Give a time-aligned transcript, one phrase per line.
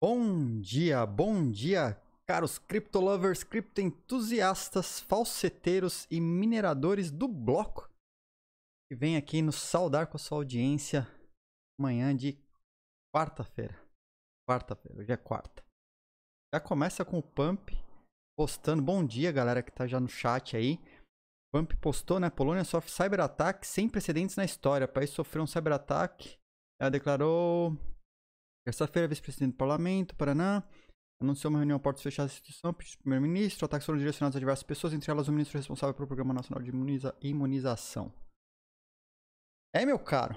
[0.00, 7.90] Bom dia, bom dia, caros criptolovers, criptoentusiastas, falseteiros e mineradores do bloco
[8.88, 11.04] que vem aqui nos saudar com a sua audiência
[11.80, 12.38] manhã de
[13.12, 13.76] quarta-feira.
[14.48, 15.64] Quarta-feira, hoje é quarta.
[16.54, 17.72] Já começa com o Pump
[18.38, 18.80] postando.
[18.80, 20.78] Bom dia, galera que tá já no chat aí.
[21.52, 22.30] Pump postou, né?
[22.30, 24.84] Polônia sofre cyberataque sem precedentes na história.
[24.84, 26.38] O país sofreu um cyberataque.
[26.80, 27.76] Ela declarou
[28.68, 30.62] Terça-feira, vice-presidente do parlamento, Paraná,
[31.22, 34.92] anunciou uma reunião a portas fechadas da instituição, primeiro-ministro, ataques foram direcionados a diversas pessoas,
[34.92, 38.12] entre elas o ministro responsável pelo Programa Nacional de Imuniza Imunização.
[39.74, 40.36] É, meu caro,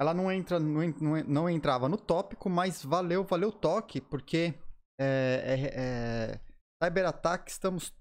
[0.00, 4.54] ela não, entra, não, não, não entrava no tópico, mas valeu, valeu o toque, porque
[4.98, 6.40] é, é, é,
[6.82, 7.92] cyberataque estamos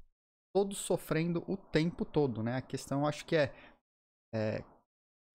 [0.55, 2.55] todos sofrendo o tempo todo, né?
[2.55, 3.53] A questão, acho que é,
[4.33, 4.63] é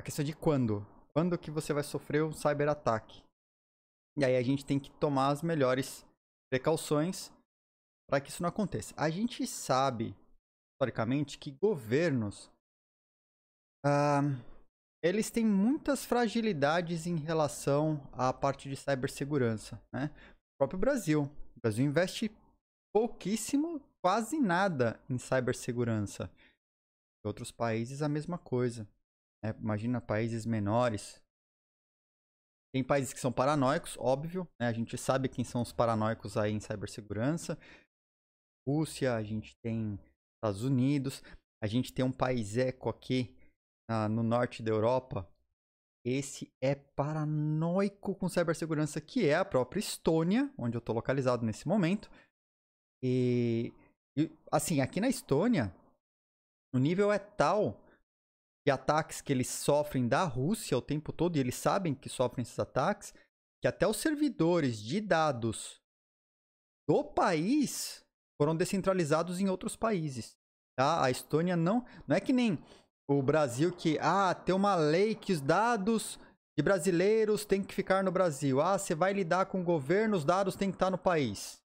[0.01, 0.81] a questão de quando.
[1.15, 3.23] Quando que você vai sofrer um cyberataque?
[4.17, 6.07] E aí a gente tem que tomar as melhores
[6.51, 7.33] precauções
[8.09, 8.95] para que isso não aconteça.
[8.97, 10.15] A gente sabe,
[10.75, 12.51] historicamente, que governos
[15.03, 19.79] eles têm muitas fragilidades em relação à parte de cibersegurança.
[19.93, 20.11] Né?
[20.55, 21.31] O próprio Brasil.
[21.55, 22.35] O Brasil investe
[22.91, 26.31] pouquíssimo, quase nada em cibersegurança.
[27.23, 28.89] Outros países a mesma coisa.
[29.43, 29.55] Né?
[29.59, 31.21] Imagina países menores,
[32.75, 34.67] tem países que são paranoicos, óbvio, né?
[34.67, 37.57] A gente sabe quem são os paranoicos aí em cibersegurança.
[38.69, 39.97] Rússia, a gente tem
[40.37, 41.23] Estados Unidos,
[41.63, 43.33] a gente tem um país eco aqui
[44.11, 45.31] no norte da Europa.
[46.05, 51.69] Esse é paranoico com cibersegurança, que é a própria Estônia, onde eu estou localizado nesse
[51.69, 52.11] momento.
[53.05, 53.73] E,
[54.19, 55.73] e, assim, aqui na Estônia,
[56.75, 57.81] o nível é tal
[58.67, 62.43] de ataques que eles sofrem da Rússia o tempo todo, e eles sabem que sofrem
[62.43, 63.13] esses ataques,
[63.61, 65.81] que até os servidores de dados
[66.89, 68.05] do país
[68.41, 70.37] foram descentralizados em outros países.
[70.77, 71.05] Tá?
[71.05, 72.59] A Estônia não, não é que nem
[73.09, 76.19] o Brasil que ah, tem uma lei que os dados
[76.57, 78.61] de brasileiros têm que ficar no Brasil.
[78.61, 81.61] Ah, você vai lidar com o governo, os dados têm que estar no país.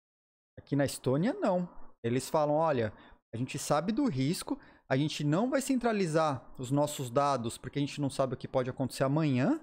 [0.59, 1.69] Aqui na Estônia não.
[2.03, 2.93] Eles falam, olha,
[3.33, 4.59] a gente sabe do risco,
[4.89, 8.49] a gente não vai centralizar os nossos dados porque a gente não sabe o que
[8.49, 9.61] pode acontecer amanhã.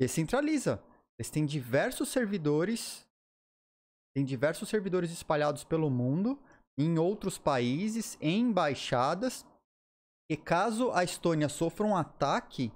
[0.00, 0.82] Descentraliza.
[1.18, 3.06] Eles têm diversos servidores,
[4.14, 6.38] tem diversos servidores espalhados pelo mundo,
[6.78, 9.46] em outros países, em embaixadas.
[10.30, 12.70] E caso a Estônia sofra um ataque,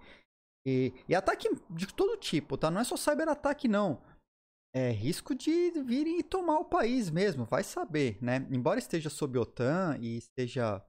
[0.67, 2.71] e, e ataque de todo tipo, tá?
[2.71, 4.01] Não é só cyberataque, não.
[4.73, 8.47] É risco de virem e tomar o país mesmo, vai saber, né?
[8.51, 10.83] Embora esteja sob OTAN e esteja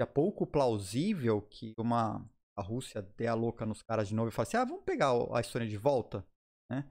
[0.00, 2.24] é pouco plausível que uma
[2.56, 5.12] a Rússia dê a louca nos caras de novo e fale assim: ah, vamos pegar
[5.32, 6.26] a Estônia de volta,
[6.70, 6.88] né?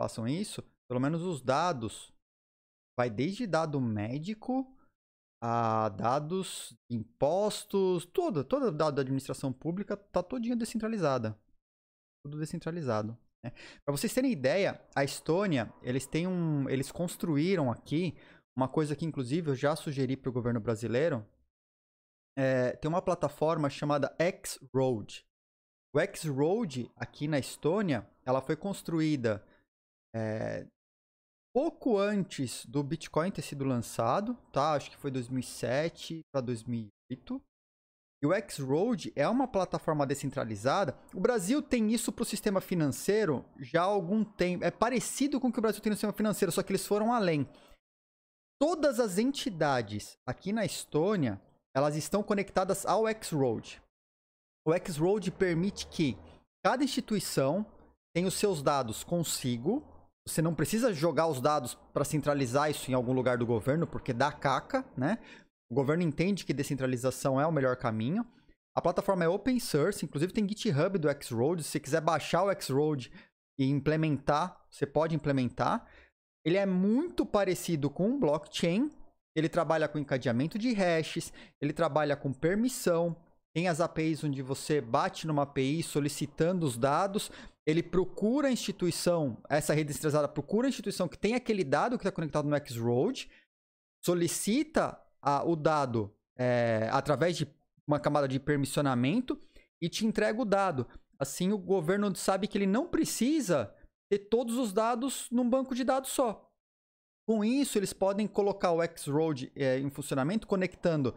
[0.00, 0.62] Façam isso.
[0.88, 2.12] Pelo menos os dados.
[2.98, 4.74] Vai desde dado médico
[5.42, 11.38] a dados impostos, toda, toda dado da administração pública tá todinha descentralizada.
[12.24, 13.16] Tudo descentralizado.
[13.44, 13.52] Né?
[13.84, 16.68] Para vocês terem ideia, a Estônia, eles têm um.
[16.68, 18.16] Eles construíram aqui
[18.56, 21.24] uma coisa que, inclusive, eu já sugeri para o governo brasileiro,
[22.36, 25.26] é, tem uma plataforma chamada X-Road.
[25.94, 29.42] O X-Road, aqui na Estônia, ela foi construída
[30.14, 30.66] é,
[31.54, 34.74] pouco antes do Bitcoin ter sido lançado, tá?
[34.74, 37.42] Acho que foi 2007 para 2008.
[38.22, 40.98] E o X-Road é uma plataforma descentralizada.
[41.14, 44.64] O Brasil tem isso para o sistema financeiro já há algum tempo.
[44.64, 47.12] É parecido com o que o Brasil tem no sistema financeiro, só que eles foram
[47.12, 47.48] além.
[48.58, 51.40] Todas as entidades aqui na Estônia
[51.76, 53.82] elas estão conectadas ao X-Road.
[54.66, 56.16] O X-Road permite que
[56.64, 57.66] cada instituição
[58.14, 59.86] tenha os seus dados consigo.
[60.26, 64.14] Você não precisa jogar os dados para centralizar isso em algum lugar do governo, porque
[64.14, 65.18] dá caca, né?
[65.70, 68.26] O governo entende que descentralização é o melhor caminho.
[68.74, 71.62] A plataforma é open source, inclusive tem GitHub do X-Road.
[71.62, 73.12] Se você quiser baixar o X-Road
[73.58, 75.86] e implementar, você pode implementar.
[76.42, 78.90] Ele é muito parecido com blockchain,
[79.36, 81.30] ele trabalha com encadeamento de hashes,
[81.60, 83.14] ele trabalha com permissão.
[83.54, 87.30] Tem as APIs onde você bate numa API solicitando os dados,
[87.66, 92.02] ele procura a instituição, essa rede centralizada procura a instituição que tem aquele dado que
[92.02, 93.30] está conectado no X-Road,
[94.04, 97.48] solicita a, o dado é, através de
[97.86, 99.38] uma camada de permissionamento
[99.80, 100.86] e te entrega o dado.
[101.18, 103.74] Assim, o governo sabe que ele não precisa
[104.08, 106.45] ter todos os dados num banco de dados só.
[107.26, 111.14] Com isso, eles podem colocar o X-Road é, em funcionamento, conectando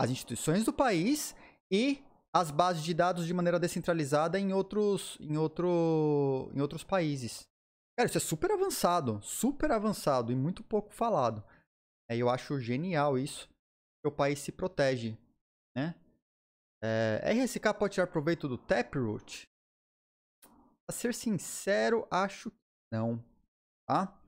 [0.00, 1.34] as instituições do país
[1.70, 2.02] e
[2.34, 7.46] as bases de dados de maneira descentralizada em outros, em outro, em outros países.
[7.96, 11.44] Cara, isso é super avançado, super avançado e muito pouco falado.
[12.10, 13.46] É, eu acho genial isso,
[14.02, 15.18] que o país se protege,
[15.76, 15.94] né?
[16.82, 19.46] É, RSK pode tirar proveito do Taproot?
[20.86, 22.56] Pra ser sincero, acho que
[22.90, 23.22] não,
[23.86, 24.18] tá?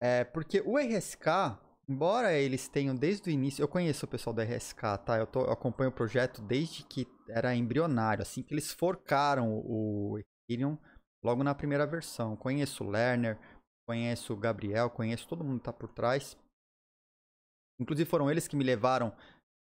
[0.00, 1.58] É, porque o RSK,
[1.88, 5.18] embora eles tenham desde o início, eu conheço o pessoal do RSK, tá?
[5.18, 10.18] Eu, tô, eu acompanho o projeto desde que era embrionário, assim que eles forcaram o
[10.48, 10.78] Ethereum
[11.24, 12.36] logo na primeira versão.
[12.36, 13.38] Conheço o Lerner,
[13.88, 16.36] conheço o Gabriel, conheço todo mundo que tá por trás.
[17.80, 19.14] Inclusive foram eles que me levaram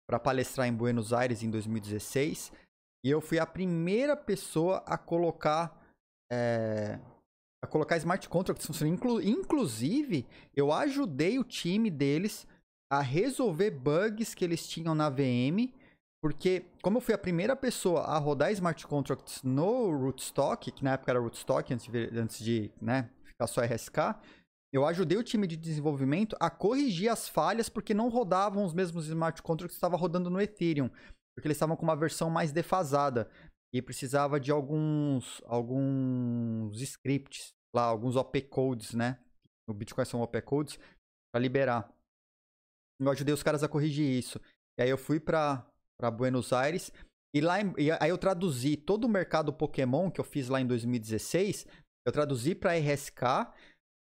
[0.08, 2.52] para palestrar em Buenos Aires em 2016.
[3.04, 5.80] E eu fui a primeira pessoa a colocar
[6.30, 6.98] é,
[7.62, 8.94] a colocar smart contracts funcionando.
[8.94, 12.46] Inclu inclusive, eu ajudei o time deles
[12.90, 15.72] a resolver bugs que eles tinham na VM
[16.22, 20.92] porque, como eu fui a primeira pessoa a rodar smart contracts no Rootstock, que na
[20.92, 24.16] época era Rootstock, antes de, antes de né, ficar só RSK,
[24.70, 29.06] eu ajudei o time de desenvolvimento a corrigir as falhas porque não rodavam os mesmos
[29.06, 30.90] smart contracts que estavam rodando no Ethereum.
[31.34, 33.28] Porque eles estavam com uma versão mais defasada
[33.72, 39.18] e precisava de alguns, alguns scripts lá, alguns OP codes, né?
[39.68, 40.78] No Bitcoin são OP codes,
[41.32, 41.92] para liberar.
[43.00, 44.40] Eu ajudei os caras a corrigir isso.
[44.78, 45.66] E aí eu fui para
[45.98, 46.90] para Buenos Aires.
[47.34, 50.66] E lá e aí eu traduzi todo o mercado Pokémon que eu fiz lá em
[50.66, 51.66] 2016,
[52.06, 53.52] eu traduzi para RSK.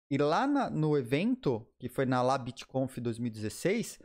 [0.08, 3.98] E lá na, no evento, que foi na LabitConf 2016,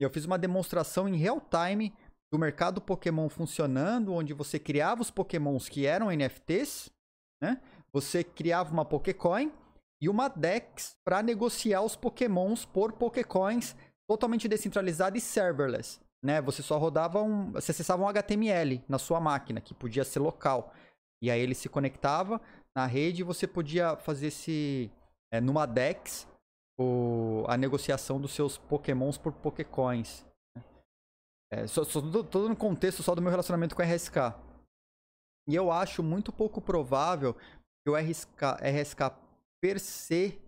[0.00, 1.92] eu fiz uma demonstração em real time
[2.32, 6.90] do mercado Pokémon funcionando, onde você criava os Pokémons que eram NFTs,
[7.42, 7.60] né?
[7.92, 9.52] Você criava uma Pokécoin
[10.00, 13.74] e uma DEX para negociar os Pokémons por Pokécoins
[14.06, 16.40] totalmente descentralizada e serverless né?
[16.42, 17.52] Você só rodava um.
[17.52, 20.72] Você acessava um HTML na sua máquina, que podia ser local.
[21.22, 22.40] E aí ele se conectava
[22.74, 24.90] na rede e você podia fazer esse.
[25.32, 26.26] É, numa DEX
[26.78, 30.24] o, a negociação dos seus Pokémons por Pokécoins.
[31.50, 34.16] É, só, só, todo no contexto só do meu relacionamento com a RSK.
[35.48, 39.16] E eu acho muito pouco provável que o RSK, RSK
[39.62, 40.38] per se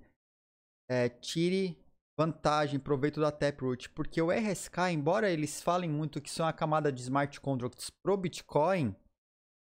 [0.90, 1.78] é, tire
[2.18, 6.92] vantagem, proveito da Taproot, porque o RSK, embora eles falem muito que são a camada
[6.92, 8.94] de smart contracts pro Bitcoin,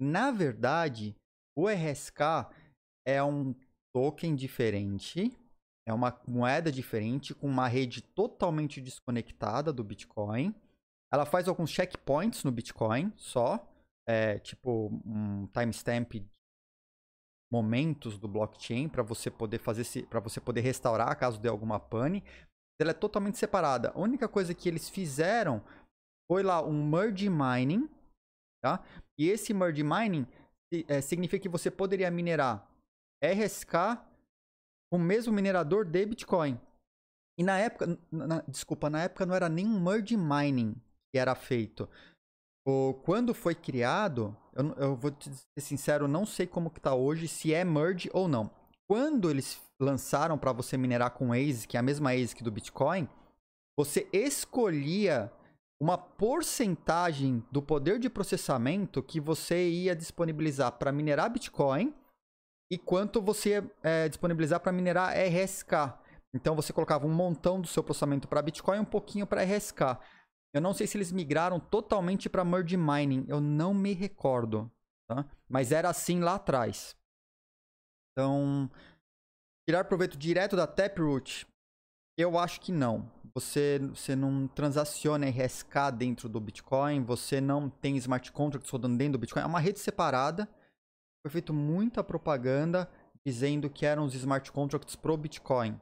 [0.00, 1.14] na verdade,
[1.54, 2.50] o RSK
[3.06, 3.54] é um
[3.94, 5.36] token diferente,
[5.86, 10.54] é uma moeda diferente com uma rede totalmente desconectada do Bitcoin.
[11.12, 13.66] Ela faz alguns checkpoints no Bitcoin só,
[14.08, 16.14] é, tipo um timestamp
[17.50, 22.22] momentos do blockchain para você poder fazer para você poder restaurar caso dê alguma pane.
[22.80, 23.90] Ela é totalmente separada.
[23.94, 25.64] A única coisa que eles fizeram
[26.30, 27.88] foi lá um merge mining,
[28.62, 28.84] tá?
[29.18, 30.26] E esse merge mining
[30.88, 32.68] é, significa que você poderia minerar
[33.22, 33.96] RSK
[34.90, 36.60] com o mesmo minerador de Bitcoin.
[37.38, 40.74] E na época, na, desculpa, na época não era nem um merge mining
[41.12, 41.88] que era feito.
[42.66, 46.94] O, quando foi criado, eu, eu vou te ser sincero, não sei como que tá
[46.94, 48.50] hoje, se é merge ou não.
[48.88, 53.08] Quando eles lançaram para você minerar com ASIC, que é a mesma ASIC do Bitcoin,
[53.78, 55.30] você escolhia
[55.80, 61.94] uma porcentagem do poder de processamento que você ia disponibilizar para minerar Bitcoin
[62.72, 65.94] e quanto você ia é, disponibilizar para minerar RSK.
[66.34, 69.98] Então você colocava um montão do seu processamento para Bitcoin e um pouquinho para RSK.
[70.56, 74.72] Eu não sei se eles migraram totalmente para Merge Mining, eu não me recordo,
[75.06, 75.28] tá?
[75.46, 76.96] Mas era assim lá atrás.
[78.10, 78.70] Então,
[79.68, 81.46] tirar proveito direto da Taproot,
[82.16, 83.12] eu acho que não.
[83.34, 89.12] Você, você não transaciona RSK dentro do Bitcoin, você não tem smart contracts rodando dentro
[89.12, 89.42] do Bitcoin.
[89.42, 90.48] É uma rede separada.
[91.22, 92.90] Foi feito muita propaganda
[93.26, 95.78] dizendo que eram os smart contracts pro Bitcoin.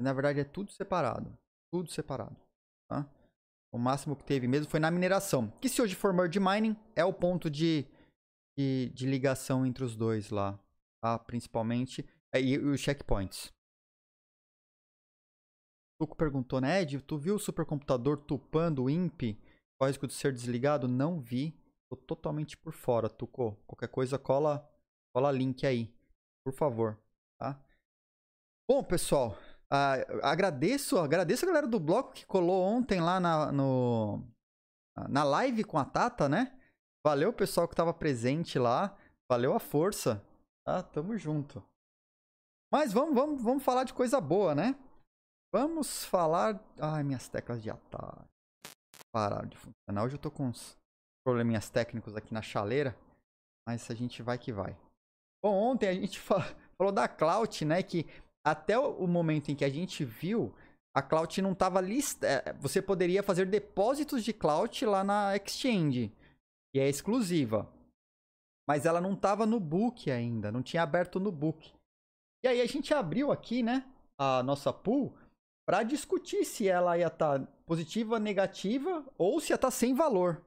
[0.00, 1.36] Na verdade é tudo separado.
[1.72, 2.36] Tudo separado.
[2.88, 3.04] Tá?
[3.74, 5.50] O máximo que teve mesmo foi na mineração.
[5.60, 7.84] Que se hoje for merge mining, é o ponto de,
[8.56, 10.56] de, de ligação entre os dois lá.
[11.02, 11.18] Tá?
[11.18, 12.08] Principalmente.
[12.32, 13.52] É, e, os checkpoints.
[16.00, 19.36] Tuco perguntou, né, Ed, tu viu o supercomputador tupando o IMP?
[19.82, 20.86] Risco de ser desligado?
[20.86, 21.52] Não vi.
[21.90, 23.56] Tô totalmente por fora, Tuco.
[23.66, 24.70] Qualquer coisa, cola,
[25.12, 25.92] cola link aí.
[26.46, 26.96] Por favor.
[27.40, 27.60] Tá?
[28.70, 29.36] Bom, pessoal.
[29.72, 34.22] Uh, agradeço, agradeço a galera do bloco que colou ontem lá na, no,
[35.08, 36.56] na live com a Tata, né?
[37.04, 38.96] Valeu o pessoal que estava presente lá.
[39.30, 40.24] Valeu a força.
[40.66, 40.82] Tá?
[40.82, 41.62] Tamo junto.
[42.72, 44.74] Mas vamos, vamos, vamos falar de coisa boa, né?
[45.52, 46.58] Vamos falar.
[46.80, 48.28] Ai, minhas teclas de atalho.
[49.12, 50.04] Pararam de funcionar.
[50.04, 50.76] Hoje eu tô com uns
[51.24, 52.96] probleminhas técnicos aqui na chaleira.
[53.68, 54.76] Mas a gente vai que vai.
[55.42, 56.40] Bom, ontem a gente fa
[56.76, 57.82] falou da Cloud, né?
[57.82, 58.06] Que
[58.44, 60.54] até o momento em que a gente viu,
[60.94, 62.26] a Cloud não estava lista.
[62.26, 66.12] É, você poderia fazer depósitos de Cloud lá na Exchange,
[66.72, 67.68] que é exclusiva.
[68.68, 71.72] Mas ela não estava no book ainda, não tinha aberto no book.
[72.44, 73.84] E aí a gente abriu aqui, né,
[74.18, 75.14] a nossa pool
[75.66, 79.94] para discutir se ela ia estar tá positiva, negativa ou se ia estar tá sem
[79.94, 80.44] valor,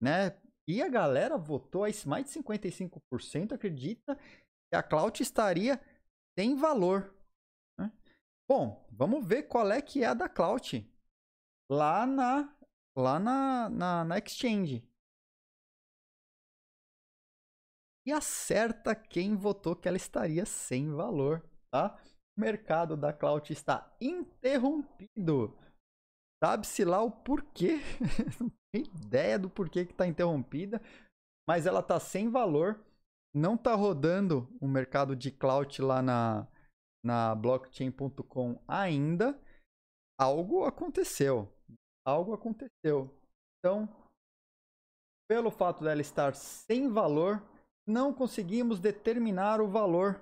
[0.00, 0.36] né?
[0.68, 5.80] E a galera votou mais de 55% acredita que a Cloud estaria
[6.38, 7.12] sem valor.
[8.54, 10.86] Bom, vamos ver qual é que é a da Cloud
[11.70, 12.54] lá na
[12.94, 14.86] lá na, na, na Exchange.
[18.06, 21.98] E acerta quem votou que ela estaria sem valor, tá?
[22.36, 25.58] O mercado da Cloud está interrompido.
[26.44, 27.80] Sabe-se lá o porquê.
[28.38, 30.78] Não tem ideia do porquê que está interrompida.
[31.48, 32.84] Mas ela está sem valor.
[33.34, 36.46] Não está rodando o mercado de cloud lá na,
[37.02, 39.38] na blockchain.com ainda.
[40.18, 41.52] Algo aconteceu.
[42.06, 43.10] Algo aconteceu.
[43.58, 43.88] Então,
[45.28, 47.42] pelo fato dela estar sem valor,
[47.86, 50.20] não conseguimos determinar o valor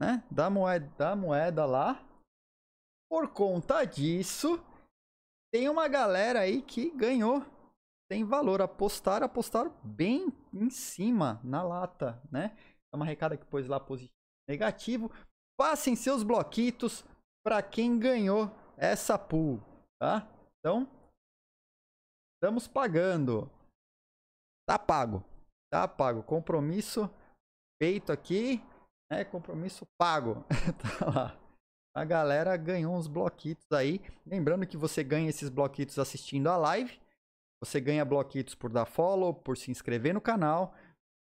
[0.00, 2.04] né, da, moeda, da moeda lá.
[3.10, 4.62] Por conta disso,
[5.52, 7.44] tem uma galera aí que ganhou.
[8.10, 8.60] Tem valor.
[8.60, 12.56] Apostar, apostar bem em cima, na lata, né?
[12.92, 15.12] É uma recada que pôs lá positivo negativo.
[15.58, 17.04] Passem seus bloquitos
[17.44, 19.60] para quem ganhou essa pool,
[20.00, 20.24] tá?
[20.58, 20.88] Então,
[22.36, 23.50] estamos pagando.
[24.68, 25.24] Tá pago.
[25.68, 26.22] Tá pago.
[26.22, 27.10] Compromisso
[27.82, 28.62] feito aqui,
[29.10, 29.24] né?
[29.24, 30.44] Compromisso pago.
[31.00, 31.48] tá lá.
[31.96, 34.00] A galera ganhou uns bloquitos aí.
[34.24, 37.00] Lembrando que você ganha esses bloquitos assistindo a live.
[37.60, 40.72] Você ganha bloquitos por dar follow, por se inscrever no canal.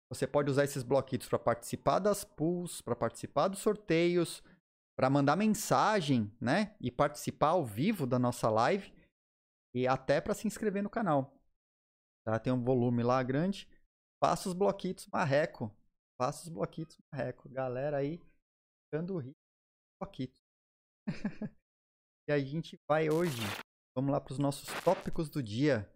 [0.10, 4.44] Você pode usar esses bloquitos para participar das pools, para participar dos sorteios,
[4.98, 6.76] para mandar mensagem, né?
[6.82, 8.92] E participar ao vivo da nossa live.
[9.74, 11.40] E até para se inscrever no canal.
[12.26, 12.40] Tá?
[12.40, 13.70] Tem um volume lá grande.
[14.22, 15.72] Faça os bloquitos marreco.
[16.20, 17.48] Faça os bloquitos marreco.
[17.48, 18.20] Galera aí
[18.86, 19.40] ficando rico.
[20.02, 20.42] Bloquitos.
[22.28, 23.42] e a gente vai hoje.
[23.96, 25.88] Vamos lá para os nossos tópicos do dia.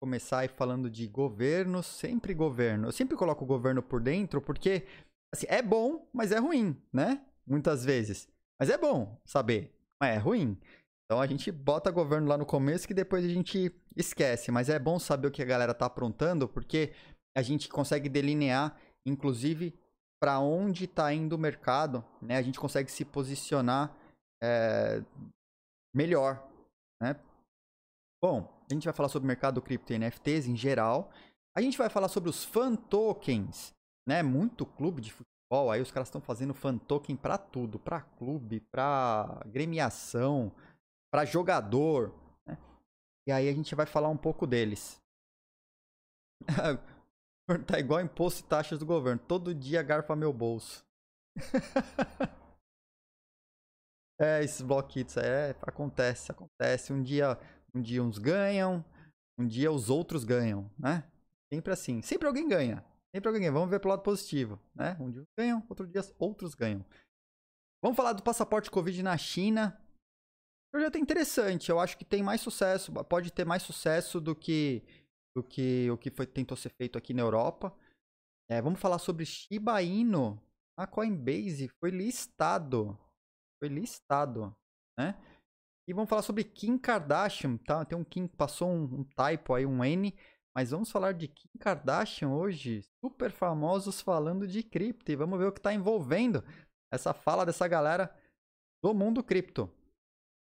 [0.00, 2.88] Começar falando de governo, sempre governo.
[2.88, 4.86] Eu sempre coloco o governo por dentro porque
[5.34, 7.24] assim, é bom, mas é ruim, né?
[7.46, 8.28] Muitas vezes.
[8.60, 10.58] Mas é bom saber, mas é ruim.
[11.04, 14.50] Então a gente bota governo lá no começo que depois a gente esquece.
[14.50, 16.92] Mas é bom saber o que a galera tá aprontando porque
[17.36, 19.78] a gente consegue delinear, inclusive,
[20.20, 22.36] para onde está indo o mercado, né?
[22.36, 23.94] A gente consegue se posicionar
[24.42, 25.02] é,
[25.94, 26.46] melhor,
[27.00, 27.14] né?
[28.22, 31.10] Bom, a gente vai falar sobre o mercado cripto e NFTs em geral.
[31.56, 33.74] A gente vai falar sobre os fan tokens,
[34.06, 34.22] né?
[34.22, 38.60] Muito clube de futebol, aí os caras estão fazendo fan token para tudo, para clube,
[38.60, 40.52] para gremiação,
[41.10, 42.12] para jogador,
[42.46, 42.58] né?
[43.26, 45.00] E aí a gente vai falar um pouco deles.
[47.66, 50.84] tá igual imposto e taxas do governo, todo dia garfa meu bolso.
[54.18, 56.92] É, esses bloquitos, é, acontece, acontece.
[56.92, 57.38] Um dia,
[57.76, 58.84] um dia uns ganham,
[59.38, 61.10] um dia os outros ganham, né?
[61.52, 62.02] Sempre assim.
[62.02, 62.84] Sempre alguém ganha.
[63.14, 63.52] Sempre alguém ganha.
[63.52, 64.96] Vamos ver pelo lado positivo, né?
[64.98, 66.84] Um dia ganham, outro dia outros ganham.
[67.82, 69.80] Vamos falar do passaporte Covid na China.
[70.72, 71.70] Projeto interessante.
[71.70, 72.92] Eu acho que tem mais sucesso.
[73.04, 74.82] Pode ter mais sucesso do que
[75.36, 77.76] do que o que foi, tentou ser feito aqui na Europa.
[78.50, 80.40] É, vamos falar sobre Shiba Inu.
[80.78, 82.98] A Coinbase foi listado
[83.58, 84.54] foi listado,
[84.98, 85.14] né?
[85.88, 87.84] E vamos falar sobre Kim Kardashian, tá?
[87.84, 90.12] Tem um Kim passou um, um typo aí, um N,
[90.54, 95.46] mas vamos falar de Kim Kardashian hoje, super famosos falando de cripto e vamos ver
[95.46, 96.42] o que está envolvendo
[96.92, 98.14] essa fala dessa galera
[98.82, 99.70] do mundo cripto.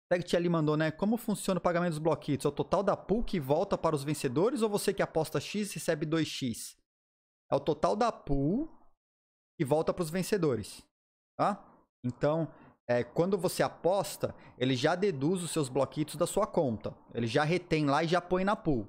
[0.10, 0.90] Tegt ali mandou, né?
[0.90, 2.46] Como funciona o pagamento dos bloquitos?
[2.46, 5.74] É o total da pool que volta para os vencedores ou você que aposta X
[5.74, 6.78] recebe 2X?
[7.52, 8.70] É o total da pool
[9.58, 10.82] que volta para os vencedores,
[11.38, 11.62] tá?
[12.06, 12.50] Então,
[12.88, 16.96] é, quando você aposta, ele já deduz os seus bloquitos da sua conta.
[17.14, 18.88] Ele já retém lá e já põe na pool.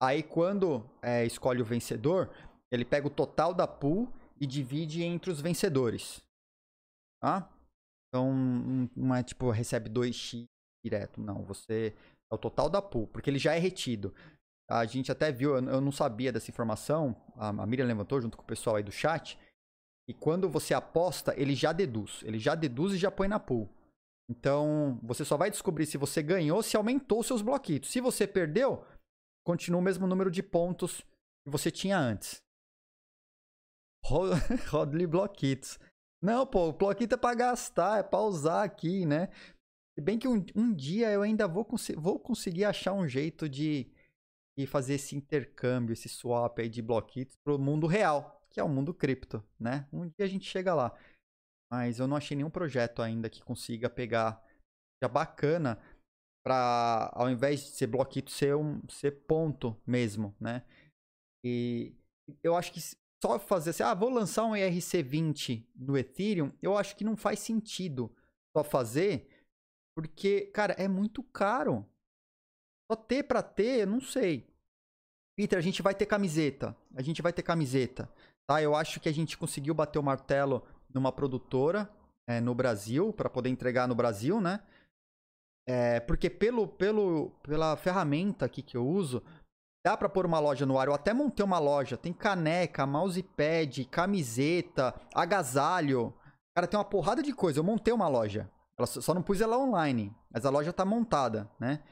[0.00, 2.30] Aí quando é, escolhe o vencedor,
[2.70, 6.22] ele pega o total da pool e divide entre os vencedores.
[7.20, 7.50] Tá?
[8.08, 8.32] Então
[8.96, 10.44] não é tipo recebe 2x
[10.84, 11.44] direto, não.
[11.44, 11.94] Você
[12.30, 14.14] é o total da pool, porque ele já é retido.
[14.70, 18.46] A gente até viu, eu não sabia dessa informação, a Miriam levantou junto com o
[18.46, 19.38] pessoal aí do chat,
[20.12, 22.20] e quando você aposta, ele já deduz.
[22.22, 23.66] Ele já deduz e já põe na pool.
[24.28, 27.90] Então, você só vai descobrir se você ganhou se aumentou seus bloquitos.
[27.90, 28.84] Se você perdeu,
[29.42, 31.00] continua o mesmo número de pontos
[31.42, 32.42] que você tinha antes.
[34.68, 35.78] Rodley bloquitos.
[36.20, 39.30] Não, pô, o bloquito é pra gastar, é pra usar aqui, né?
[39.94, 43.48] Se bem que um, um dia eu ainda vou, cons vou conseguir achar um jeito
[43.48, 43.90] de,
[44.58, 48.68] de fazer esse intercâmbio, esse swap aí de bloquitos pro mundo real, que é o
[48.68, 49.88] mundo cripto, né?
[49.92, 50.96] Um dia a gente chega lá.
[51.72, 54.44] Mas eu não achei nenhum projeto ainda que consiga pegar
[55.02, 55.82] já bacana
[56.44, 60.64] para ao invés de ser bloquito ser um ser ponto mesmo, né?
[61.44, 61.94] E
[62.42, 62.80] eu acho que
[63.22, 67.38] só fazer assim, ah, vou lançar um ERC20 no Ethereum, eu acho que não faz
[67.38, 68.14] sentido
[68.56, 69.30] só fazer,
[69.96, 71.86] porque, cara, é muito caro.
[72.90, 74.52] Só ter para ter, eu não sei.
[75.36, 76.76] Peter, a gente vai ter camiseta.
[76.94, 78.12] A gente vai ter camiseta.
[78.52, 78.62] Tá?
[78.62, 81.88] Eu acho que a gente conseguiu bater o martelo numa produtora
[82.28, 84.60] é, no Brasil, para poder entregar no Brasil, né?
[85.66, 89.22] É, porque pelo, pelo, pela ferramenta aqui que eu uso,
[89.84, 90.86] Dá para pôr uma loja no ar.
[90.86, 91.96] Eu até montei uma loja.
[91.96, 96.14] Tem caneca, mousepad, camiseta, agasalho.
[96.54, 97.58] Cara, tem uma porrada de coisa.
[97.58, 98.48] Eu montei uma loja.
[98.78, 100.14] Ela só não pus ela online.
[100.30, 101.82] Mas a loja tá montada, né?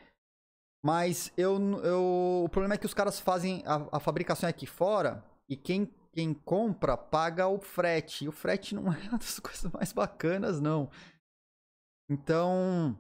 [0.85, 5.25] Mas eu, eu, o problema é que os caras fazem a, a fabricação aqui fora
[5.49, 8.25] e quem, quem compra paga o frete.
[8.25, 10.91] E o frete não é uma das coisas mais bacanas, não.
[12.11, 12.99] Então,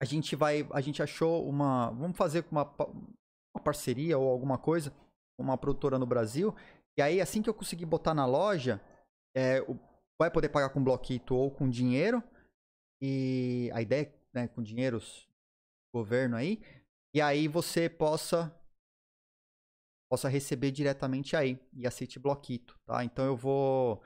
[0.00, 2.64] a gente vai, a gente achou uma, vamos fazer uma
[3.56, 4.90] uma parceria ou alguma coisa
[5.36, 6.54] com uma produtora no Brasil.
[6.98, 8.80] E aí, assim que eu conseguir botar na loja,
[9.34, 9.60] é,
[10.20, 12.22] vai poder pagar com bloquito ou com dinheiro.
[13.02, 15.00] E a ideia é né, com dinheiro
[15.94, 16.60] governo aí.
[17.14, 18.54] E aí você possa
[20.10, 23.04] possa receber diretamente aí e aceite bloquito, tá?
[23.04, 24.02] Então eu vou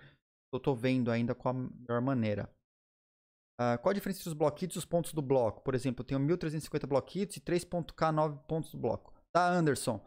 [0.52, 2.50] eu tô vendo ainda qual a melhor maneira.
[3.60, 5.62] Uh, qual a diferença entre os bloquitos e os pontos do bloco?
[5.62, 10.00] Por exemplo, eu tenho 1350 bloquitos e 3.k9 pontos do bloco tá, Anderson?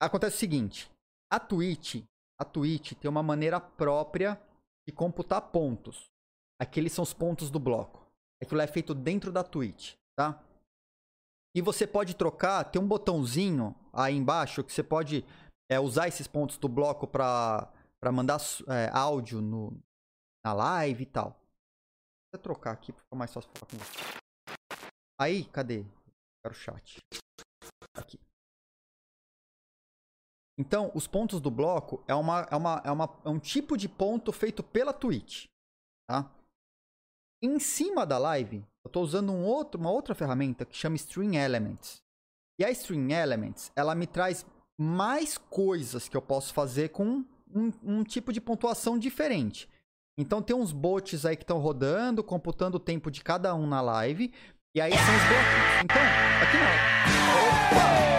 [0.00, 0.90] Acontece o seguinte,
[1.30, 2.04] a Twitch,
[2.38, 4.40] a Twitch tem uma maneira própria
[4.86, 6.10] de computar pontos.
[6.60, 8.06] Aqueles são os pontos do bloco.
[8.42, 10.42] Aquilo é feito dentro da Twitch, tá?
[11.54, 15.24] E você pode trocar, tem um botãozinho aí embaixo que você pode
[15.70, 17.70] é, usar esses pontos do bloco para
[18.12, 18.38] mandar
[18.68, 19.78] é, áudio no,
[20.44, 21.38] na live e tal.
[22.32, 24.22] Vou trocar aqui para ficar mais fácil falar com você.
[25.20, 25.84] Aí, cadê?
[26.42, 26.98] Quero o chat.
[27.94, 28.18] Aqui.
[30.58, 33.88] Então, os pontos do bloco é, uma, é, uma, é, uma, é um tipo de
[33.88, 35.46] ponto feito pela Twitch.
[36.08, 36.30] Tá?
[37.42, 41.36] Em cima da live, eu estou usando um outro, uma outra ferramenta que chama String
[41.36, 42.02] Elements.
[42.58, 44.44] E a String Elements, ela me traz
[44.78, 49.68] mais coisas que eu posso fazer com um, um tipo de pontuação diferente.
[50.18, 53.80] Então tem uns bots aí que estão rodando, computando o tempo de cada um na
[53.80, 54.32] live.
[54.74, 55.84] E aí são os bloquinhos.
[55.84, 56.02] Então,
[56.42, 56.72] aqui não.
[57.78, 58.12] Opa!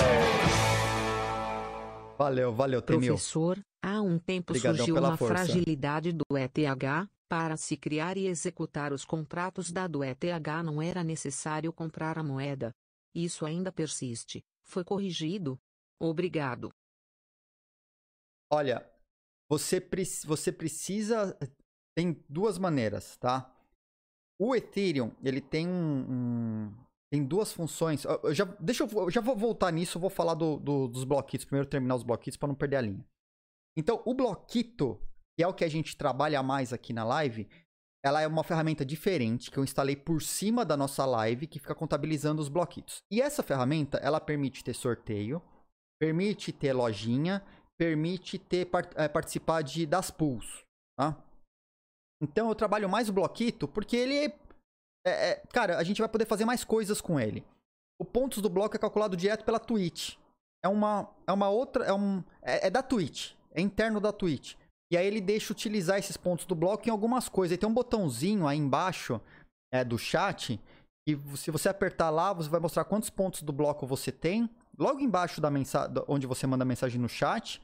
[2.18, 3.14] Valeu, valeu, Temil.
[3.16, 5.34] Professor, há um tempo Obrigadão surgiu uma força.
[5.36, 7.10] fragilidade do ETH.
[7.34, 12.72] Para se criar e executar os contratos da ETH não era necessário comprar a moeda.
[13.12, 14.46] Isso ainda persiste.
[14.64, 15.60] Foi corrigido?
[16.00, 16.72] Obrigado.
[18.52, 18.88] Olha,
[19.50, 21.36] você, pre você precisa.
[21.98, 23.52] Tem duas maneiras, tá?
[24.40, 28.06] O Ethereum, ele tem um, um tem duas funções.
[28.06, 31.04] Eu já, deixa eu, eu, já vou voltar nisso, eu vou falar do, do, dos
[31.04, 33.04] bloquitos, primeiro terminar os bloquitos para não perder a linha.
[33.76, 35.02] Então, o bloquito,
[35.36, 37.48] que é o que a gente trabalha mais aqui na live,
[38.04, 41.74] ela é uma ferramenta diferente que eu instalei por cima da nossa live que fica
[41.74, 42.98] contabilizando os bloquitos.
[43.10, 45.42] E essa ferramenta, ela permite ter sorteio,
[46.00, 47.42] permite ter lojinha,
[47.78, 50.66] permite ter é, participar de das pools,
[50.98, 51.18] tá?
[52.22, 54.34] Então eu trabalho mais o bloquito porque ele
[55.06, 57.46] é, é, Cara, a gente vai poder fazer mais coisas com ele.
[58.00, 60.18] O pontos do bloco é calculado direto pela Twitch.
[60.64, 61.86] É uma, é uma outra.
[61.86, 63.34] É, um, é, é da Twitch.
[63.52, 64.56] É interno da Twitch.
[64.92, 67.56] E aí ele deixa utilizar esses pontos do bloco em algumas coisas.
[67.56, 69.20] E tem um botãozinho aí embaixo
[69.72, 70.60] é, do chat.
[71.08, 74.50] E se você apertar lá, você vai mostrar quantos pontos do bloco você tem.
[74.78, 77.62] Logo embaixo da mensagem, onde você manda a mensagem no chat.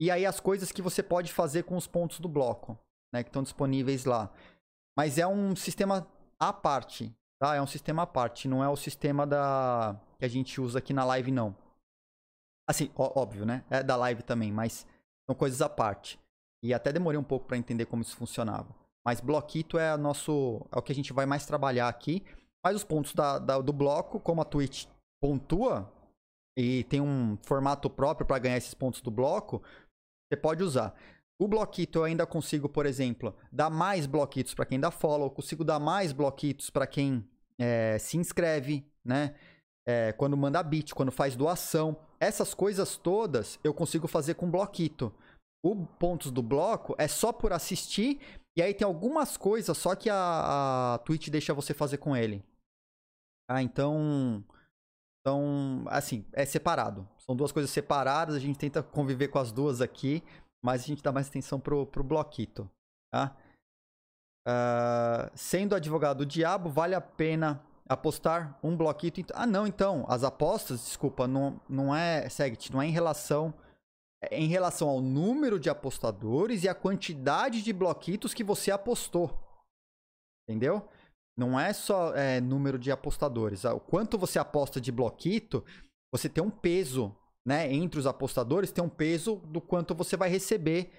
[0.00, 2.78] E aí as coisas que você pode fazer com os pontos do bloco
[3.14, 4.28] né, que estão disponíveis lá.
[4.98, 6.04] Mas é um sistema
[6.38, 7.54] à parte, tá?
[7.54, 10.92] É um sistema à parte, não é o sistema da que a gente usa aqui
[10.92, 11.54] na live, não.
[12.68, 13.64] Assim, ó, óbvio, né?
[13.70, 14.84] É da live também, mas
[15.26, 16.18] são coisas à parte.
[16.64, 18.74] E até demorei um pouco para entender como isso funcionava.
[19.06, 22.24] Mas bloquito é, nosso, é o que a gente vai mais trabalhar aqui.
[22.64, 24.86] Mas os pontos da, da, do bloco, como a Twitch
[25.22, 25.92] pontua
[26.56, 29.62] e tem um formato próprio para ganhar esses pontos do bloco,
[30.26, 30.94] você pode usar.
[31.38, 35.64] O bloquito eu ainda consigo, por exemplo, dar mais bloquitos para quem dá follow, consigo
[35.64, 39.34] dar mais bloquitos para quem é, se inscreve, né?
[39.86, 41.94] É, quando manda bit, quando faz doação.
[42.18, 45.12] Essas coisas todas eu consigo fazer com bloquito.
[45.64, 48.20] O pontos do bloco é só por assistir
[48.54, 52.44] E aí tem algumas coisas só que a, a Twitch deixa você fazer com ele.
[53.48, 54.44] Ah, então.
[55.20, 57.08] Então, assim, é separado.
[57.16, 60.22] São duas coisas separadas, a gente tenta conviver com as duas aqui,
[60.62, 62.70] mas a gente dá mais atenção pro, pro bloquito,
[63.10, 63.34] tá?
[64.46, 69.24] Uh, sendo advogado do diabo, vale a pena apostar um bloquito.
[69.34, 73.54] Ah, não, então, as apostas, desculpa, não, não é, Segit, não é em relação
[74.30, 79.38] em relação ao número de apostadores e a quantidade de bloquitos que você apostou.
[80.48, 80.88] Entendeu?
[81.36, 83.64] Não é só é, número de apostadores.
[83.64, 85.64] O quanto você aposta de bloquito,
[86.12, 87.72] você tem um peso, né?
[87.72, 90.92] Entre os apostadores, tem um peso do quanto você vai receber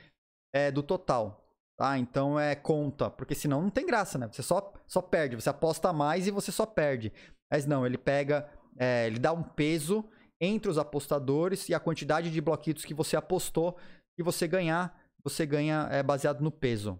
[0.54, 1.46] é, do total.
[1.78, 1.98] Tá?
[1.98, 4.28] Então é conta, porque senão não tem graça, né?
[4.32, 7.12] Você só, só perde, você aposta mais e você só perde.
[7.52, 10.04] Mas não, ele pega, é, ele dá um peso
[10.42, 13.78] entre os apostadores e a quantidade de bloquitos que você apostou
[14.18, 17.00] e você ganhar, você ganha é, baseado no peso.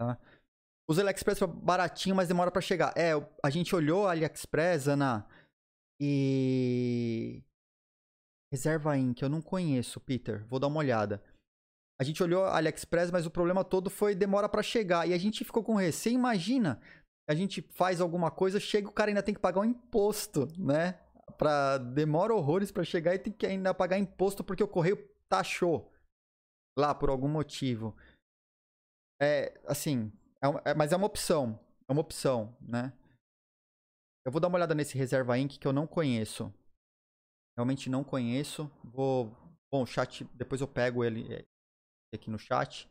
[0.00, 0.18] Tá?
[0.88, 2.92] Os AliExpress é baratinho, mas demora para chegar.
[2.96, 3.12] É,
[3.44, 5.26] a gente olhou AliExpress, Ana,
[6.00, 7.44] e...
[8.52, 10.44] Reserva Inc, eu não conheço, Peter.
[10.46, 11.22] Vou dar uma olhada.
[12.00, 15.06] A gente olhou AliExpress, mas o problema todo foi demora para chegar.
[15.06, 16.14] E a gente ficou com receio.
[16.14, 16.80] Imagina,
[17.28, 20.98] a gente faz alguma coisa, chega o cara ainda tem que pagar um imposto, né?
[21.38, 24.96] Pra, demora horrores para chegar e tem que ainda pagar imposto porque o correio
[25.28, 25.92] taxou
[26.78, 27.96] lá por algum motivo.
[29.20, 30.12] É, assim,
[30.42, 31.58] é, é, mas é uma opção.
[31.88, 32.92] É uma opção, né?
[34.24, 35.58] Eu vou dar uma olhada nesse Reserva Inc.
[35.58, 36.52] que eu não conheço.
[37.56, 38.70] Realmente não conheço.
[38.84, 39.36] Vou.
[39.72, 40.24] Bom, chat.
[40.34, 41.44] Depois eu pego ele é,
[42.14, 42.88] aqui no chat.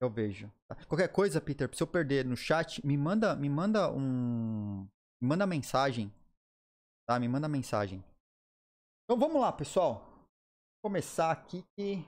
[0.00, 0.50] Eu vejo.
[0.68, 0.76] Tá?
[0.86, 4.88] Qualquer coisa, Peter, se eu perder no chat, me manda, me manda um.
[5.20, 6.12] Me manda mensagem
[7.08, 7.18] Tá?
[7.18, 8.04] Me manda mensagem.
[9.04, 10.00] Então vamos lá, pessoal.
[10.04, 12.04] Vou começar aqui que.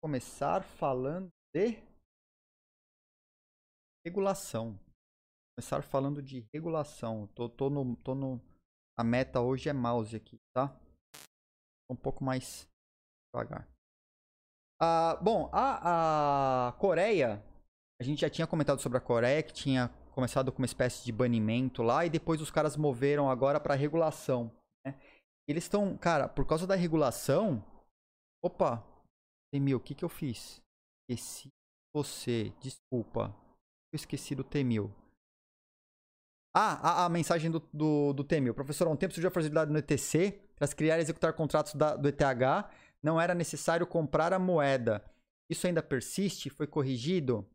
[0.00, 1.82] Começar falando de
[4.06, 4.78] regulação.
[5.56, 7.26] Começar falando de regulação.
[7.34, 8.40] Tô, tô no, tô no.
[8.96, 10.72] A meta hoje é mouse aqui, tá?
[11.90, 12.68] Um pouco mais
[13.34, 13.68] devagar.
[14.80, 17.44] Ah, bom, a, a Coreia.
[18.00, 21.12] A gente já tinha comentado sobre a Coreia, que tinha começado com uma espécie de
[21.12, 24.50] banimento lá e depois os caras moveram agora para regulação.
[24.84, 24.98] Né?
[25.48, 27.64] Eles estão, cara, por causa da regulação.
[28.44, 28.84] Opa,
[29.52, 30.62] Temil, o que que eu fiz?
[31.08, 31.50] Esqueci
[31.94, 33.34] você, desculpa.
[33.92, 34.94] Eu esqueci do Temil.
[36.54, 38.54] Ah, a, a mensagem do, do, do Temil.
[38.54, 41.96] Professor, há um tempo surgiu a fragilidade no ETC para criar e executar contratos da,
[41.96, 42.20] do ETH.
[43.02, 45.04] Não era necessário comprar a moeda.
[45.48, 46.50] Isso ainda persiste?
[46.50, 47.48] Foi corrigido?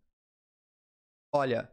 [1.33, 1.71] Olha,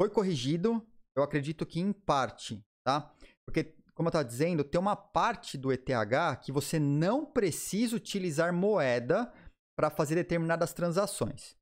[0.00, 0.82] foi corrigido,
[1.14, 3.12] eu acredito que em parte, tá?
[3.44, 8.50] Porque, como eu estava dizendo, tem uma parte do ETH que você não precisa utilizar
[8.50, 9.30] moeda
[9.76, 11.54] para fazer determinadas transações.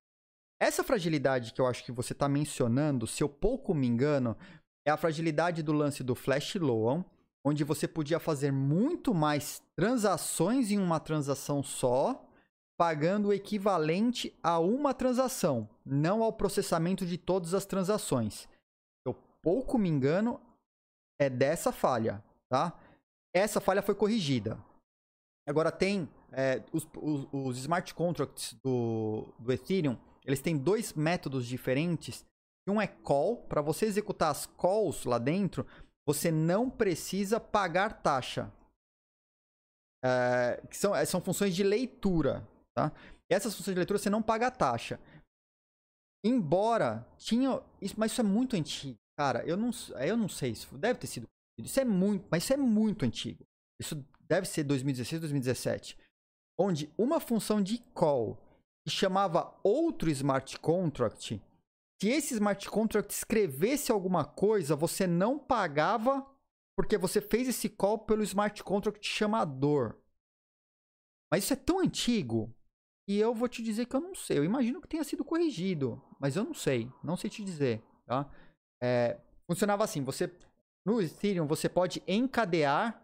[0.62, 4.37] Essa fragilidade que eu acho que você está mencionando, se eu pouco me engano,
[4.87, 7.05] é a fragilidade do lance do Flash Loan,
[7.44, 12.24] onde você podia fazer muito mais transações em uma transação só,
[12.78, 18.48] pagando o equivalente a uma transação, não ao processamento de todas as transações.
[19.04, 20.40] Eu pouco me engano,
[21.20, 22.78] é dessa falha, tá?
[23.34, 24.56] Essa falha foi corrigida.
[25.44, 31.46] Agora tem é, os, os, os, smart contracts do, do Ethereum, eles têm dois métodos
[31.46, 32.24] diferentes.
[32.68, 35.66] Um é call, para você executar as calls lá dentro,
[36.06, 38.52] você não precisa pagar taxa.
[40.04, 42.46] É, que são, são funções de leitura,
[42.78, 42.92] Tá?
[43.28, 45.00] Essas funções de leitura você não paga a taxa.
[46.24, 47.60] Embora tinha.
[47.82, 48.96] Isso, mas isso é muito antigo.
[49.18, 49.70] Cara, eu não,
[50.06, 50.52] eu não sei.
[50.52, 51.26] Isso deve ter sido.
[51.58, 52.24] Isso é muito.
[52.30, 53.44] Mas isso é muito antigo.
[53.80, 53.96] Isso
[54.28, 55.98] deve ser 2016, 2017.
[56.56, 58.38] Onde uma função de call
[58.86, 61.42] que chamava outro smart contract.
[62.00, 66.24] Se esse smart contract escrevesse alguma coisa, você não pagava
[66.76, 69.96] porque você fez esse call pelo smart contract chamador.
[71.30, 72.54] Mas isso é tão antigo
[73.09, 74.38] e eu vou te dizer que eu não sei.
[74.38, 76.92] Eu imagino que tenha sido corrigido, mas eu não sei.
[77.03, 78.31] Não sei te dizer, tá?
[78.83, 79.18] É,
[79.51, 80.31] funcionava assim, você
[80.85, 83.03] no Ethereum você pode encadear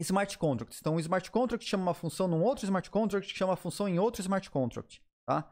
[0.00, 0.80] smart contracts.
[0.80, 3.98] Então, um smart contract chama uma função num outro smart contract chama uma função em
[3.98, 5.46] outro smart contract, tá?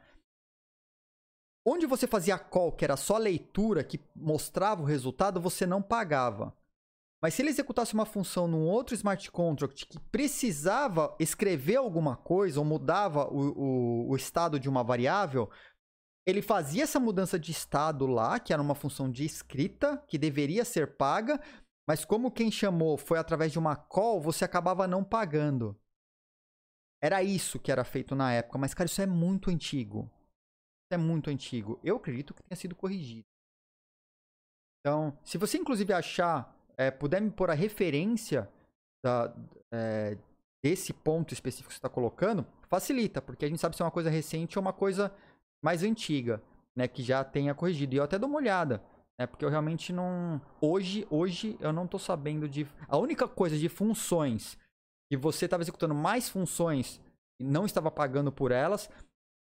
[1.69, 6.57] Onde você fazia call, que era só leitura, que mostrava o resultado, você não pagava.
[7.23, 12.59] Mas se ele executasse uma função num outro smart contract que precisava escrever alguma coisa
[12.59, 15.51] ou mudava o, o, o estado de uma variável,
[16.27, 20.65] ele fazia essa mudança de estado lá, que era uma função de escrita, que deveria
[20.65, 21.41] ser paga,
[21.89, 25.79] mas como quem chamou foi através de uma call, você acabava não pagando.
[27.01, 30.11] Era isso que era feito na época, mas cara, isso é muito antigo.
[30.91, 31.81] é muito antigo.
[31.83, 33.27] Eu acredito que tenha sido corrigido.
[34.81, 38.49] Então, se você inclusive achar, é, puder me pôr a referência
[39.05, 39.35] da,
[39.73, 40.17] é,
[40.63, 43.91] desse ponto específico que você está colocando, facilita, porque a gente sabe se é uma
[43.91, 45.13] coisa recente ou uma coisa
[45.63, 46.43] mais antiga,
[46.75, 47.95] né, que já tenha corrigido.
[47.95, 48.83] E eu até dou uma olhada,
[49.19, 50.41] né, porque eu realmente não.
[50.61, 52.67] Hoje, hoje eu não estou sabendo de.
[52.89, 54.59] A única coisa de funções
[55.09, 57.01] que você estava executando mais funções
[57.41, 58.91] e não estava pagando por elas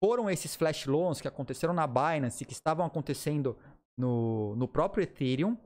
[0.03, 3.57] foram esses flash loans que aconteceram na Binance, que estavam acontecendo
[3.97, 5.57] no, no próprio Ethereum,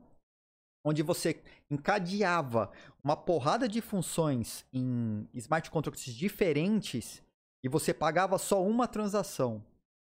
[0.87, 2.71] onde você encadeava
[3.03, 7.21] uma porrada de funções em smart contracts diferentes
[7.63, 9.63] e você pagava só uma transação.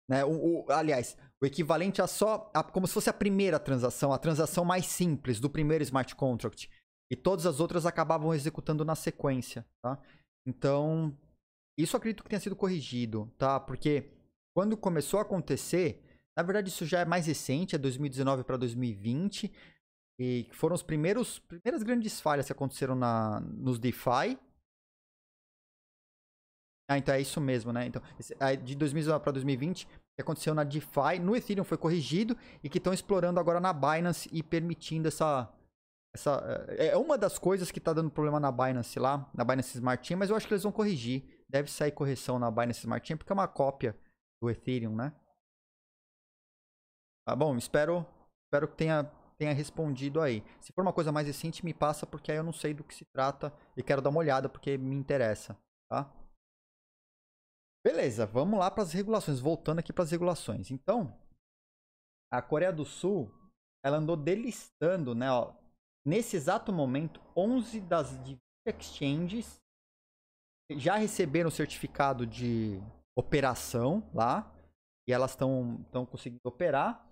[0.08, 0.24] Né?
[0.24, 2.50] O, o, aliás, o equivalente a só.
[2.54, 6.70] A, como se fosse a primeira transação, a transação mais simples do primeiro smart contract.
[7.10, 9.64] E todas as outras acabavam executando na sequência.
[9.82, 9.98] Tá?
[10.46, 11.16] Então,
[11.78, 13.58] isso acredito que tenha sido corrigido, tá?
[13.60, 14.10] Porque
[14.54, 16.02] quando começou a acontecer,
[16.36, 19.52] na verdade isso já é mais recente, é 2019 para 2020,
[20.18, 24.38] e foram os primeiros primeiras grandes falhas que aconteceram na nos DeFi.
[26.88, 27.86] Ah, então é isso mesmo, né?
[27.86, 28.02] Então,
[28.62, 32.92] de 2019 para 2020, que aconteceu na DeFi, no Ethereum foi corrigido e que estão
[32.92, 35.52] explorando agora na Binance e permitindo essa
[36.14, 39.76] essa é, é uma das coisas que está dando problema na Binance lá, na Binance
[39.76, 41.24] Smart Chain, mas eu acho que eles vão corrigir.
[41.48, 43.98] Deve sair correção na Binance Smart Chain porque é uma cópia
[44.40, 45.12] do Ethereum, né?
[47.26, 48.06] Tá bom, espero,
[48.46, 50.44] espero que tenha, tenha respondido aí.
[50.60, 52.94] Se for uma coisa mais recente, me passa, porque aí eu não sei do que
[52.94, 55.58] se trata e quero dar uma olhada, porque me interessa,
[55.90, 56.12] tá?
[57.84, 59.40] Beleza, vamos lá para as regulações.
[59.40, 60.70] Voltando aqui para as regulações.
[60.70, 61.14] Então,
[62.32, 63.30] a Coreia do Sul,
[63.84, 65.30] ela andou delistando, né?
[65.30, 65.54] Ó,
[66.06, 68.08] nesse exato momento, 11 das
[68.66, 69.60] exchanges
[70.70, 72.80] já receberam o certificado de
[73.14, 74.50] operação lá.
[75.06, 77.06] E elas estão conseguindo operar.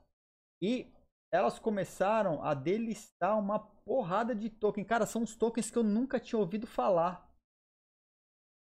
[0.62, 0.90] E
[1.32, 4.84] elas começaram a delistar uma porrada de token.
[4.84, 7.26] Cara, são uns tokens que eu nunca tinha ouvido falar.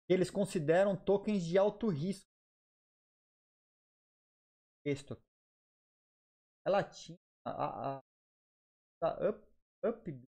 [0.10, 2.26] Eles consideram tokens de alto risco.
[4.86, 5.22] Texto.
[6.66, 8.02] Ela tinha a, a,
[9.02, 9.46] a up,
[9.86, 10.22] up,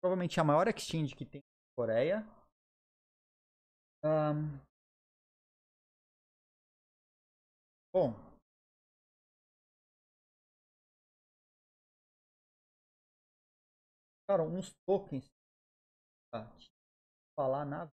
[0.00, 2.26] provavelmente a maior exchange que tem na Coreia.
[4.02, 4.58] Um,
[7.92, 8.27] Bom.
[14.28, 15.26] Cara, uns tokens.
[17.34, 17.90] Falar na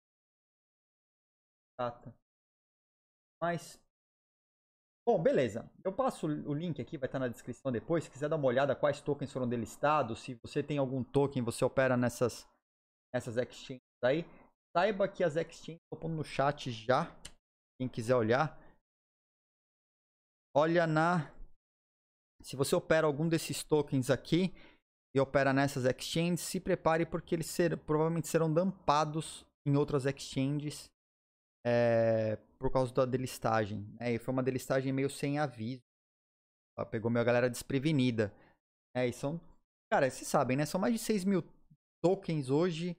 [1.80, 2.14] data.
[3.42, 3.82] Mas.
[5.08, 5.70] Bom, beleza.
[5.84, 8.04] Eu passo o link aqui, vai estar na descrição depois.
[8.04, 11.66] Se quiser dar uma olhada quais tokens foram delistados, se você tem algum token, você
[11.66, 12.48] opera nessas,
[13.14, 14.24] nessas exchanges aí.
[14.78, 17.06] Saiba que as exchanges, estou pondo no chat já.
[17.80, 18.60] Quem quiser olhar
[20.56, 21.32] olha na.
[22.42, 24.54] Se você opera algum desses tokens aqui
[25.16, 30.92] e opera nessas exchanges, se prepare porque eles ser, provavelmente serão dampados em outras exchanges
[31.66, 33.86] é, por causa da delistagem.
[34.00, 35.82] É, e foi uma delistagem meio sem aviso.
[36.78, 38.34] Ela pegou minha galera desprevenida.
[38.96, 39.40] É, e são.
[39.92, 40.66] Cara, vocês sabem, né?
[40.66, 41.44] São mais de 6 mil
[42.04, 42.96] tokens hoje.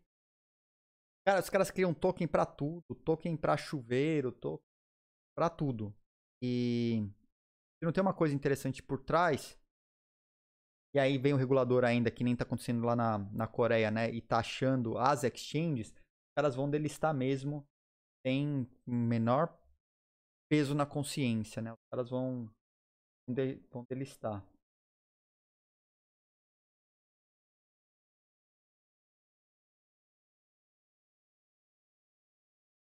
[1.27, 2.95] Cara, os caras criam token pra tudo.
[3.05, 4.67] Token pra chuveiro, token
[5.37, 5.95] pra tudo.
[6.43, 7.07] E
[7.79, 9.59] se não tem uma coisa interessante por trás,
[10.95, 14.11] e aí vem o regulador ainda, que nem está acontecendo lá na, na Coreia, né?
[14.11, 15.95] E taxando tá as exchanges,
[16.37, 17.67] caras vão delistar mesmo,
[18.25, 19.57] tem menor
[20.49, 21.75] peso na consciência, né?
[21.91, 22.51] Caras vão,
[23.71, 24.45] vão delistar.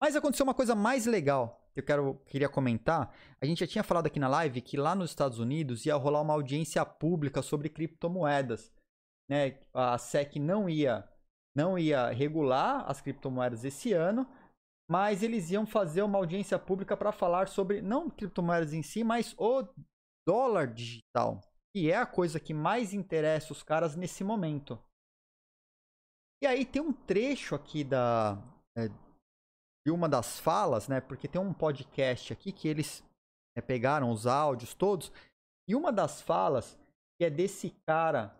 [0.00, 3.14] Mas aconteceu uma coisa mais legal eu quero, queria comentar.
[3.40, 6.20] A gente já tinha falado aqui na live que lá nos Estados Unidos ia rolar
[6.20, 8.72] uma audiência pública sobre criptomoedas.
[9.28, 9.58] Né?
[9.74, 11.08] A SEC não ia,
[11.54, 14.26] não ia regular as criptomoedas esse ano,
[14.88, 19.34] mas eles iam fazer uma audiência pública para falar sobre, não criptomoedas em si, mas
[19.36, 19.66] o
[20.26, 21.40] dólar digital,
[21.74, 24.78] que é a coisa que mais interessa os caras nesse momento.
[26.42, 28.42] E aí tem um trecho aqui da,
[28.76, 28.88] é,
[29.86, 31.00] de uma das falas, né?
[31.00, 33.04] Porque tem um podcast aqui que eles
[33.54, 35.12] né, pegaram os áudios todos.
[35.68, 36.76] E uma das falas
[37.16, 38.36] que é desse cara.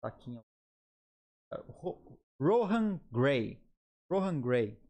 [0.00, 0.40] Tá aqui,
[2.40, 3.60] Rohan Gray.
[4.10, 4.80] Rohan Gray.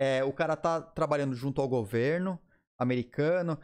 [0.00, 2.36] É, o cara tá trabalhando junto ao governo
[2.76, 3.56] americano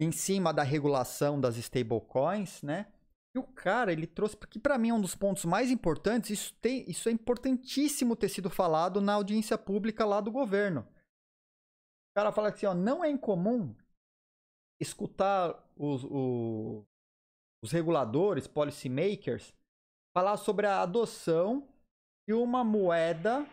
[0.00, 2.92] em cima da regulação das stablecoins, né?
[3.38, 6.54] E o cara, ele trouxe, porque para mim é um dos pontos mais importantes, isso,
[6.54, 10.84] tem, isso é importantíssimo ter sido falado na audiência pública lá do governo.
[12.16, 13.76] cara fala assim, ó, não é incomum
[14.80, 16.84] escutar os, os,
[17.62, 19.54] os reguladores, policymakers,
[20.12, 21.68] falar sobre a adoção
[22.26, 23.46] de uma moeda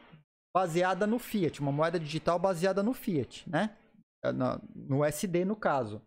[0.51, 3.77] baseada no fiat, uma moeda digital baseada no fiat, né?
[4.33, 6.01] No, no SD, no caso.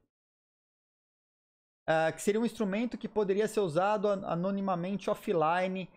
[1.89, 5.89] Uh, que seria um instrumento que poderia ser usado anonimamente offline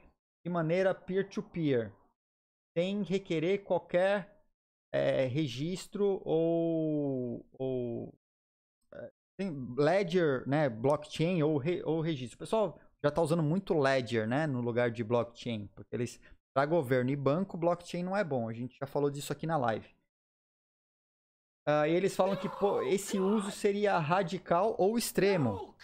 [0.46, 1.94] de maneira peer-to-peer, -peer,
[2.78, 4.42] sem requerer qualquer
[4.94, 8.14] é, registro ou, ou
[8.94, 9.12] é,
[9.78, 12.36] ledger, né, blockchain ou, re, ou registro.
[12.36, 16.20] O pessoal já está usando muito ledger, né, no lugar de blockchain, porque eles
[16.54, 18.50] para governo e banco blockchain não é bom.
[18.50, 19.88] A gente já falou disso aqui na live.
[21.68, 25.76] Uh, e eles falam que pô, esse uso seria radical ou extremo.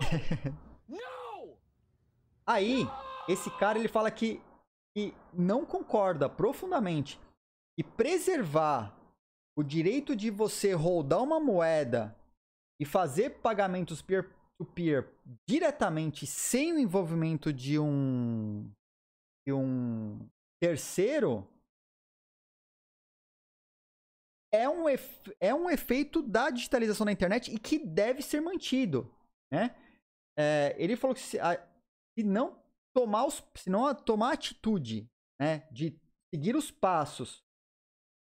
[2.46, 2.86] Aí,
[3.28, 4.40] esse cara ele fala que
[4.92, 7.20] que não concorda profundamente
[7.78, 8.96] e preservar
[9.56, 12.16] o direito de você rodar uma moeda
[12.80, 15.08] e fazer pagamentos peer-to-peer -peer
[15.48, 18.68] diretamente sem o envolvimento de um
[19.46, 20.18] de um
[20.60, 21.46] terceiro
[24.52, 24.84] é um,
[25.40, 29.12] é um efeito da digitalização da internet e que deve ser mantido,
[29.52, 29.74] né?
[30.38, 31.56] É, ele falou que se, a,
[32.18, 32.58] se não
[32.94, 35.08] tomar os, se não tomar atitude,
[35.40, 35.98] né, de
[36.34, 37.42] seguir os passos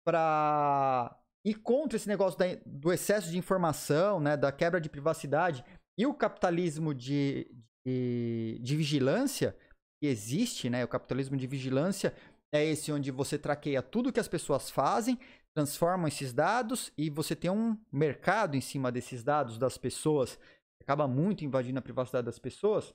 [0.05, 5.63] para ir contra esse negócio da, do excesso de informação, né, da quebra de privacidade
[5.97, 7.49] e o capitalismo de,
[7.85, 9.57] de, de vigilância
[10.01, 12.13] que existe, né, o capitalismo de vigilância
[12.53, 15.17] é esse onde você traqueia tudo que as pessoas fazem,
[15.55, 20.39] transformam esses dados e você tem um mercado em cima desses dados das pessoas,
[20.81, 22.93] acaba muito invadindo a privacidade das pessoas.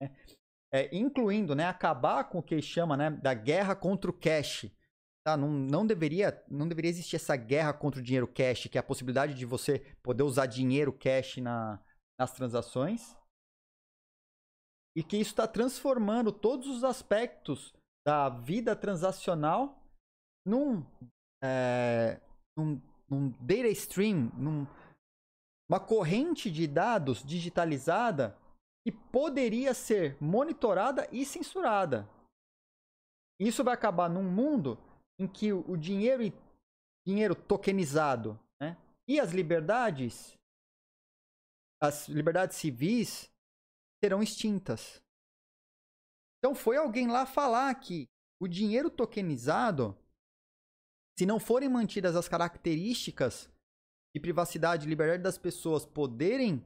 [0.00, 0.14] Né?
[0.72, 4.70] é, incluindo né, acabar com o que chama né, da guerra contra o cash.
[5.24, 5.36] Tá?
[5.36, 8.84] Não, não, deveria, não deveria existir essa guerra contra o dinheiro cash, que é a
[8.84, 11.82] possibilidade de você poder usar dinheiro cash na,
[12.18, 13.16] nas transações.
[14.94, 17.74] E que isso está transformando todos os aspectos
[18.06, 19.82] da vida transacional
[20.46, 20.86] num,
[21.46, 22.20] é,
[22.56, 24.66] num, num data stream, num,
[25.68, 28.36] uma corrente de dados digitalizada
[28.86, 32.08] e poderia ser monitorada e censurada.
[33.38, 34.78] Isso vai acabar num mundo
[35.18, 36.22] em que o dinheiro,
[37.06, 38.76] dinheiro tokenizado né,
[39.08, 40.36] e as liberdades,
[41.82, 43.30] as liberdades civis,
[44.02, 45.02] serão extintas.
[46.38, 48.08] Então foi alguém lá falar que
[48.40, 49.96] o dinheiro tokenizado,
[51.18, 53.48] se não forem mantidas as características
[54.14, 56.64] de privacidade e liberdade das pessoas poderem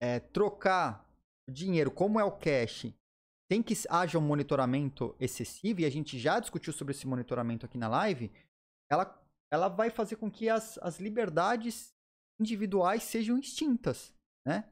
[0.00, 1.08] é, trocar
[1.50, 2.92] dinheiro, como é o cash,
[3.48, 7.76] tem que haja um monitoramento excessivo, e a gente já discutiu sobre esse monitoramento aqui
[7.76, 8.32] na live,
[8.90, 11.94] ela, ela vai fazer com que as, as liberdades
[12.40, 14.14] individuais sejam extintas,
[14.46, 14.68] né?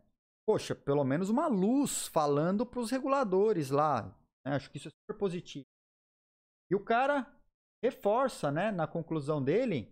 [0.47, 4.03] Poxa, pelo menos uma luz falando para os reguladores lá.
[4.45, 4.57] Né?
[4.57, 5.65] Acho que isso é super positivo.
[6.71, 7.31] E o cara
[7.83, 9.91] reforça, né, na conclusão dele,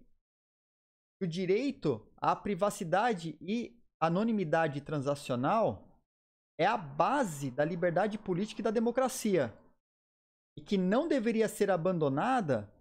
[1.19, 5.89] que o direito à privacidade e anonimidade transacional
[6.59, 9.53] é a base da liberdade política e da democracia.
[10.57, 12.73] E que não deveria ser abandonada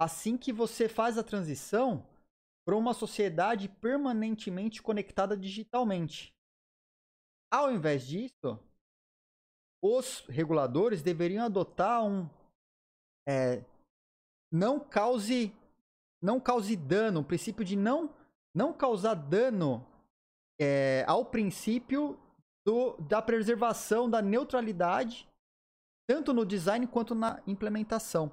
[0.00, 2.06] assim que você faz a transição
[2.64, 6.34] para uma sociedade permanentemente conectada digitalmente.
[7.52, 8.58] Ao invés disso,
[9.82, 12.28] os reguladores deveriam adotar um
[13.28, 13.64] é,
[14.54, 15.52] não cause
[16.22, 18.08] não cause dano, o princípio de não
[18.54, 19.84] não causar dano
[20.60, 22.16] é, ao princípio
[22.64, 25.28] do, da preservação da neutralidade,
[26.08, 28.30] tanto no design quanto na implementação.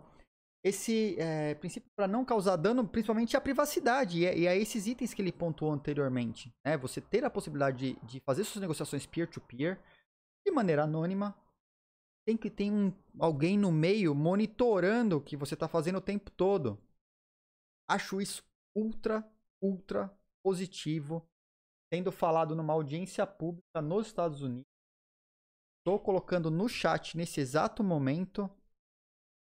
[0.63, 4.86] Esse é, princípio para não causar dano, principalmente à privacidade, e é, e é, esses
[4.86, 6.53] itens que ele pontuou anteriormente.
[6.63, 6.77] Né?
[6.77, 9.79] Você ter a possibilidade de, de fazer suas negociações peer-to-peer -peer,
[10.45, 11.36] de maneira anônima,
[12.26, 16.30] tem que ter um, alguém no meio monitorando o que você está fazendo o tempo
[16.32, 16.80] todo.
[17.89, 18.43] Acho isso
[18.76, 19.28] ultra,
[19.61, 21.26] ultra positivo
[21.93, 24.65] sendo falado numa audiência pública nos Estados Unidos.
[25.80, 28.49] Estou colocando no chat nesse exato momento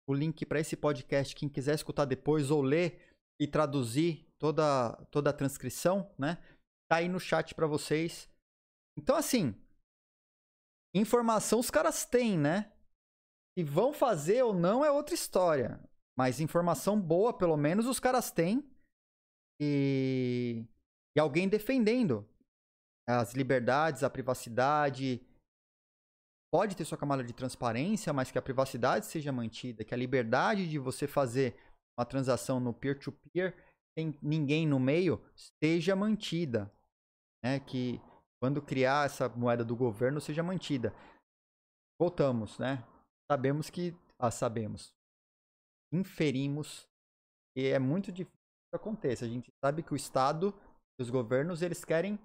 [0.08, 1.36] o link para esse podcast.
[1.36, 6.38] Quem quiser escutar depois ou ler e traduzir toda, toda a transcrição, né?
[6.90, 8.30] Tá aí no chat para vocês.
[8.98, 9.54] Então, assim,
[10.94, 12.72] informação os caras têm, né?
[13.58, 15.80] Se vão fazer ou não é outra história.
[16.18, 18.64] Mas informação boa, pelo menos, os caras têm.
[19.60, 20.66] E
[21.16, 22.28] e alguém defendendo
[23.08, 25.22] as liberdades, a privacidade.
[26.52, 30.70] Pode ter sua camada de transparência, mas que a privacidade seja mantida, que a liberdade
[30.70, 31.56] de você fazer
[31.98, 33.64] uma transação no peer-to-peer -peer
[33.96, 35.24] tem ninguém no meio,
[35.64, 36.72] seja mantida.
[37.44, 37.60] Né?
[37.60, 38.00] Que
[38.44, 40.94] quando criar essa moeda do governo, seja mantida.
[41.98, 42.86] Voltamos, né?
[43.32, 43.96] Sabemos que.
[44.20, 44.94] Ah, sabemos.
[45.94, 46.86] Inferimos.
[47.56, 48.38] E é muito difícil
[48.70, 49.24] que aconteça.
[49.24, 50.54] A gente sabe que o Estado
[51.00, 52.20] os governos eles querem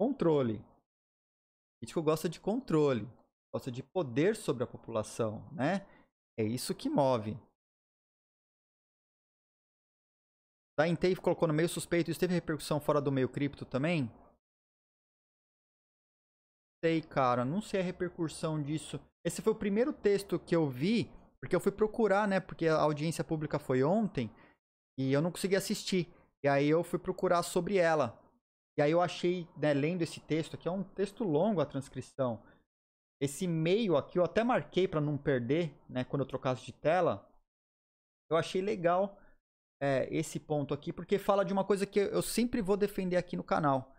[0.00, 0.54] controle.
[0.54, 3.06] O político gosta de controle,
[3.52, 5.86] gosta de poder sobre a população, né?
[6.38, 7.36] É isso que move.
[10.78, 12.10] Da Intave colocou no meio suspeito.
[12.10, 14.10] Isso teve repercussão fora do meio cripto também?
[16.84, 17.44] Sei, cara.
[17.44, 19.00] Não sei a repercussão disso.
[19.24, 21.10] Esse foi o primeiro texto que eu vi,
[21.40, 22.40] porque eu fui procurar, né?
[22.40, 24.30] Porque a audiência pública foi ontem
[24.98, 26.08] e eu não consegui assistir.
[26.42, 28.20] E aí eu fui procurar sobre ela.
[28.78, 32.40] E aí eu achei, né, lendo esse texto aqui, é um texto longo a transcrição.
[33.20, 37.28] Esse meio aqui eu até marquei para não perder, né, quando eu trocasse de tela.
[38.30, 39.18] Eu achei legal
[39.82, 43.36] é, esse ponto aqui, porque fala de uma coisa que eu sempre vou defender aqui
[43.36, 43.92] no canal,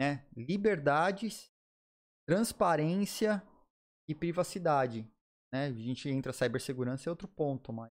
[0.00, 0.24] né?
[0.34, 1.51] Liberdades,
[2.26, 3.42] transparência
[4.08, 5.06] e privacidade,
[5.52, 5.66] né?
[5.66, 7.90] A gente entra cibersegurança é outro ponto, mas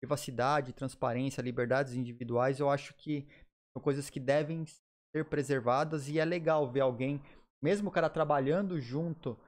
[0.00, 3.26] privacidade, transparência, liberdades individuais, eu acho que
[3.74, 7.22] são coisas que devem ser preservadas e é legal ver alguém,
[7.62, 9.38] mesmo o cara trabalhando junto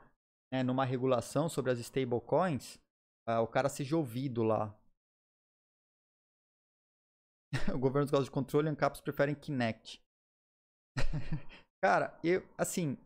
[0.52, 2.76] né, numa regulação sobre as stablecoins,
[3.28, 4.74] uh, o cara seja ouvido lá,
[7.74, 10.02] o governo gosta de controle e ANCAPs preferem Kinect.
[11.82, 12.98] Cara, eu, assim,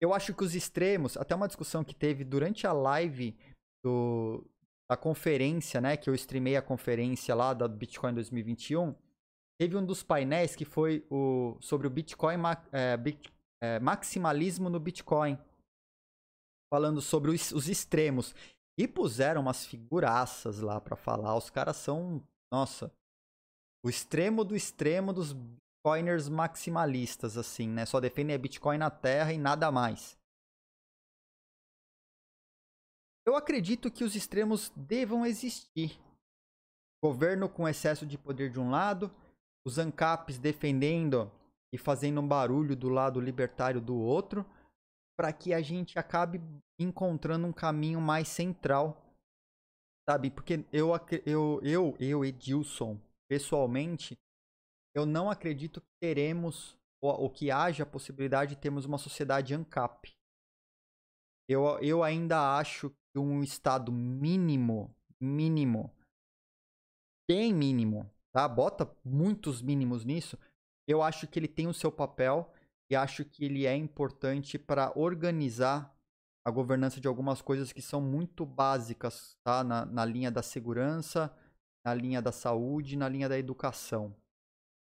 [0.00, 3.36] eu acho que os extremos, até uma discussão que teve durante a live
[3.82, 4.44] do,
[4.88, 8.94] da conferência, né, que eu streamei a conferência lá da Bitcoin 2021,
[9.58, 12.36] teve um dos painéis que foi o, sobre o Bitcoin
[12.72, 13.32] é, bit,
[13.62, 15.38] é, maximalismo no Bitcoin,
[16.72, 18.34] falando sobre os, os extremos.
[18.76, 21.36] E puseram umas figuraças lá para falar.
[21.36, 22.20] Os caras são,
[22.52, 22.92] nossa,
[23.84, 25.32] o extremo do extremo dos
[25.84, 27.84] bitcoiners maximalistas, assim, né?
[27.84, 30.16] Só defendem a Bitcoin na Terra e nada mais.
[33.26, 36.00] Eu acredito que os extremos devam existir.
[37.02, 39.14] Governo com excesso de poder de um lado,
[39.66, 41.30] os ANCAPs defendendo
[41.72, 44.44] e fazendo um barulho do lado libertário do outro,
[45.18, 46.40] para que a gente acabe
[46.78, 49.02] encontrando um caminho mais central,
[50.08, 50.30] sabe?
[50.30, 50.92] Porque eu,
[51.26, 54.18] eu, eu, eu Edilson, pessoalmente,
[54.94, 59.54] eu não acredito que teremos, ou, ou que haja a possibilidade de termos uma sociedade
[59.54, 60.14] ANCAP.
[61.48, 65.94] Eu, eu ainda acho que um estado mínimo, mínimo,
[67.28, 68.48] bem mínimo, tá?
[68.48, 70.38] Bota muitos mínimos nisso.
[70.86, 72.52] Eu acho que ele tem o seu papel
[72.90, 75.94] e acho que ele é importante para organizar
[76.46, 79.64] a governança de algumas coisas que são muito básicas, tá?
[79.64, 81.34] Na, na linha da segurança,
[81.84, 84.14] na linha da saúde, na linha da educação.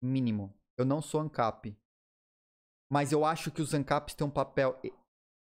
[0.02, 0.54] Mínimo.
[0.76, 1.76] Eu não sou ANCAP.
[2.90, 4.80] Mas eu acho que os ANCAPs têm um papel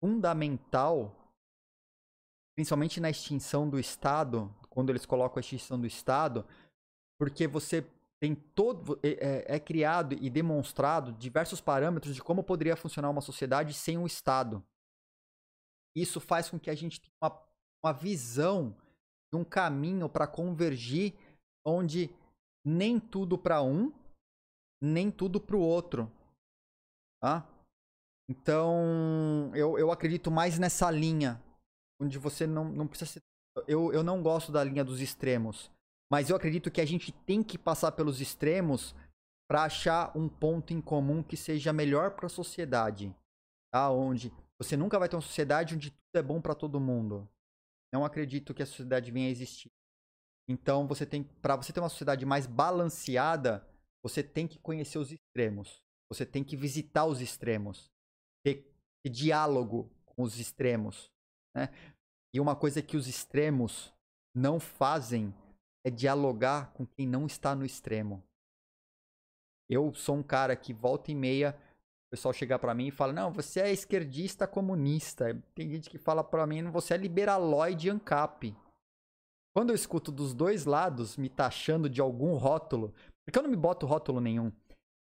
[0.02, 1.34] fundamental,
[2.56, 6.46] principalmente na extinção do Estado, quando eles colocam a extinção do Estado,
[7.20, 7.86] porque você
[8.20, 9.00] tem todo.
[9.04, 13.98] É, é, é criado e demonstrado diversos parâmetros de como poderia funcionar uma sociedade sem
[13.98, 14.66] um Estado.
[15.96, 17.42] Isso faz com que a gente tenha uma,
[17.84, 18.76] uma visão
[19.32, 21.14] de um caminho para convergir
[21.66, 22.10] onde
[22.66, 23.94] nem tudo para um,
[24.82, 26.12] nem tudo para o outro.
[27.22, 27.48] Tá?
[28.30, 31.42] Então, eu, eu acredito mais nessa linha,
[32.02, 33.22] onde você não, não precisa ser.
[33.68, 35.72] Eu, eu não gosto da linha dos extremos,
[36.12, 38.94] mas eu acredito que a gente tem que passar pelos extremos
[39.48, 43.16] para achar um ponto em comum que seja melhor para a sociedade.
[43.72, 43.90] Tá?
[43.92, 47.28] Onde você nunca vai ter uma sociedade onde tudo é bom para todo mundo.
[47.94, 49.72] Não acredito que a sociedade venha a existir.
[50.48, 53.66] Então, você tem, para você ter uma sociedade mais balanceada,
[54.06, 55.82] você tem que conhecer os extremos.
[56.10, 57.92] Você tem que visitar os extremos,
[58.44, 58.72] ter,
[59.04, 61.12] ter diálogo com os extremos,
[61.56, 61.70] né?
[62.32, 63.92] E uma coisa que os extremos
[64.32, 65.34] não fazem
[65.84, 68.24] é dialogar com quem não está no extremo.
[69.68, 71.58] Eu sou um cara que volta e meia
[72.06, 75.34] o pessoal chega para mim e fala: "Não, você é esquerdista comunista".
[75.56, 78.56] Tem gente que fala para mim: "Você é liberaloide ANCAP".
[79.52, 82.94] Quando eu escuto dos dois lados me taxando de algum rótulo,
[83.26, 84.52] porque eu não me boto rótulo nenhum.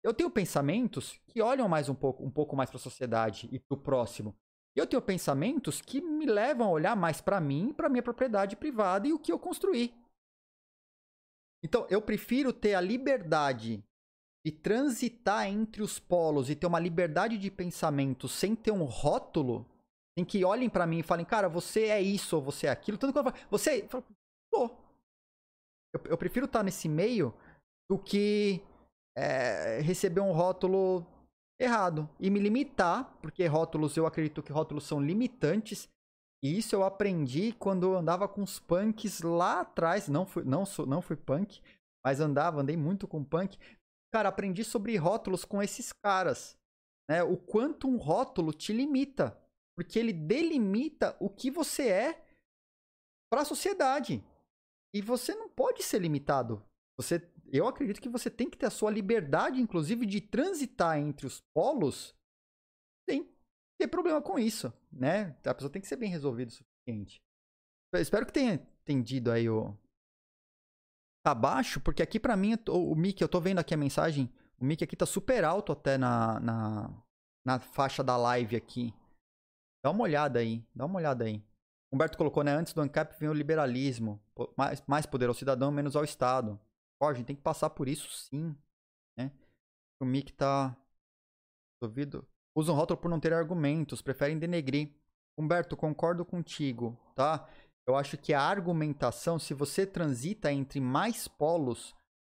[0.03, 3.59] Eu tenho pensamentos que olham mais um pouco, um pouco mais para a sociedade e
[3.59, 4.35] para o próximo.
[4.75, 9.07] Eu tenho pensamentos que me levam a olhar mais para mim, para minha propriedade privada
[9.07, 9.93] e o que eu construí.
[11.63, 13.83] Então, eu prefiro ter a liberdade
[14.45, 19.65] de transitar entre os polos e ter uma liberdade de pensamento sem ter um rótulo,
[20.15, 22.97] em que olhem para mim e falem, cara, você é isso ou você é aquilo.
[22.97, 23.87] Tanto que eu falo, você,
[24.51, 24.69] Pô.
[25.93, 27.33] Eu, eu prefiro estar tá nesse meio
[27.89, 28.61] do que
[29.15, 31.05] é, receber um rótulo
[31.59, 35.87] errado e me limitar, porque rótulos, eu acredito que rótulos são limitantes.
[36.43, 40.07] E isso eu aprendi quando eu andava com os punks lá atrás.
[40.07, 41.61] Não fui, não, sou, não fui punk,
[42.05, 43.57] mas andava, andei muito com punk.
[44.13, 46.57] Cara, aprendi sobre rótulos com esses caras.
[47.09, 47.23] Né?
[47.23, 49.37] O quanto um rótulo te limita.
[49.77, 52.25] Porque ele delimita o que você é
[53.31, 54.23] para a sociedade.
[54.93, 56.63] E você não pode ser limitado.
[56.97, 57.19] Você,
[57.51, 61.41] eu acredito que você tem que ter a sua liberdade, inclusive, de transitar entre os
[61.53, 62.15] polos
[63.09, 63.29] sem
[63.79, 65.37] ter problema com isso, né?
[65.45, 67.21] A pessoa tem que ser bem resolvida o suficiente.
[67.93, 69.77] Eu espero que tenha entendido aí o,
[71.25, 74.31] tá baixo, porque aqui para mim, o, o mic, eu tô vendo aqui a mensagem,
[74.59, 77.03] o mic aqui tá super alto até na, na,
[77.43, 78.93] na faixa da live aqui.
[79.83, 81.43] Dá uma olhada aí, dá uma olhada aí.
[81.91, 82.51] Humberto colocou, né?
[82.51, 84.21] Antes do ANCAP vem o liberalismo.
[84.57, 86.59] Mais, mais poder ao cidadão, menos ao Estado.
[87.01, 88.55] Ó, a gente tem que passar por isso sim,
[89.17, 89.31] né?
[90.01, 90.75] O mic tá...
[91.81, 92.27] Ouvido?
[92.55, 94.93] Usam rótulo por não ter argumentos, preferem denegrir.
[95.37, 97.47] Humberto, concordo contigo, tá?
[97.87, 101.93] Eu acho que a argumentação, se você transita entre mais polos,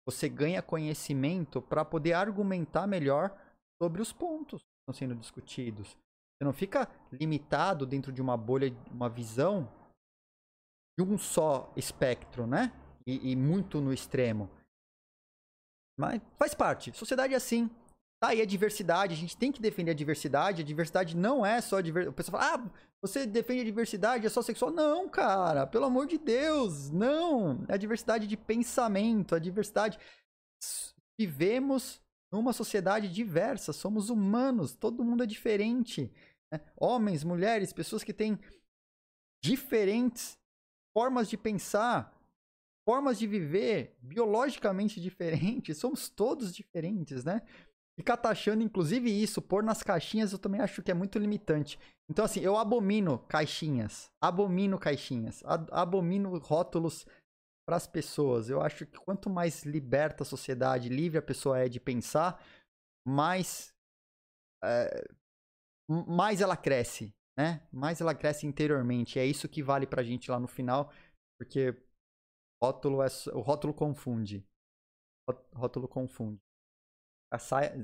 [0.05, 3.37] você ganha conhecimento para poder argumentar melhor
[3.81, 5.89] sobre os pontos que estão sendo discutidos.
[5.89, 9.71] Você não fica limitado dentro de uma bolha, uma visão
[10.97, 12.73] de um só espectro, né?
[13.07, 14.49] E, e muito no extremo.
[15.97, 16.91] Mas faz parte.
[16.95, 17.69] Sociedade é assim.
[18.19, 20.61] Tá aí a diversidade, a gente tem que defender a diversidade.
[20.61, 22.13] A diversidade não é só diversidade.
[22.13, 24.71] O pessoal fala, ah, você defende a diversidade, é só sexual.
[24.71, 27.63] Não, cara, pelo amor de Deus, não.
[27.67, 29.99] É a diversidade de pensamento, a diversidade.
[31.19, 32.01] Vivemos
[32.31, 36.11] numa sociedade diversa, somos humanos, todo mundo é diferente.
[36.51, 36.59] Né?
[36.75, 38.39] Homens, mulheres, pessoas que têm
[39.43, 40.37] diferentes
[40.91, 42.16] formas de pensar,
[42.87, 47.41] formas de viver, biologicamente diferentes, somos todos diferentes, né?
[47.99, 51.77] Ficar taxando, inclusive, isso, pôr nas caixinhas, eu também acho que é muito limitante.
[52.09, 54.09] Então, assim, eu abomino caixinhas.
[54.21, 55.43] Abomino caixinhas.
[55.71, 57.05] Abomino rótulos
[57.67, 58.49] para as pessoas.
[58.49, 62.41] Eu acho que quanto mais liberta a sociedade, livre a pessoa é de pensar,
[63.05, 63.73] mais.
[64.63, 65.03] É,
[65.89, 67.67] mais ela cresce, né?
[67.73, 69.19] Mais ela cresce interiormente.
[69.19, 70.93] É isso que vale pra gente lá no final,
[71.37, 71.75] porque
[72.61, 74.45] rótulo é, o rótulo confunde.
[75.53, 76.41] Rótulo confunde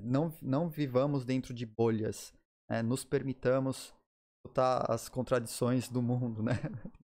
[0.02, 2.34] não, não vivamos dentro de bolhas.
[2.70, 2.82] Né?
[2.82, 3.94] Nos permitamos
[4.46, 6.54] botar as contradições do mundo, né?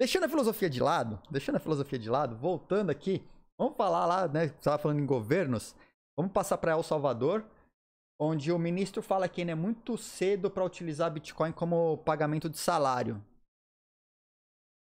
[0.00, 3.24] Deixando a filosofia de lado, deixando a filosofia de lado, voltando aqui,
[3.56, 4.46] vamos falar lá, né?
[4.46, 5.72] Estava falando em governos,
[6.16, 7.48] vamos passar para El Salvador,
[8.20, 12.58] onde o ministro fala que ainda é muito cedo para utilizar Bitcoin como pagamento de
[12.58, 13.24] salário.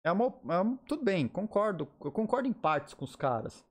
[0.05, 3.65] É uma, é uma, tudo bem, concordo, eu concordo em partes com os caras,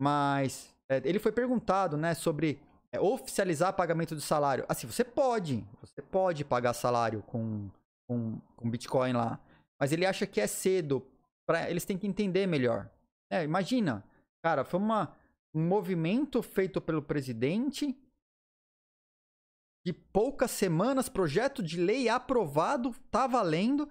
[0.00, 2.60] mas é, ele foi perguntado, né, sobre
[2.92, 4.64] é, oficializar pagamento de salário.
[4.68, 7.70] Assim, você pode, você pode pagar salário com,
[8.08, 9.38] com, com Bitcoin lá,
[9.78, 11.06] mas ele acha que é cedo.
[11.46, 12.90] Pra, eles têm que entender melhor.
[13.30, 14.04] É, imagina,
[14.42, 15.16] cara, foi uma,
[15.54, 17.96] um movimento feito pelo presidente
[19.86, 23.88] de poucas semanas, projeto de lei aprovado, tá valendo.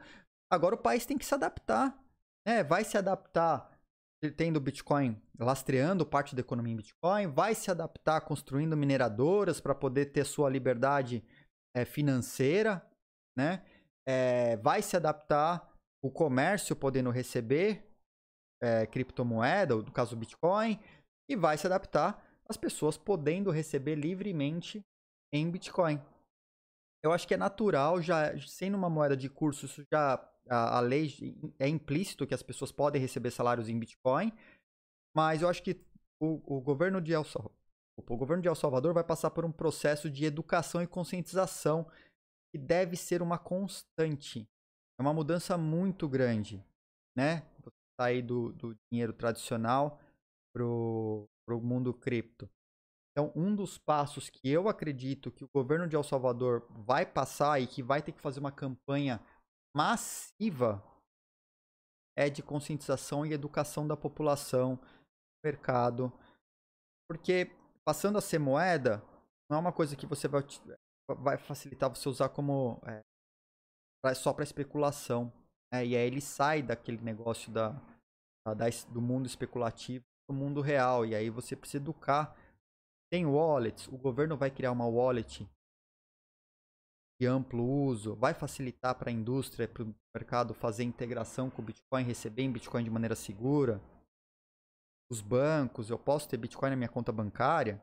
[0.50, 1.98] Agora o país tem que se adaptar.
[2.46, 3.70] É, vai se adaptar
[4.36, 10.08] tendo Bitcoin lastreando parte da economia em Bitcoin, vai se adaptar construindo mineradoras para poder
[10.08, 11.24] ter sua liberdade
[11.74, 12.86] é, financeira,
[13.38, 13.64] né?
[14.06, 15.74] É, vai se adaptar
[16.04, 17.88] o comércio podendo receber
[18.62, 20.80] é, criptomoeda, no caso Bitcoin,
[21.30, 24.82] e vai se adaptar as pessoas podendo receber livremente
[25.32, 26.02] em Bitcoin.
[27.04, 30.18] Eu acho que é natural, já sendo uma moeda de curso, isso já
[30.50, 31.14] a, a lei
[31.58, 34.34] é implícito que as pessoas podem receber salários em Bitcoin,
[35.16, 35.80] mas eu acho que
[36.20, 37.58] o, o governo de El Salvador,
[37.98, 41.90] o governo de El Salvador vai passar por um processo de educação e conscientização
[42.52, 44.48] que deve ser uma constante.
[44.98, 46.64] É uma mudança muito grande,
[47.16, 47.46] né?
[48.00, 50.00] Sair do, do dinheiro tradicional
[50.54, 52.50] pro, pro mundo cripto.
[53.12, 57.62] Então, um dos passos que eu acredito que o governo de El Salvador vai passar
[57.62, 59.22] e que vai ter que fazer uma campanha
[59.76, 60.84] massiva
[62.18, 64.80] é de conscientização e educação da população,
[65.44, 66.12] mercado.
[67.08, 67.52] Porque
[67.86, 69.02] passando a ser moeda,
[69.50, 70.44] não é uma coisa que você vai,
[71.08, 75.32] vai facilitar você usar como é, só para especulação.
[75.74, 75.86] Né?
[75.86, 77.72] E aí ele sai daquele negócio da,
[78.46, 81.06] da, do mundo especulativo para o mundo real.
[81.06, 82.36] E aí você precisa educar.
[83.12, 85.50] Tem wallets, o governo vai criar uma wallet
[87.20, 91.66] de amplo uso, vai facilitar para a indústria, para o mercado fazer integração com o
[91.66, 93.82] Bitcoin, receber em Bitcoin de maneira segura.
[95.12, 97.82] os bancos, eu posso ter Bitcoin na minha conta bancária,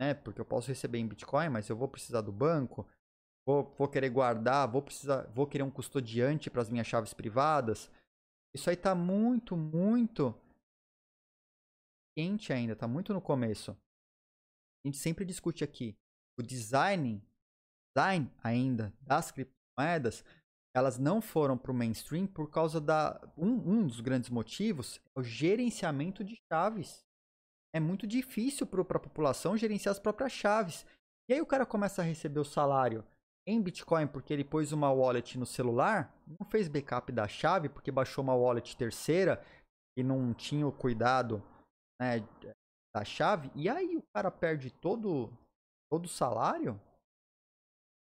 [0.00, 0.14] né?
[0.14, 2.88] Porque eu posso receber em Bitcoin, mas eu vou precisar do banco,
[3.46, 7.90] vou, vou querer guardar, vou precisar, vou querer um custodiante para as minhas chaves privadas.
[8.54, 10.34] Isso aí tá muito, muito
[12.16, 13.72] quente ainda, tá muito no começo.
[13.72, 15.96] A gente sempre discute aqui
[16.38, 17.20] o design,
[17.94, 20.24] design ainda das criptomoedas,
[20.74, 25.20] elas não foram para o mainstream por causa da um, um dos grandes motivos é
[25.20, 27.04] o gerenciamento de chaves.
[27.74, 30.86] É muito difícil para a população gerenciar as próprias chaves.
[31.28, 33.04] E aí o cara começa a receber o salário
[33.46, 37.90] em Bitcoin porque ele pôs uma wallet no celular, não fez backup da chave porque
[37.90, 39.42] baixou uma wallet terceira
[39.96, 41.42] e não tinha o cuidado
[42.00, 42.26] né,
[42.94, 43.50] da chave.
[43.54, 45.32] E aí o cara perde todo
[45.90, 46.80] todo o salário?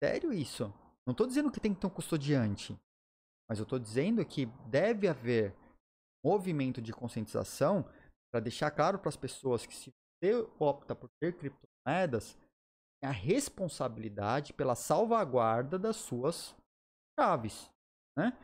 [0.03, 0.72] Sério isso?
[1.07, 2.78] Não estou dizendo que tem que ter um custodiante,
[3.49, 5.57] mas eu estou dizendo que deve haver
[6.24, 7.84] movimento de conscientização
[8.30, 12.36] para deixar claro para as pessoas que se você opta por ter criptomoedas,
[13.03, 16.55] a responsabilidade pela salvaguarda das suas
[17.18, 17.70] chaves,
[18.16, 18.36] né?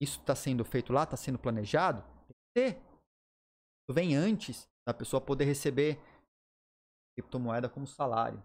[0.00, 2.02] Isso está sendo feito lá, está sendo planejado?
[2.26, 2.76] Tem que ter.
[2.76, 6.00] Isso vem antes da pessoa poder receber
[7.14, 8.42] criptomoeda como salário.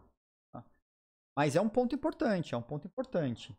[1.37, 1.41] Tá?
[1.41, 3.55] Mas é um ponto importante, é um ponto importante.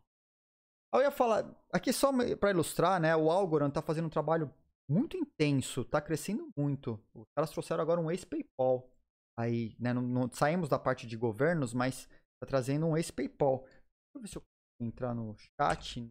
[0.93, 3.15] Eu ia falar, aqui só para ilustrar, né?
[3.15, 4.53] O Algorand está fazendo um trabalho
[4.89, 6.99] muito intenso, está crescendo muito.
[7.13, 8.89] Os caras trouxeram agora um ex-PayPal.
[9.37, 9.93] Aí, né?
[9.93, 13.63] Não, não, saímos da parte de governos, mas está trazendo um ex-PayPal.
[13.63, 14.43] Deixa eu ver se eu
[14.81, 16.07] entrar no chat.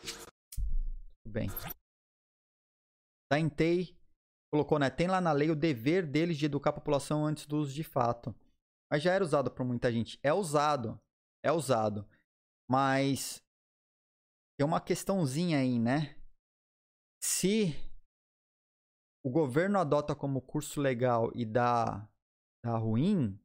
[0.00, 1.48] Tudo bem.
[3.30, 3.96] Da Intei
[4.50, 4.88] colocou, né?
[4.88, 7.82] Tem lá na lei o dever deles de educar a população antes do uso de
[7.82, 8.34] fato.
[8.90, 10.18] Mas já era usado por muita gente.
[10.22, 11.00] É usado.
[11.44, 12.08] É usado.
[12.68, 13.42] Mas
[14.58, 16.16] tem uma questãozinha aí, né?
[17.22, 17.74] Se
[19.24, 22.08] o governo adota como curso legal e dá,
[22.64, 23.38] dá ruim,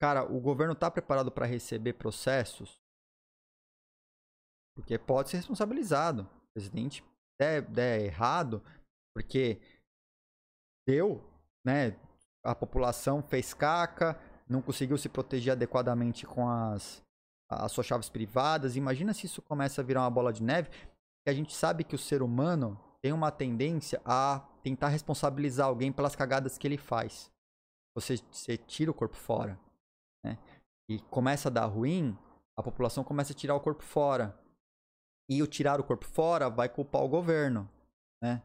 [0.00, 2.80] cara, o governo tá preparado para receber processos?
[4.76, 6.22] Porque pode ser responsabilizado.
[6.22, 7.04] O presidente
[7.40, 8.62] der, der errado,
[9.14, 9.60] porque
[10.86, 11.20] deu,
[11.66, 11.90] né?
[12.44, 14.18] A população fez caca,
[14.48, 17.02] não conseguiu se proteger adequadamente com as,
[17.48, 18.76] as suas chaves privadas.
[18.76, 20.70] Imagina se isso começa a virar uma bola de neve.
[21.24, 25.92] Que a gente sabe que o ser humano tem uma tendência a tentar responsabilizar alguém
[25.92, 27.30] pelas cagadas que ele faz.
[27.94, 29.58] Você, você tira o corpo fora,
[30.24, 30.38] né?
[30.88, 32.16] E começa a dar ruim,
[32.56, 34.38] a população começa a tirar o corpo fora.
[35.30, 37.68] E o tirar o corpo fora vai culpar o governo,
[38.22, 38.42] né?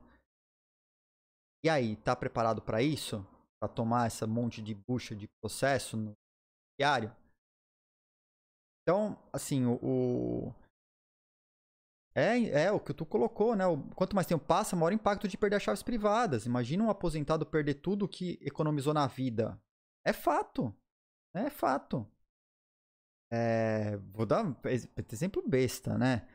[1.63, 3.25] E aí, tá preparado para isso?
[3.59, 6.13] Para tomar essa monte de bucha de processo no
[6.79, 7.15] diário?
[8.83, 10.55] Então, assim, o, o,
[12.15, 13.65] é, é o que tu colocou, né?
[13.67, 16.45] O, quanto mais tempo passa, maior impacto de perder as chaves privadas.
[16.45, 19.61] Imagina um aposentado perder tudo que economizou na vida.
[20.05, 20.73] É fato.
[21.35, 22.07] É fato.
[23.31, 24.55] É, vou dar um
[25.11, 26.27] exemplo besta, né?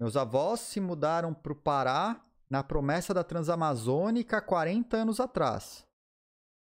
[0.00, 5.86] Meus avós se mudaram para o Pará na promessa da Transamazônica 40 anos atrás.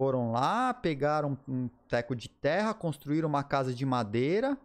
[0.01, 4.59] Foram lá, pegaram um teco de terra, construíram uma casa de madeira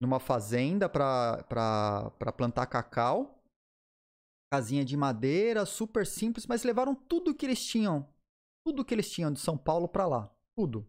[0.00, 3.38] numa fazenda para plantar cacau.
[4.50, 8.08] Casinha de madeira, super simples, mas levaram tudo que eles tinham.
[8.66, 10.34] Tudo que eles tinham de São Paulo para lá.
[10.56, 10.88] Tudo.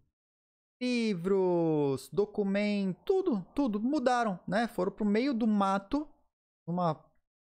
[0.81, 3.81] Livros, documentos, tudo, tudo.
[3.81, 4.65] Mudaram, né?
[4.69, 6.07] Foram pro meio do mato,
[6.65, 7.03] numa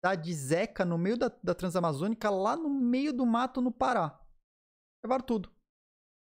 [0.00, 4.20] cidade zeca no meio da, da Transamazônica, lá no meio do mato no Pará.
[5.04, 5.53] Levaram tudo.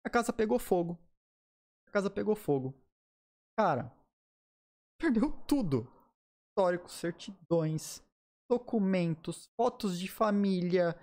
[0.04, 0.98] A casa pegou fogo.
[1.88, 2.74] A casa pegou fogo.
[3.56, 3.92] Cara,
[5.00, 5.90] perdeu tudo.
[6.48, 8.02] Históricos, certidões,
[8.50, 10.94] documentos, fotos de família,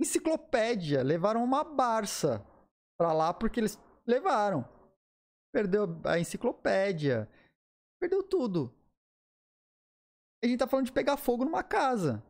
[0.00, 1.02] enciclopédia.
[1.02, 2.44] Levaram uma Barça
[2.98, 4.64] pra lá porque eles levaram.
[5.52, 7.28] Perdeu a enciclopédia.
[8.00, 8.74] Perdeu tudo.
[10.42, 12.22] A gente tá falando de pegar fogo numa casa.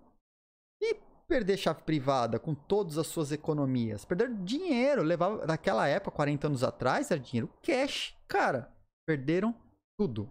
[0.82, 0.94] E
[1.30, 4.04] perder chave privada com todas as suas economias.
[4.04, 5.00] Perder dinheiro.
[5.04, 8.18] Levar, naquela época, 40 anos atrás, era dinheiro cash.
[8.26, 8.68] Cara,
[9.06, 9.54] perderam
[9.96, 10.28] tudo.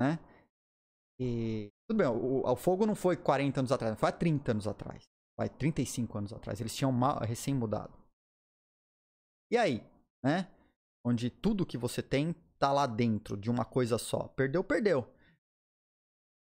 [0.00, 0.20] Né?
[1.20, 4.68] E tudo bem, o, o fogo não foi 40 anos atrás, foi há 30 anos
[4.68, 5.02] atrás.
[5.36, 6.60] Vai, 35 anos atrás.
[6.60, 7.92] Eles tinham recém mudado.
[9.50, 9.84] E aí,
[10.24, 10.48] né?
[11.04, 14.28] Onde tudo que você tem tá lá dentro de uma coisa só.
[14.28, 15.12] Perdeu, perdeu.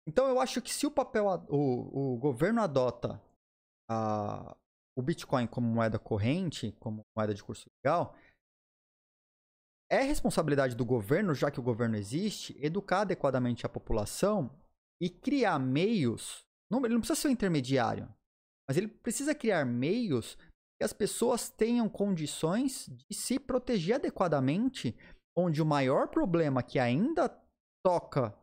[0.08, 3.22] Então eu acho que se o papel, o, o governo adota
[3.90, 4.56] a,
[4.96, 8.16] o Bitcoin como moeda corrente, como moeda de curso legal,
[9.90, 14.54] é responsabilidade do governo, já que o governo existe, educar adequadamente a população
[15.00, 16.44] e criar meios.
[16.70, 18.12] Não, ele não precisa ser um intermediário.
[18.68, 20.36] Mas ele precisa criar meios
[20.78, 24.94] que as pessoas tenham condições de se proteger adequadamente,
[25.36, 27.28] onde o maior problema que ainda
[27.84, 28.36] toca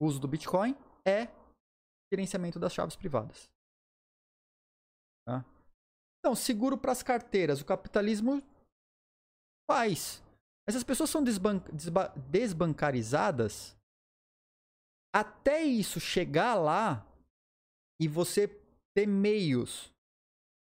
[0.00, 0.76] o uso do Bitcoin
[1.06, 1.28] é
[2.12, 3.50] gerenciamento das chaves privadas.
[5.26, 5.44] Tá?
[6.18, 8.42] Então, seguro para as carteiras, o capitalismo
[9.70, 10.22] faz.
[10.66, 11.62] Mas as pessoas são desban
[12.30, 13.76] desbancarizadas
[15.14, 17.06] até isso chegar lá
[18.00, 18.48] e você
[18.96, 19.92] ter meios,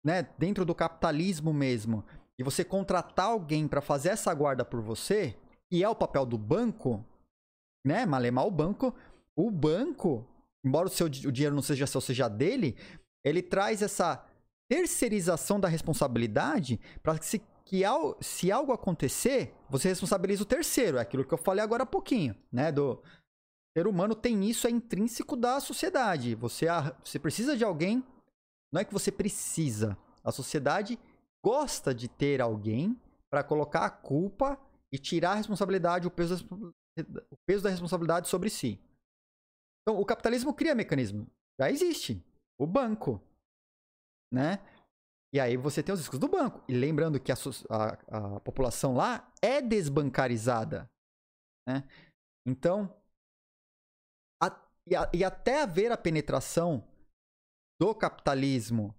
[0.03, 2.03] né, dentro do capitalismo mesmo,
[2.39, 5.37] e você contratar alguém para fazer essa guarda por você,
[5.71, 7.05] e é o papel do banco,
[7.85, 8.93] né, malemar o banco,
[9.37, 10.27] o banco,
[10.65, 12.75] embora o seu o dinheiro não seja seu, seja dele,
[13.23, 14.25] ele traz essa
[14.71, 20.97] terceirização da responsabilidade para que, se, que ao, se algo acontecer, você responsabiliza o terceiro.
[20.97, 22.71] É aquilo que eu falei agora há pouquinho, né?
[22.71, 23.03] Do
[23.77, 26.35] ser humano tem isso, é intrínseco da sociedade.
[26.35, 26.67] Você,
[27.03, 28.01] você precisa de alguém,
[28.71, 29.97] não é que você precisa.
[30.23, 30.97] A sociedade
[31.43, 32.97] gosta de ter alguém
[33.29, 34.57] para colocar a culpa
[34.89, 36.47] e tirar a responsabilidade, o peso,
[37.29, 38.79] o peso da responsabilidade sobre si.
[39.81, 41.27] Então, o capitalismo cria mecanismo.
[41.59, 42.23] Já existe.
[42.57, 43.21] O banco
[44.31, 44.59] né?
[45.33, 46.63] E aí você tem os riscos do banco.
[46.67, 47.35] E lembrando que a,
[47.69, 50.89] a, a população lá é desbancarizada,
[51.67, 51.87] né?
[52.45, 52.93] Então,
[54.41, 54.49] a,
[54.87, 56.87] e, e até haver a penetração
[57.79, 58.95] do capitalismo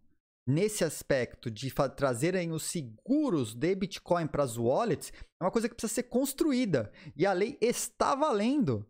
[0.46, 5.74] nesse aspecto de trazerem os seguros de Bitcoin para as wallets é uma coisa que
[5.74, 6.92] precisa ser construída.
[7.14, 8.88] E a lei está valendo.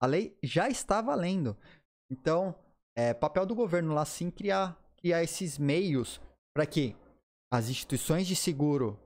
[0.00, 1.56] A lei já está valendo.
[2.10, 2.54] Então,
[2.96, 6.18] é papel do governo lá sim criar criar esses meios
[6.56, 6.96] para que
[7.52, 8.98] as instituições de seguro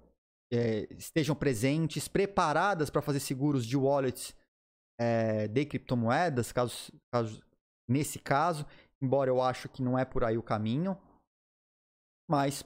[0.52, 4.32] é, estejam presentes, preparadas para fazer seguros de wallets
[4.96, 7.42] é, de criptomoedas, caso, caso,
[7.90, 8.64] nesse caso,
[9.02, 10.96] embora eu acho que não é por aí o caminho.
[12.30, 12.62] Mas,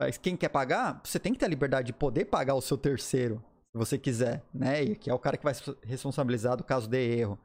[0.00, 2.78] mas quem quer pagar, você tem que ter a liberdade de poder pagar o seu
[2.78, 4.84] terceiro, se você quiser, né?
[4.84, 7.36] E que é o cara que vai ser responsabilizado caso dê erro.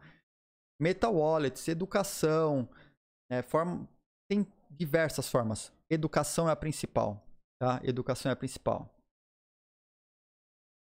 [0.79, 2.69] Meta wallets, educação,
[3.31, 3.89] é, forma,
[4.71, 5.71] diversas formas.
[5.89, 7.25] Educação é a principal.
[7.59, 7.79] Tá?
[7.83, 8.89] Educação é a principal.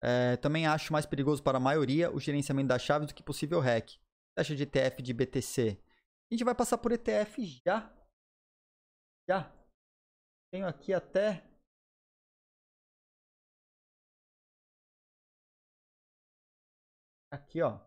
[0.03, 3.59] É, também acho mais perigoso para a maioria o gerenciamento das chaves do que possível
[3.59, 3.91] hack.
[4.38, 5.82] Taxa de ETF de BTC.
[6.32, 7.91] A gente vai passar por ETF já.
[9.30, 9.51] Já.
[10.51, 11.43] Tenho aqui até.
[17.32, 17.80] Aqui, ó.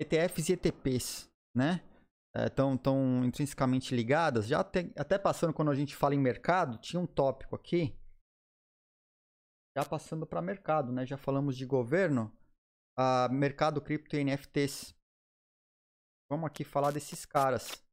[0.00, 1.80] ETFs e ETPs, né?
[2.34, 4.46] É, tão intrinsecamente ligadas.
[4.46, 7.96] Já até, até passando quando a gente fala em mercado, tinha um tópico aqui.
[9.76, 11.06] Já passando para mercado, né?
[11.06, 12.36] Já falamos de governo.
[12.98, 14.94] Uh, mercado cripto e NFTs.
[16.30, 17.84] Vamos aqui falar desses caras.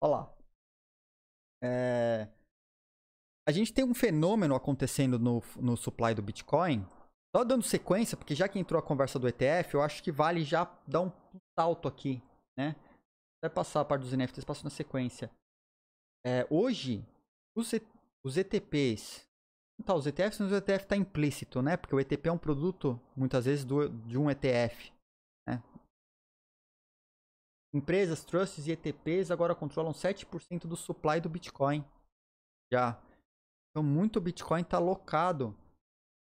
[0.00, 0.36] Olha lá.
[1.62, 2.28] É...
[3.46, 6.86] A gente tem um fenômeno acontecendo no, no supply do Bitcoin
[7.34, 10.42] só dando sequência, porque já que entrou a conversa do ETF, eu acho que vale
[10.42, 11.12] já dar um
[11.58, 12.22] salto aqui,
[12.58, 12.74] né?
[13.42, 15.30] Vai passar a parte dos NFTs, passando na sequência.
[16.26, 17.06] É, hoje,
[17.56, 17.82] os, e,
[18.24, 19.26] os ETPs,
[19.78, 21.76] não tá os ETFs, mas o ETF está implícito, né?
[21.76, 24.92] Porque o ETP é um produto, muitas vezes, do, de um ETF.
[25.48, 25.62] Né?
[27.72, 31.84] Empresas, trusts e ETPs agora controlam 7% do supply do Bitcoin.
[32.72, 33.00] Já.
[33.70, 35.56] Então, muito Bitcoin está alocado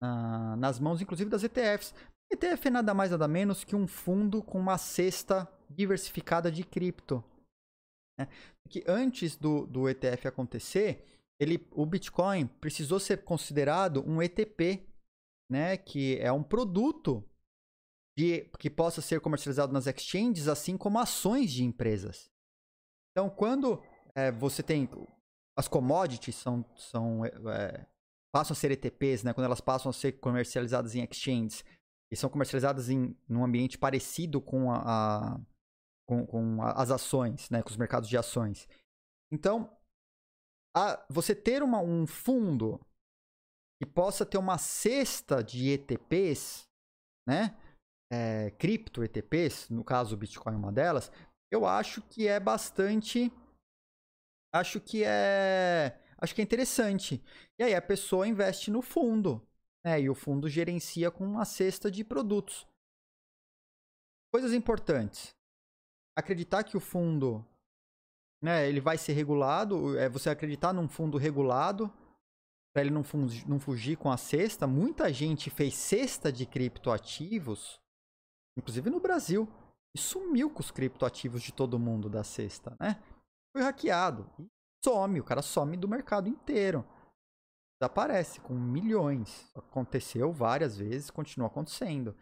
[0.06, 1.94] na, nas mãos, inclusive, das ETFs.
[2.32, 7.24] ETF é nada mais nada menos que um fundo com uma cesta diversificada de cripto.
[8.20, 8.28] Né?
[8.70, 11.06] Que antes do, do ETF acontecer,
[11.40, 14.88] ele, o Bitcoin precisou ser considerado um ETP,
[15.50, 15.78] né?
[15.78, 17.24] que é um produto
[18.18, 22.32] de, que possa ser comercializado nas exchanges, assim como ações de empresas.
[23.12, 23.82] Então, quando
[24.16, 24.90] é, você tem
[25.58, 27.86] as commodities são, são é,
[28.36, 29.34] passam a ser ETPs, né?
[29.34, 31.64] Quando elas passam a ser comercializadas em exchanges
[32.12, 35.40] e são comercializadas em um ambiente parecido com, a, a
[36.06, 37.64] com, com, as ações, né?
[37.64, 38.68] Com os mercados de ações.
[39.32, 39.74] Então,
[40.76, 42.78] a, você ter uma, um fundo
[43.82, 46.66] que possa ter uma cesta de ETPs,
[47.26, 47.58] né?
[48.12, 51.10] É, cripto ETPs, no caso o Bitcoin é uma delas,
[51.50, 53.32] eu acho que é bastante.
[54.54, 57.24] Acho que é acho que é interessante.
[57.60, 59.46] E aí a pessoa investe no fundo,
[59.86, 60.02] né?
[60.02, 62.68] E o fundo gerencia com uma cesta de produtos.
[64.34, 65.34] Coisas importantes.
[66.18, 67.46] Acreditar que o fundo,
[68.42, 71.92] né, ele vai ser regulado, é você acreditar num fundo regulado
[72.74, 74.68] para ele não fugir, não fugir com a cesta.
[74.68, 77.80] Muita gente fez cesta de criptoativos,
[78.58, 79.48] inclusive no Brasil,
[79.96, 83.02] e sumiu com os criptoativos de todo mundo da sexta, né?
[83.56, 84.30] Foi hackeado.
[84.38, 84.50] E
[84.86, 86.86] some, o cara some do mercado inteiro.
[87.82, 89.52] Desaparece com milhões.
[89.56, 92.16] Aconteceu várias vezes, continua acontecendo.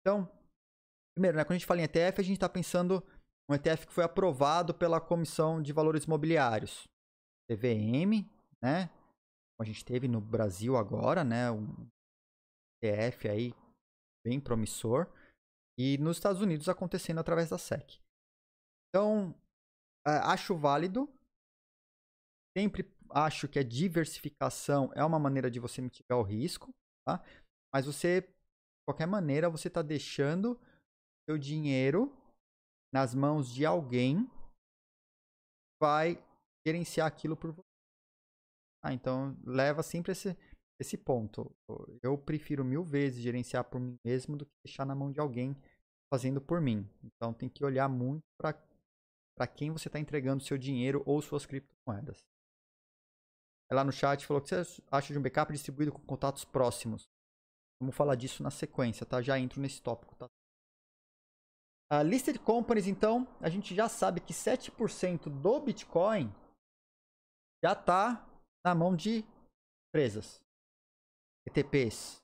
[0.00, 0.30] Então,
[1.14, 3.02] primeiro, né, quando a gente fala em ETF, a gente está pensando
[3.50, 6.88] um ETF que foi aprovado pela Comissão de Valores Mobiliários,
[7.50, 8.24] CVM,
[8.62, 8.88] né?
[9.60, 11.50] A gente teve no Brasil agora, né?
[11.50, 11.88] Um
[12.82, 13.52] ETF aí
[14.24, 15.12] bem promissor.
[15.76, 18.00] E nos Estados Unidos acontecendo através da SEC.
[18.88, 19.34] Então,
[20.06, 21.12] acho válido.
[22.56, 26.74] Sempre acho que a diversificação é uma maneira de você mitigar o risco,
[27.06, 27.22] tá?
[27.72, 28.28] Mas você, de
[28.88, 30.60] qualquer maneira, você está deixando
[31.28, 32.12] seu dinheiro
[32.92, 36.24] nas mãos de alguém que vai
[36.66, 37.70] gerenciar aquilo por você.
[38.82, 40.36] Ah, então leva sempre esse,
[40.80, 41.54] esse ponto.
[42.02, 45.56] Eu prefiro mil vezes gerenciar por mim mesmo do que deixar na mão de alguém
[46.12, 46.88] fazendo por mim.
[47.04, 52.29] Então tem que olhar muito para quem você está entregando seu dinheiro ou suas criptomoedas.
[53.70, 57.08] Ela no chat falou que você acha de um backup distribuído com contatos próximos.
[57.80, 59.22] Vamos falar disso na sequência, tá?
[59.22, 60.28] Já entro nesse tópico, tá?
[61.92, 66.32] A listed companies, então, a gente já sabe que 7% do Bitcoin
[67.64, 68.28] já está
[68.64, 69.24] na mão de
[69.88, 70.40] empresas.
[71.46, 72.22] ETPs,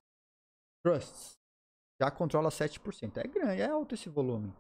[0.85, 1.37] trusts,
[2.01, 3.17] já controla 7%.
[3.17, 4.55] É grande, é alto esse volume.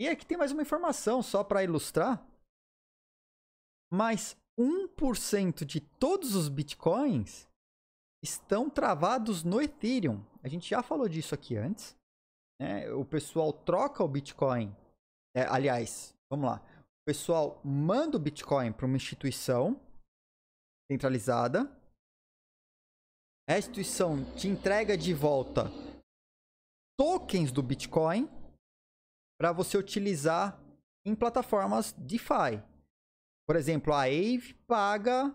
[0.00, 2.24] E aqui tem mais uma informação só para ilustrar.
[3.92, 7.48] Mas 1% de todos os bitcoins
[8.22, 10.24] estão travados no Ethereum.
[10.42, 11.96] A gente já falou disso aqui antes.
[12.60, 12.90] Né?
[12.92, 14.74] O pessoal troca o Bitcoin.
[15.34, 16.62] É, aliás, vamos lá.
[16.80, 19.80] O pessoal manda o Bitcoin para uma instituição
[20.90, 21.70] centralizada.
[23.48, 25.70] A instituição te entrega de volta
[26.98, 28.28] tokens do Bitcoin
[29.38, 30.60] para você utilizar
[31.06, 32.62] em plataformas DeFi.
[33.48, 35.34] Por exemplo, a Aave paga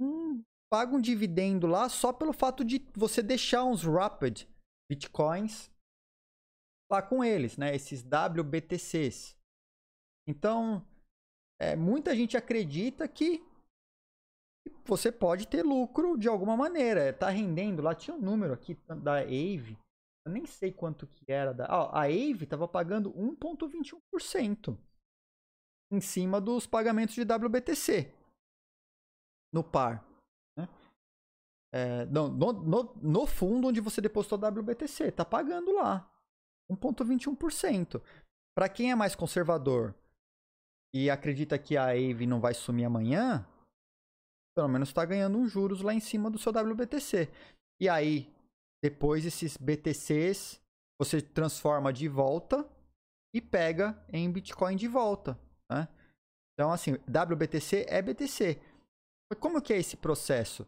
[0.00, 0.42] um,
[0.72, 4.46] paga um dividendo lá só pelo fato de você deixar uns Rapid
[4.90, 5.70] Bitcoins
[6.90, 7.74] lá com eles, né?
[7.74, 9.36] Esses WBTCs.
[10.26, 10.86] Então,
[11.60, 13.44] é, muita gente acredita que
[14.84, 17.12] você pode ter lucro de alguma maneira.
[17.12, 19.76] Tá rendendo lá, tinha um número aqui da Aave
[20.26, 21.52] eu nem sei quanto que era.
[21.52, 21.66] Da...
[21.66, 24.76] Ah, a Aave estava pagando 1,21%
[25.94, 28.12] em cima dos pagamentos de WBTC
[29.52, 30.04] no par.
[30.56, 30.68] Né?
[31.72, 36.10] É, não, no, no, no, fundo onde você depositou WBTC, está pagando lá
[36.70, 38.02] 1,21%.
[38.56, 39.94] Para quem é mais conservador
[40.92, 43.46] e acredita que a Aave não vai sumir amanhã,
[44.56, 47.28] pelo menos está ganhando uns juros lá em cima do seu WBTC.
[47.80, 48.32] E aí,
[48.82, 50.60] depois esses BTCs
[50.98, 52.68] você transforma de volta
[53.34, 55.38] e pega em Bitcoin de volta.
[56.54, 58.60] Então, assim, WBTC é BTC.
[59.40, 60.66] Como que é esse processo?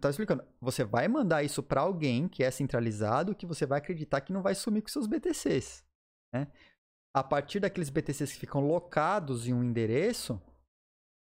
[0.00, 0.44] Tá explicando.
[0.60, 4.42] Você vai mandar isso para alguém que é centralizado, que você vai acreditar que não
[4.42, 5.84] vai sumir com seus BTCs.
[6.34, 6.46] Né?
[7.14, 10.40] A partir daqueles BTCs que ficam locados em um endereço,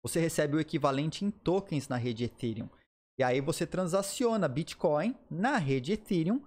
[0.03, 2.69] você recebe o equivalente em tokens na rede Ethereum.
[3.19, 6.43] E aí você transaciona Bitcoin na rede Ethereum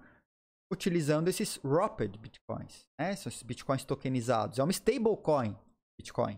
[0.71, 2.85] utilizando esses Rapid Bitcoins.
[2.99, 3.15] Né?
[3.15, 4.59] São esses Bitcoins tokenizados.
[4.59, 5.57] É uma stablecoin
[5.97, 6.37] Bitcoin.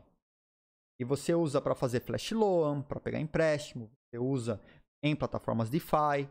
[1.00, 3.90] E você usa para fazer flash loan, para pegar empréstimo.
[3.90, 4.62] Você usa
[5.04, 6.30] em plataformas DeFi.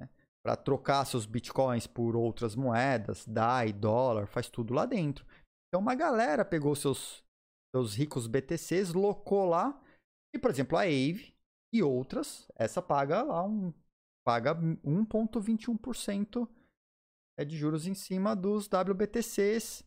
[0.00, 0.08] Né?
[0.44, 5.26] Para trocar seus Bitcoins por outras moedas, DAI, dólar, faz tudo lá dentro.
[5.68, 7.24] Então uma galera pegou seus,
[7.74, 9.80] seus ricos BTCs, locou lá.
[10.34, 11.34] E, por exemplo, a Aave
[11.72, 13.72] e outras, essa paga lá um
[14.24, 16.48] paga 1.21%
[17.38, 19.84] é de juros em cima dos WBTCs.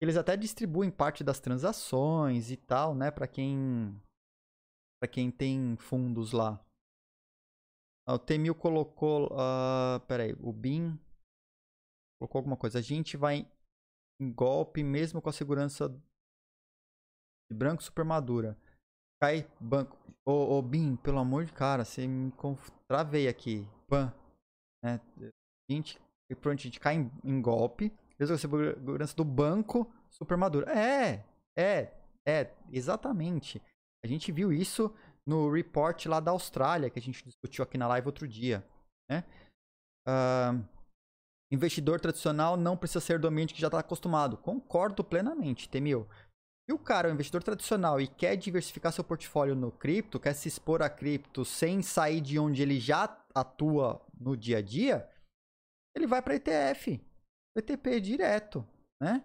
[0.00, 4.00] Eles até distribuem parte das transações e tal, né, para quem
[5.00, 6.64] para quem tem fundos lá.
[8.06, 10.98] Ah, o Temil colocou, uh, peraí, o BIM
[12.18, 12.78] colocou alguma coisa.
[12.78, 13.50] A gente vai
[14.20, 18.58] em golpe mesmo com a segurança de branco super madura.
[19.20, 19.98] Cai banco.
[20.26, 22.32] Ô, ô Bim, pelo amor de cara, você me
[22.88, 23.66] travei aqui.
[23.88, 24.12] Pan.
[24.82, 25.00] Né?
[25.18, 26.00] A gente,
[26.40, 27.92] pronto, a gente cai em, em golpe.
[28.18, 30.68] Mesmo segurança do banco super maduro.
[30.68, 31.24] É,
[31.56, 31.92] é,
[32.26, 33.60] é, exatamente.
[34.04, 34.94] A gente viu isso
[35.26, 38.64] no report lá da Austrália, que a gente discutiu aqui na live outro dia.
[39.08, 39.24] Né?
[40.06, 40.64] Uh,
[41.50, 44.36] investidor tradicional não precisa ser do ambiente que já está acostumado.
[44.36, 46.08] Concordo plenamente, Temil.
[46.66, 50.34] Se o cara é um investidor tradicional e quer diversificar seu portfólio no cripto, quer
[50.34, 53.04] se expor a cripto sem sair de onde ele já
[53.34, 55.08] atua no dia a dia,
[55.94, 57.00] ele vai para ETF,
[57.56, 58.66] ETP direto,
[59.00, 59.22] né?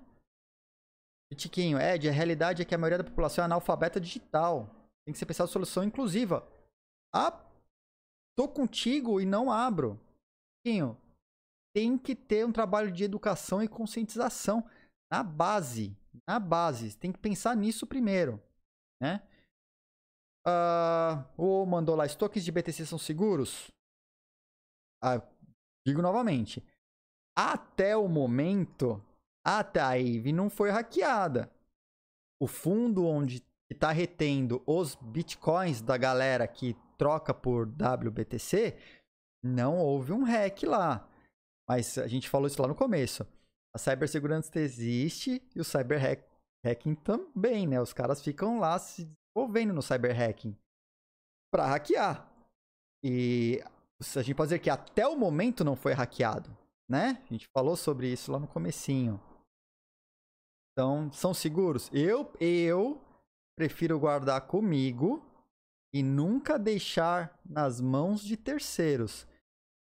[1.35, 4.67] Tiquinho, Ed, a realidade é que a maioria da população é analfabeta digital.
[5.05, 6.47] Tem que ser pensado solução inclusiva.
[7.13, 7.43] Ah,
[8.35, 9.99] tô contigo e não abro.
[10.57, 10.97] Tiquinho,
[11.73, 14.67] tem que ter um trabalho de educação e conscientização
[15.11, 15.95] na base.
[16.27, 16.97] Na base.
[16.97, 18.41] Tem que pensar nisso primeiro.
[19.01, 19.21] Né?
[20.47, 23.71] Uh, o mandou lá, estoques de BTC são seguros?
[25.01, 25.21] Ah,
[25.85, 26.63] digo novamente.
[27.41, 29.01] Até o momento,
[29.45, 31.49] a Taive não foi hackeada.
[32.37, 38.77] O fundo onde está retendo os bitcoins da galera que troca por WBTC,
[39.41, 41.09] não houve um hack lá.
[41.65, 43.25] Mas a gente falou isso lá no começo.
[43.73, 46.25] A cibersegurança existe e o cyber
[46.65, 47.79] hacking também, né?
[47.79, 50.57] Os caras ficam lá se desenvolvendo no cyber hacking
[51.49, 52.29] para hackear.
[53.01, 53.63] E
[54.01, 56.53] a gente pode dizer que até o momento não foi hackeado,
[56.89, 57.21] né?
[57.29, 59.21] A gente falou sobre isso lá no comecinho.
[60.71, 61.89] Então, são seguros?
[61.93, 62.99] Eu, eu
[63.55, 65.23] prefiro guardar comigo
[65.93, 69.27] e nunca deixar nas mãos de terceiros.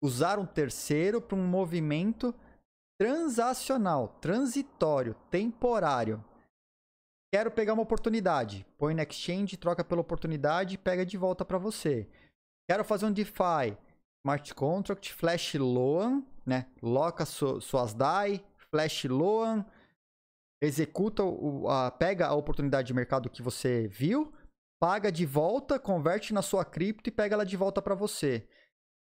[0.03, 2.35] Usar um terceiro para um movimento
[2.99, 6.25] transacional, transitório, temporário.
[7.33, 8.67] Quero pegar uma oportunidade.
[8.77, 12.09] Põe no exchange, troca pela oportunidade e pega de volta para você.
[12.69, 13.77] Quero fazer um DeFi.
[14.25, 16.67] Smart Contract, Flash Loan, né?
[16.83, 19.65] Loca su suas DAI, Flash Loan,
[20.63, 24.33] executa, o, a, pega a oportunidade de mercado que você viu,
[24.81, 28.49] paga de volta, converte na sua cripto e pega ela de volta para você.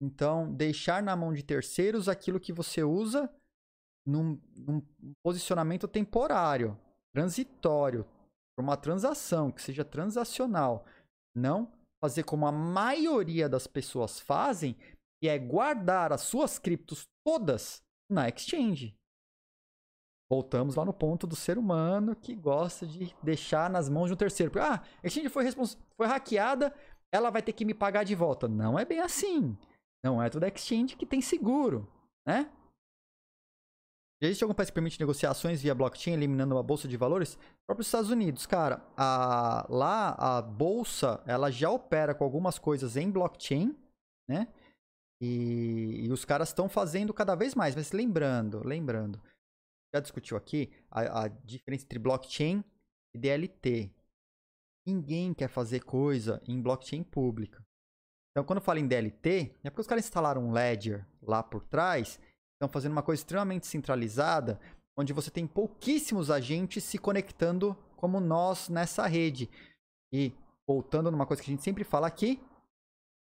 [0.01, 3.31] Então, deixar na mão de terceiros aquilo que você usa
[4.05, 4.81] num, num
[5.23, 6.77] posicionamento temporário,
[7.13, 8.05] transitório,
[8.55, 10.85] para uma transação, que seja transacional.
[11.35, 11.71] Não
[12.03, 14.75] fazer como a maioria das pessoas fazem,
[15.21, 18.95] e é guardar as suas criptos todas na exchange.
[20.29, 24.17] Voltamos lá no ponto do ser humano que gosta de deixar nas mãos de um
[24.17, 24.51] terceiro.
[24.59, 26.73] Ah, a exchange foi, foi hackeada,
[27.11, 28.47] ela vai ter que me pagar de volta.
[28.47, 29.57] Não é bem assim.
[30.03, 31.87] Não é toda exchange que tem seguro,
[32.25, 32.49] né?
[34.21, 37.33] Já existe algum país que permite negociações via blockchain, eliminando uma bolsa de valores?
[37.33, 42.95] O próprio Estados Unidos, cara, a, lá a bolsa ela já opera com algumas coisas
[42.95, 43.75] em blockchain,
[44.29, 44.47] né?
[45.21, 47.75] E, e os caras estão fazendo cada vez mais.
[47.75, 49.21] Mas lembrando, lembrando,
[49.93, 52.63] já discutiu aqui a, a diferença entre blockchain
[53.15, 53.91] e DLT.
[54.85, 57.63] Ninguém quer fazer coisa em blockchain pública.
[58.31, 61.63] Então, quando eu falo em DLT, é porque os caras instalaram um ledger lá por
[61.65, 62.19] trás,
[62.53, 64.59] estão fazendo uma coisa extremamente centralizada,
[64.97, 69.49] onde você tem pouquíssimos agentes se conectando como nós nessa rede.
[70.13, 70.33] E
[70.67, 72.41] voltando numa coisa que a gente sempre fala aqui,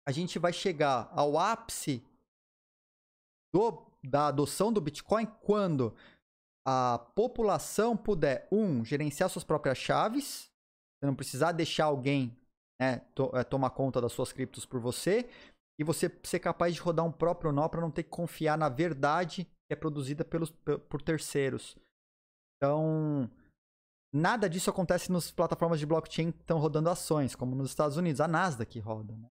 [0.08, 2.02] a gente vai chegar ao ápice
[3.54, 5.94] do, da adoção do Bitcoin quando
[6.66, 10.50] a população puder, um, gerenciar suas próprias chaves,
[10.98, 12.38] você não precisar deixar alguém
[12.80, 15.30] né, to, é, tomar conta das suas criptos por você,
[15.78, 18.70] e você ser capaz de rodar um próprio nó para não ter que confiar na
[18.70, 21.78] verdade que é produzida pelos, por terceiros.
[22.56, 23.30] Então,
[24.14, 28.22] nada disso acontece nas plataformas de blockchain que estão rodando ações, como nos Estados Unidos,
[28.22, 29.14] a Nasdaq roda.
[29.14, 29.28] Né?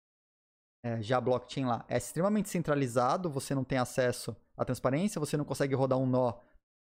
[0.86, 5.44] É, já blockchain lá é extremamente centralizado, você não tem acesso à transparência, você não
[5.44, 6.40] consegue rodar um nó,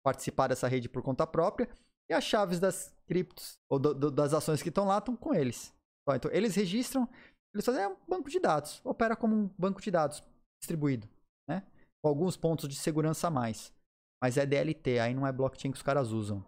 [0.04, 1.70] participar dessa rede por conta própria,
[2.10, 5.34] e as chaves das criptos ou do, do, das ações que estão lá estão com
[5.34, 5.74] eles.
[6.10, 7.08] Então, eles registram,
[7.54, 10.22] eles fazem é um banco de dados, opera como um banco de dados
[10.62, 11.08] distribuído,
[11.48, 11.64] né?
[12.02, 13.74] Com alguns pontos de segurança a mais.
[14.22, 16.44] Mas é DLT, aí não é blockchain que os caras usam.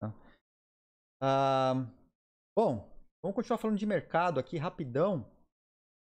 [0.00, 0.12] Tá?
[1.22, 1.86] Ah,
[2.56, 2.88] bom,
[3.22, 5.24] vamos continuar falando de mercado aqui rapidão.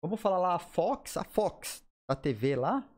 [0.03, 2.89] Vamos falar lá, a Fox, a Fox, a TV lá,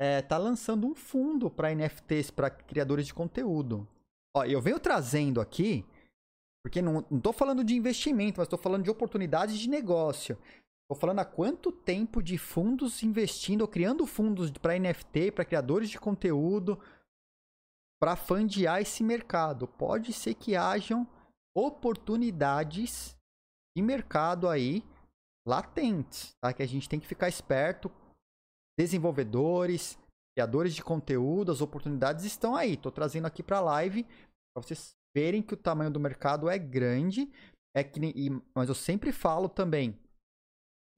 [0.00, 3.86] é, tá lançando um fundo para NFTs, para criadores de conteúdo.
[4.34, 5.84] Ó, eu venho trazendo aqui,
[6.64, 10.38] porque não, não tô falando de investimento, mas tô falando de oportunidades de negócio.
[10.90, 15.90] Tô falando há quanto tempo de fundos investindo ou criando fundos para NFT, para criadores
[15.90, 16.80] de conteúdo,
[18.00, 19.68] para fundear esse mercado.
[19.68, 21.06] Pode ser que hajam
[21.54, 23.14] oportunidades
[23.76, 24.82] de mercado aí
[25.46, 26.52] latentes, tá?
[26.52, 27.90] Que a gente tem que ficar esperto.
[28.78, 29.98] Desenvolvedores,
[30.36, 32.74] criadores de conteúdo, as oportunidades estão aí.
[32.74, 34.04] Estou trazendo aqui para a live
[34.54, 37.30] para vocês verem que o tamanho do mercado é grande.
[37.74, 39.96] É que, e, mas eu sempre falo também,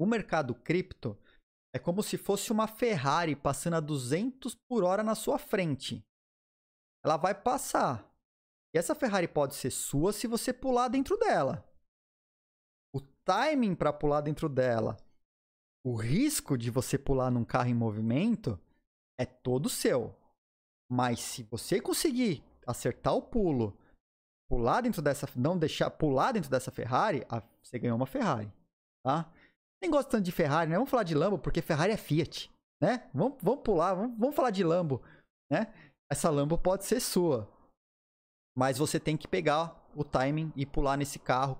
[0.00, 1.18] o mercado cripto
[1.74, 6.02] é como se fosse uma Ferrari passando a 200 por hora na sua frente.
[7.04, 8.10] Ela vai passar.
[8.74, 11.71] E essa Ferrari pode ser sua se você pular dentro dela
[13.24, 14.96] timing para pular dentro dela,
[15.84, 18.58] o risco de você pular num carro em movimento
[19.18, 20.14] é todo seu.
[20.90, 23.76] Mas se você conseguir acertar o pulo
[24.48, 27.24] pular dentro dessa, não deixar pular dentro dessa Ferrari,
[27.62, 28.52] você ganhou uma Ferrari,
[29.02, 29.32] tá?
[29.82, 30.76] Nem gosto tanto de Ferrari, né?
[30.76, 33.08] Vamos falar de Lambo porque Ferrari é Fiat, né?
[33.14, 35.02] Vamos, vamos pular, vamos, vamos falar de Lambo,
[35.50, 35.72] né?
[36.10, 37.50] Essa Lambo pode ser sua,
[38.56, 41.58] mas você tem que pegar o timing e pular nesse carro.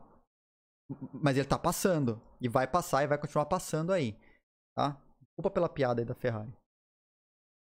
[1.13, 4.17] Mas ele tá passando e vai passar e vai continuar passando aí,
[4.75, 4.97] tá?
[5.21, 6.53] Desculpa pela piada aí da Ferrari.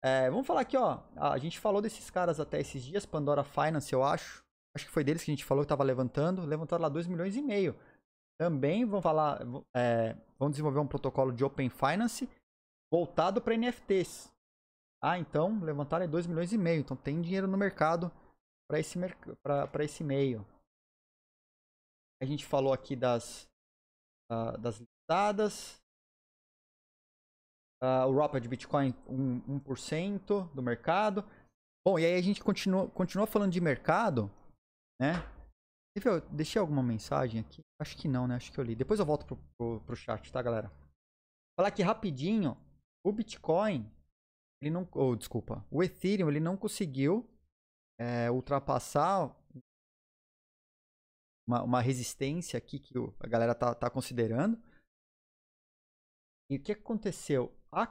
[0.04, 1.00] É, vamos falar aqui, ó.
[1.16, 4.42] A gente falou desses caras até esses dias, Pandora Finance, eu acho.
[4.74, 6.44] Acho que foi deles que a gente falou que tava levantando.
[6.44, 7.76] Levantaram lá 2 milhões e meio.
[8.40, 9.40] Também vão falar,
[9.76, 12.28] é, vão desenvolver um protocolo de Open Finance
[12.92, 14.32] voltado para NFTs.
[15.00, 16.80] Ah, então levantaram 2 milhões e meio.
[16.80, 18.10] Então tem dinheiro no mercado
[18.68, 18.98] para esse,
[19.42, 20.44] pra, esse meio.
[22.22, 23.48] A gente falou aqui das,
[24.30, 25.82] uh, das listadas.
[27.82, 31.24] Uh, o Rapid Bitcoin 1%, 1% do mercado.
[31.84, 34.30] Bom, e aí a gente continua, continua falando de mercado,
[35.00, 35.14] né?
[35.96, 37.60] Eu deixei alguma mensagem aqui?
[37.80, 38.36] Acho que não, né?
[38.36, 38.76] Acho que eu li.
[38.76, 40.70] Depois eu volto pro, pro, pro chat, tá, galera?
[41.58, 42.56] Falar aqui rapidinho.
[43.04, 43.90] O Bitcoin,
[44.62, 44.88] ele não...
[44.92, 45.66] Oh, desculpa.
[45.72, 47.28] O Ethereum, ele não conseguiu
[48.00, 49.36] é, ultrapassar
[51.46, 54.60] uma, uma, resistência aqui que a galera tá, tá considerando.
[56.50, 57.56] E o que aconteceu?
[57.70, 57.82] A,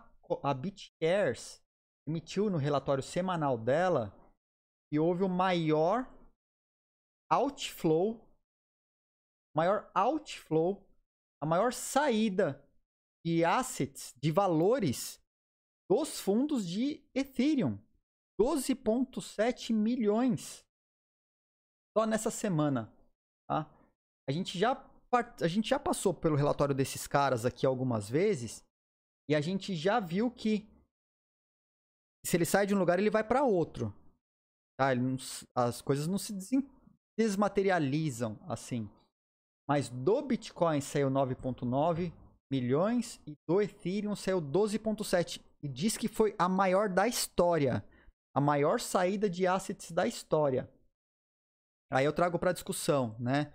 [0.44, 1.62] a BitCares
[2.08, 4.16] emitiu no relatório semanal dela
[4.90, 6.06] que houve o maior
[7.32, 8.28] outflow,
[9.56, 10.86] maior outflow,
[11.42, 12.62] a maior saída
[13.26, 15.22] de assets, de valores
[15.90, 17.80] dos fundos de Ethereum.
[18.40, 20.66] 12,7 milhões
[21.96, 22.92] só nessa semana.
[23.48, 23.70] Tá?
[24.28, 24.72] A, gente já,
[25.14, 28.64] a gente já passou pelo relatório desses caras aqui algumas vezes
[29.30, 30.68] e a gente já viu que
[32.26, 33.94] se ele sai de um lugar, ele vai para outro.
[34.80, 34.94] Tá?
[34.96, 35.18] Não,
[35.56, 36.34] as coisas não se
[37.18, 38.90] desmaterializam assim.
[39.68, 42.14] Mas do Bitcoin saiu 9,9
[42.52, 45.42] milhões e do Ethereum saiu 12,7.
[45.64, 47.84] E diz que foi a maior da história
[48.34, 50.70] a maior saída de assets da história.
[51.92, 53.54] Aí eu trago para discussão, né?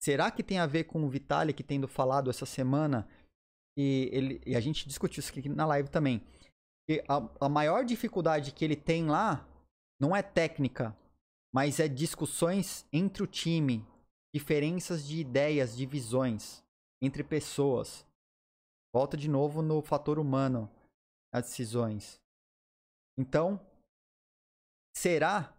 [0.00, 3.08] Será que tem a ver com o Vitalik tendo falado essa semana
[3.76, 6.22] e, ele, e a gente discutiu isso aqui na live também.
[7.08, 9.46] A, a maior dificuldade que ele tem lá
[10.00, 10.96] não é técnica,
[11.52, 13.86] mas é discussões entre o time,
[14.34, 16.62] diferenças de ideias, de visões
[17.02, 18.06] entre pessoas.
[18.92, 20.70] Volta de novo no fator humano,
[21.32, 22.20] as decisões.
[23.16, 23.60] Então,
[24.94, 25.54] Será?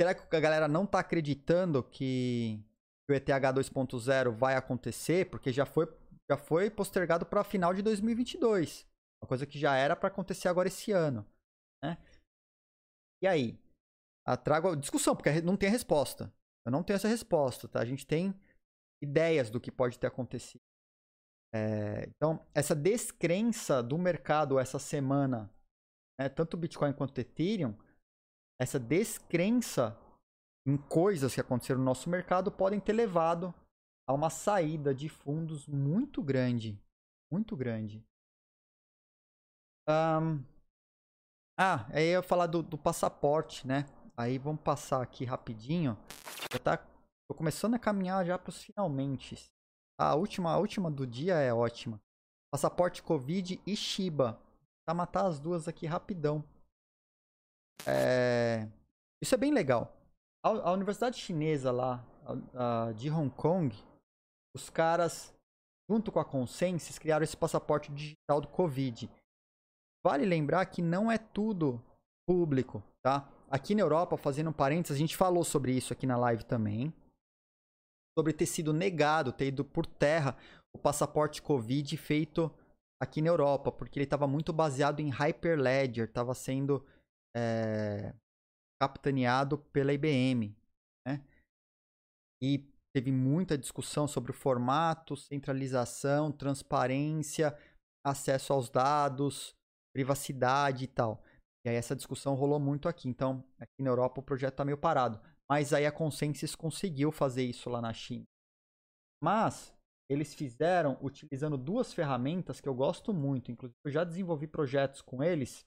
[0.00, 2.62] Será que a galera não tá acreditando que
[3.10, 5.28] o ETH 2.0 vai acontecer?
[5.28, 5.86] Porque já foi,
[6.30, 8.86] já foi postergado para final de 2022.
[9.20, 11.26] Uma coisa que já era para acontecer agora esse ano.
[11.82, 11.98] Né?
[13.22, 13.58] E aí?
[14.24, 16.32] A trago discussão, porque não tem resposta.
[16.64, 17.80] Eu não tenho essa resposta, tá?
[17.80, 18.38] A gente tem
[19.02, 20.60] ideias do que pode ter acontecido.
[21.52, 25.50] É, então, essa descrença do mercado essa semana,
[26.20, 27.74] né, tanto Bitcoin quanto Ethereum,
[28.60, 29.96] essa descrença
[30.66, 33.54] em coisas que aconteceram no nosso mercado podem ter levado
[34.06, 36.78] a uma saída de fundos muito grande.
[37.30, 38.04] Muito grande.
[39.88, 40.42] Um...
[41.58, 43.86] Ah, aí eu ia falar do, do, passaporte, né?
[44.16, 45.96] Aí vamos passar aqui rapidinho.
[46.52, 46.76] Já tá,
[47.28, 49.36] tô começando a caminhar já para os finalmente.
[49.98, 52.00] A última, a última do dia é ótima.
[52.50, 54.40] Passaporte Covid e Shiba.
[54.86, 56.44] Tá matar as duas aqui rapidão.
[57.86, 58.68] É...
[59.22, 59.96] Isso é bem legal.
[60.44, 62.04] A, a Universidade Chinesa lá,
[62.54, 63.74] a, a, de Hong Kong,
[64.54, 65.34] os caras,
[65.90, 69.10] junto com a Consensus, criaram esse passaporte digital do Covid.
[70.04, 71.82] Vale lembrar que não é tudo
[72.28, 73.28] público, tá?
[73.50, 76.92] Aqui na Europa, fazendo um parênteses, a gente falou sobre isso aqui na live também.
[78.16, 80.36] Sobre ter sido negado, ter ido por terra
[80.74, 82.52] o passaporte Covid feito
[83.00, 86.84] aqui na Europa, porque ele estava muito baseado em Hyperledger, estava sendo
[87.38, 88.14] é,
[88.80, 90.56] capitaneado pela IBM.
[91.06, 91.24] Né?
[92.42, 92.58] E
[92.92, 97.56] teve muita discussão sobre o formato, centralização, transparência,
[98.04, 99.54] acesso aos dados,
[99.94, 101.22] privacidade e tal.
[101.64, 103.08] E aí essa discussão rolou muito aqui.
[103.08, 105.20] Então, aqui na Europa o projeto está meio parado.
[105.48, 108.24] Mas aí a Consensus conseguiu fazer isso lá na China.
[109.22, 109.74] Mas
[110.10, 113.50] eles fizeram utilizando duas ferramentas que eu gosto muito.
[113.50, 115.66] Inclusive, eu já desenvolvi projetos com eles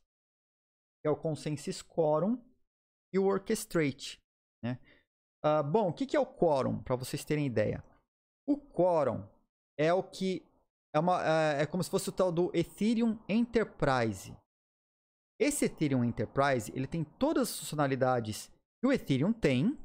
[1.02, 2.38] que é o Consensus Quorum,
[3.14, 4.22] e o Orchestrate.
[4.64, 4.80] Né?
[5.44, 7.84] Uh, bom, o que, que é o Quorum, para vocês terem ideia?
[8.48, 9.28] O Quorum
[9.78, 10.46] é o que
[10.96, 14.36] é, uma, é, é como se fosse o tal do Ethereum Enterprise.
[15.40, 19.78] Esse Ethereum Enterprise ele tem todas as funcionalidades que o Ethereum tem,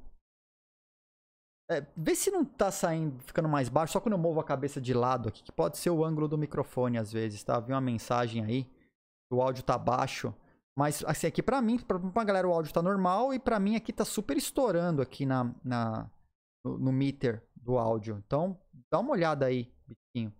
[1.68, 4.80] É, vê se não tá saindo, ficando mais baixo, só quando eu movo a cabeça
[4.80, 7.58] de lado aqui, que pode ser o ângulo do microfone às vezes, tá?
[7.58, 8.70] Vi uma mensagem aí,
[9.32, 10.32] o áudio tá baixo.
[10.76, 13.76] Mas, assim, aqui pra mim, pra, pra galera o áudio tá normal e pra mim
[13.76, 16.10] aqui tá super estourando aqui na, na
[16.64, 18.22] no, no meter do áudio.
[18.26, 20.34] Então, dá uma olhada aí, biquinho.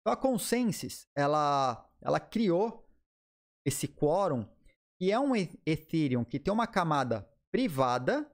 [0.00, 2.88] Então, a Consensus, ela, ela criou
[3.66, 4.46] esse quórum
[5.00, 8.30] e é um Ethereum que tem uma camada privada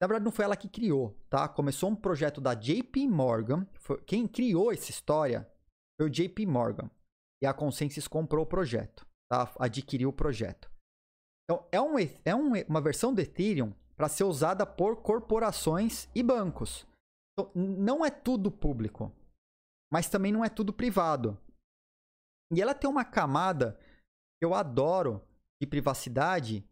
[0.00, 1.46] na verdade, não foi ela que criou, tá?
[1.46, 3.66] Começou um projeto da JP Morgan.
[3.74, 5.46] Foi, quem criou essa história
[6.00, 6.90] foi o JP Morgan.
[7.42, 9.52] E a Consensus comprou o projeto, tá?
[9.58, 10.70] Adquiriu o projeto.
[11.44, 11.94] Então, é, um,
[12.24, 16.86] é um, uma versão do Ethereum para ser usada por corporações e bancos.
[17.32, 19.12] Então, não é tudo público,
[19.92, 21.38] mas também não é tudo privado.
[22.52, 23.78] E ela tem uma camada
[24.38, 25.22] que eu adoro
[25.60, 26.64] de privacidade,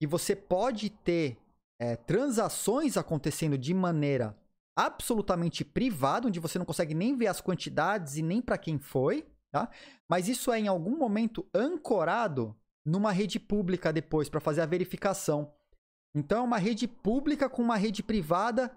[0.00, 1.38] que você pode ter
[1.80, 4.36] é, transações acontecendo de maneira
[4.76, 9.26] absolutamente privada, onde você não consegue nem ver as quantidades e nem para quem foi,
[9.52, 9.70] tá?
[10.08, 15.52] Mas isso é em algum momento ancorado numa rede pública depois para fazer a verificação.
[16.14, 18.74] Então é uma rede pública com uma rede privada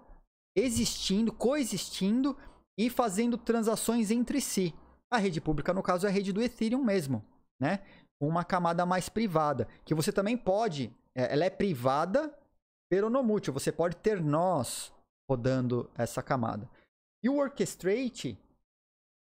[0.56, 2.36] existindo, coexistindo
[2.78, 4.74] e fazendo transações entre si.
[5.10, 7.24] A rede pública, no caso, é a rede do Ethereum mesmo,
[7.60, 7.80] né?
[8.20, 12.34] Uma camada mais privada, que você também pode, é, ela é privada,
[12.90, 13.52] peronomútil.
[13.52, 14.92] Você pode ter nós
[15.30, 16.68] rodando essa camada.
[17.22, 18.38] E o Orchestrate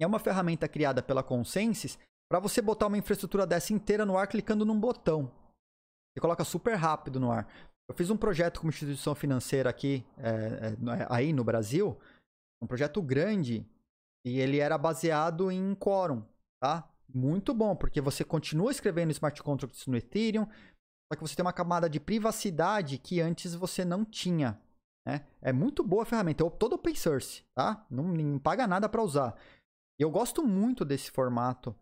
[0.04, 1.98] é uma ferramenta criada pela Consensus
[2.30, 5.32] para você botar uma infraestrutura dessa inteira no ar clicando num botão.
[6.14, 7.48] Você coloca super rápido no ar.
[7.88, 12.00] Eu fiz um projeto com uma instituição financeira aqui, é, é, aí no Brasil,
[12.62, 13.66] um projeto grande,
[14.26, 16.24] e ele era baseado em Quorum,
[16.60, 16.90] tá?
[17.14, 20.48] Muito bom, porque você continua escrevendo smart contracts no Ethereum,
[21.08, 24.60] só que você tem uma camada de privacidade que antes você não tinha.
[25.08, 25.24] Né?
[25.40, 26.44] É muito boa a ferramenta.
[26.44, 27.86] É todo open source, tá?
[27.90, 29.36] Não, não paga nada para usar.
[30.00, 31.76] E eu gosto muito desse formato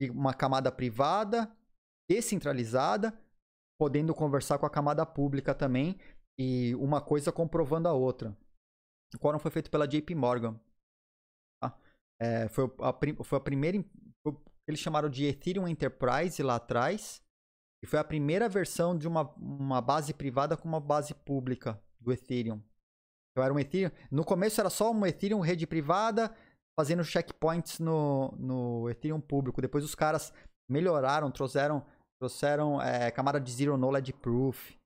[0.00, 1.50] de uma camada privada,
[2.08, 3.18] descentralizada,
[3.78, 5.98] podendo conversar com a camada pública também
[6.38, 8.36] e uma coisa comprovando a outra.
[9.14, 10.60] O Quorum foi feito pela JP Morgan.
[11.62, 11.78] Tá?
[12.20, 13.82] É, foi, a, foi a primeira.
[14.22, 17.22] Foi, eles chamaram de Ethereum Enterprise lá atrás.
[17.82, 22.12] E foi a primeira versão de uma, uma base privada com uma base pública do
[22.12, 22.60] Ethereum.
[23.30, 23.90] Então era um Ethereum.
[24.10, 26.34] No começo era só um Ethereum rede privada
[26.76, 29.62] fazendo checkpoints no, no Ethereum público.
[29.62, 30.32] Depois os caras
[30.68, 31.84] melhoraram, trouxeram,
[32.18, 34.76] trouxeram é, camada de Zero Knowledge Proof,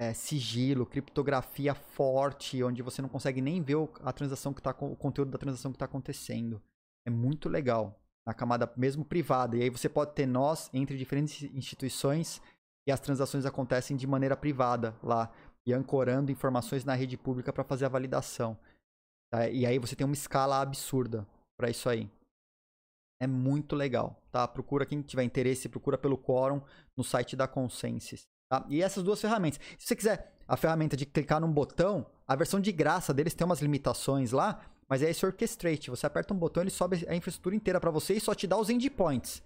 [0.00, 4.96] é, sigilo, criptografia forte, onde você não consegue nem ver a transação que tá, o
[4.96, 6.60] conteúdo da transação que está acontecendo.
[7.06, 9.56] É muito legal na camada mesmo privada.
[9.56, 12.40] E aí você pode ter nós entre diferentes instituições
[12.86, 15.30] e as transações acontecem de maneira privada lá
[15.66, 18.56] e ancorando informações na rede pública para fazer a validação.
[19.32, 19.48] Tá?
[19.48, 21.26] E aí você tem uma escala absurda
[21.58, 22.10] para isso aí.
[23.22, 24.48] É muito legal, tá?
[24.48, 26.62] Procura quem tiver interesse, procura pelo Quorum
[26.96, 28.22] no site da Consensus.
[28.50, 28.64] Tá?
[28.68, 29.60] E essas duas ferramentas.
[29.78, 33.44] Se você quiser a ferramenta de clicar num botão, a versão de graça deles tem
[33.44, 35.90] umas limitações lá, mas é esse Orchestrate.
[35.90, 38.56] Você aperta um botão, ele sobe a infraestrutura inteira para você e só te dá
[38.56, 39.42] os endpoints.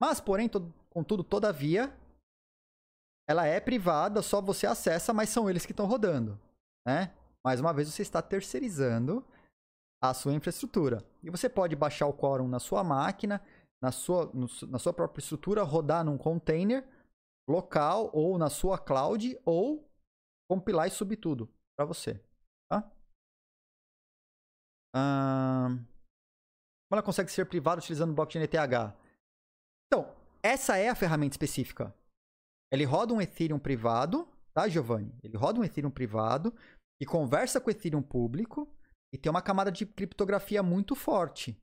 [0.00, 1.94] Mas, porém, todo, contudo, todavia,
[3.28, 6.40] ela é privada, só você acessa, mas são eles que estão rodando.
[6.86, 7.12] Né?
[7.44, 9.24] Mais uma vez, você está terceirizando
[10.02, 11.04] a sua infraestrutura.
[11.22, 13.42] E você pode baixar o Quorum na sua máquina,
[13.82, 16.86] na sua, no, na sua própria estrutura, rodar num container
[17.48, 19.88] local ou na sua cloud, ou
[20.48, 22.22] compilar e subir tudo para você.
[22.70, 22.90] Tá?
[24.92, 28.54] como ela consegue ser privada utilizando blockchain ETH?
[29.86, 31.94] Então, essa é a ferramenta específica.
[32.72, 35.16] Ele roda um Ethereum privado, tá, Giovanni?
[35.22, 36.52] Ele roda um Ethereum privado
[37.00, 38.68] e conversa com o Ethereum público
[39.12, 41.60] e tem uma camada de criptografia muito forte.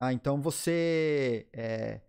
[0.00, 1.48] Ah, então você.
[1.52, 2.00] É,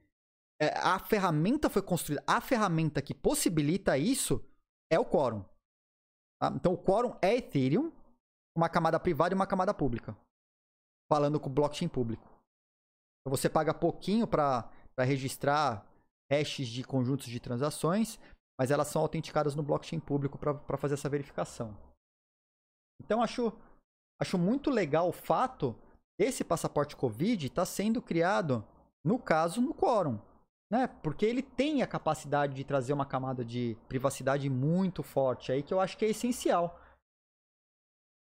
[0.61, 2.23] é, a ferramenta foi construída.
[2.27, 4.45] A ferramenta que possibilita isso
[4.91, 5.43] é o Quorum.
[6.39, 6.51] Tá?
[6.55, 7.91] Então o Quorum é Ethereum,
[8.55, 10.15] uma camada privada e uma camada pública.
[11.11, 12.23] Falando com o blockchain público.
[13.21, 15.85] Então, você paga pouquinho para registrar
[16.31, 18.17] hashes de conjuntos de transações,
[18.57, 21.77] mas elas são autenticadas no blockchain público para fazer essa verificação.
[23.03, 23.51] Então acho,
[24.19, 25.75] acho muito legal o fato
[26.19, 28.63] desse passaporte Covid estar tá sendo criado,
[29.03, 30.19] no caso, no Quorum.
[30.69, 30.87] Né?
[30.87, 35.73] Porque ele tem a capacidade de trazer uma camada de privacidade muito forte aí que
[35.73, 36.79] eu acho que é essencial.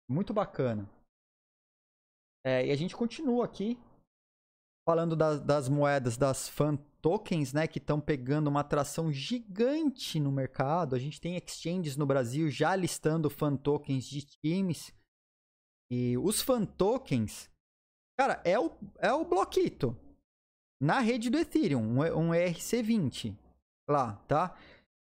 [0.09, 0.89] Muito bacana.
[2.45, 3.79] É, e a gente continua aqui
[4.89, 10.33] falando das, das moedas, das fan tokens, né, que estão pegando uma atração gigante no
[10.33, 10.97] mercado.
[10.97, 14.91] A gente tem exchanges no Brasil já listando fan tokens de times.
[15.93, 17.51] E os fan tokens,
[18.19, 19.95] cara, é o, é o bloquito
[20.81, 23.37] na rede do Ethereum, um, um ERC20
[23.91, 24.57] lá, tá?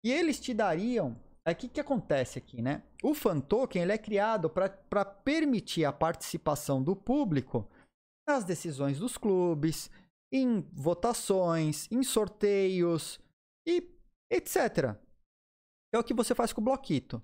[0.06, 1.19] E eles te dariam.
[1.45, 2.81] Aqui que acontece aqui, né?
[3.03, 7.69] O fan token ele é criado para permitir a participação do público
[8.27, 9.89] nas decisões dos clubes,
[10.31, 13.19] em votações, em sorteios
[13.68, 13.88] e
[14.31, 14.95] etc.
[15.93, 17.22] É o que você faz com o Bloquito.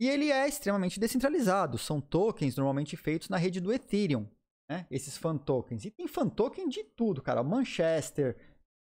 [0.00, 1.78] E ele é extremamente descentralizado.
[1.78, 4.26] São tokens normalmente feitos na rede do Ethereum.
[4.70, 4.86] Né?
[4.90, 5.84] Esses fan tokens.
[5.84, 7.42] E tem fan token de tudo, cara.
[7.42, 8.36] Manchester,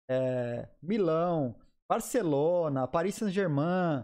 [0.10, 1.56] é, Milão,
[1.90, 4.04] Barcelona, Paris Saint-Germain,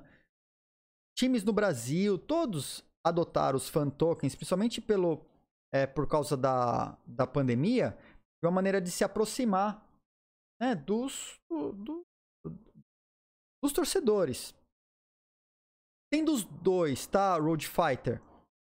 [1.17, 5.25] times no Brasil, todos adotaram os fan tokens, principalmente pelo,
[5.73, 7.97] é, por causa da, da pandemia,
[8.39, 9.83] de uma maneira de se aproximar
[10.61, 12.05] né, dos, do, do,
[13.63, 14.53] dos torcedores.
[16.11, 18.21] Tem dos dois, tá, Road Fighter?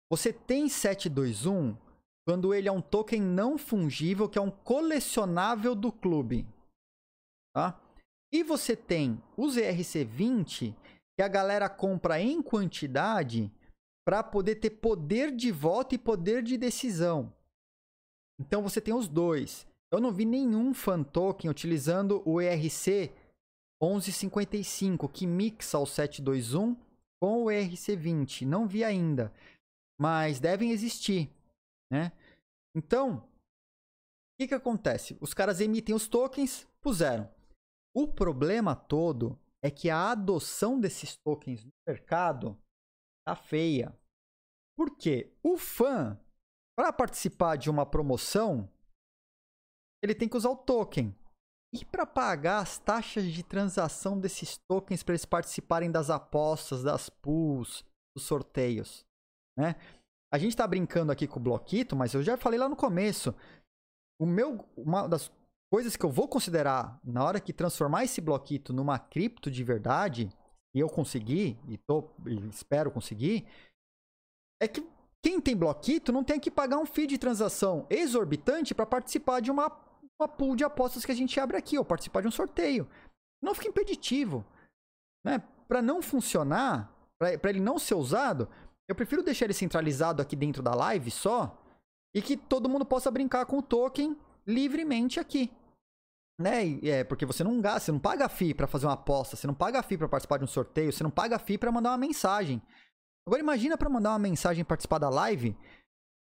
[0.08, 1.76] Você tem 721
[2.26, 6.46] quando ele é um token não fungível, que é um colecionável do clube.
[7.52, 7.80] Tá?
[8.32, 10.76] E você tem os ERC20,
[11.16, 13.50] que a galera compra em quantidade
[14.04, 17.32] para poder ter poder de voto e poder de decisão.
[18.40, 19.66] Então você tem os dois.
[19.92, 23.12] Eu não vi nenhum fan token utilizando o ERC
[23.82, 26.76] 1155 que mixa o 721
[27.20, 28.46] com o ERC20.
[28.46, 29.32] Não vi ainda,
[29.98, 31.30] mas devem existir,
[31.90, 32.12] né?
[32.74, 33.22] Então, o
[34.38, 35.18] que, que acontece?
[35.20, 37.28] Os caras emitem os tokens, puseram.
[37.94, 42.56] O problema todo é que a adoção desses tokens no mercado
[43.30, 43.96] tá feia.
[44.76, 46.18] Porque o fã,
[46.76, 48.68] para participar de uma promoção,
[50.02, 51.14] ele tem que usar o token.
[51.72, 57.08] E para pagar as taxas de transação desses tokens para eles participarem das apostas, das
[57.08, 57.84] pools,
[58.16, 59.06] dos sorteios,
[59.56, 59.76] né?
[60.32, 63.34] A gente está brincando aqui com o bloquito, mas eu já falei lá no começo.
[64.20, 65.30] O meu, uma das
[65.72, 70.30] coisas que eu vou considerar na hora que transformar esse bloquito numa cripto de verdade,
[70.74, 73.46] e eu conseguir, e, tô, e espero conseguir,
[74.60, 74.86] é que
[75.22, 79.50] quem tem bloquito não tem que pagar um fee de transação exorbitante para participar de
[79.50, 79.70] uma,
[80.18, 82.88] uma pool de apostas que a gente abre aqui, ou participar de um sorteio.
[83.42, 84.44] Não fica impeditivo.
[85.24, 85.42] Né?
[85.68, 88.48] Para não funcionar, para ele não ser usado,
[88.88, 91.56] eu prefiro deixar ele centralizado aqui dentro da live só
[92.14, 94.16] e que todo mundo possa brincar com o token
[94.46, 95.50] livremente aqui.
[96.40, 96.80] Né?
[96.82, 99.52] É, porque você não gasta, você não paga FII para fazer uma aposta, você não
[99.52, 102.62] paga FII para participar de um sorteio, você não paga FII para mandar uma mensagem.
[103.26, 105.54] Agora imagina para mandar uma mensagem e participar da live,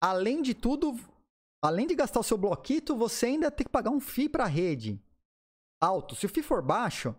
[0.03, 0.99] além de tudo,
[1.63, 4.49] além de gastar o seu bloquito, você ainda tem que pagar um FII para a
[4.49, 4.99] rede.
[5.79, 6.17] Alto.
[6.17, 7.15] Se o FII for baixo,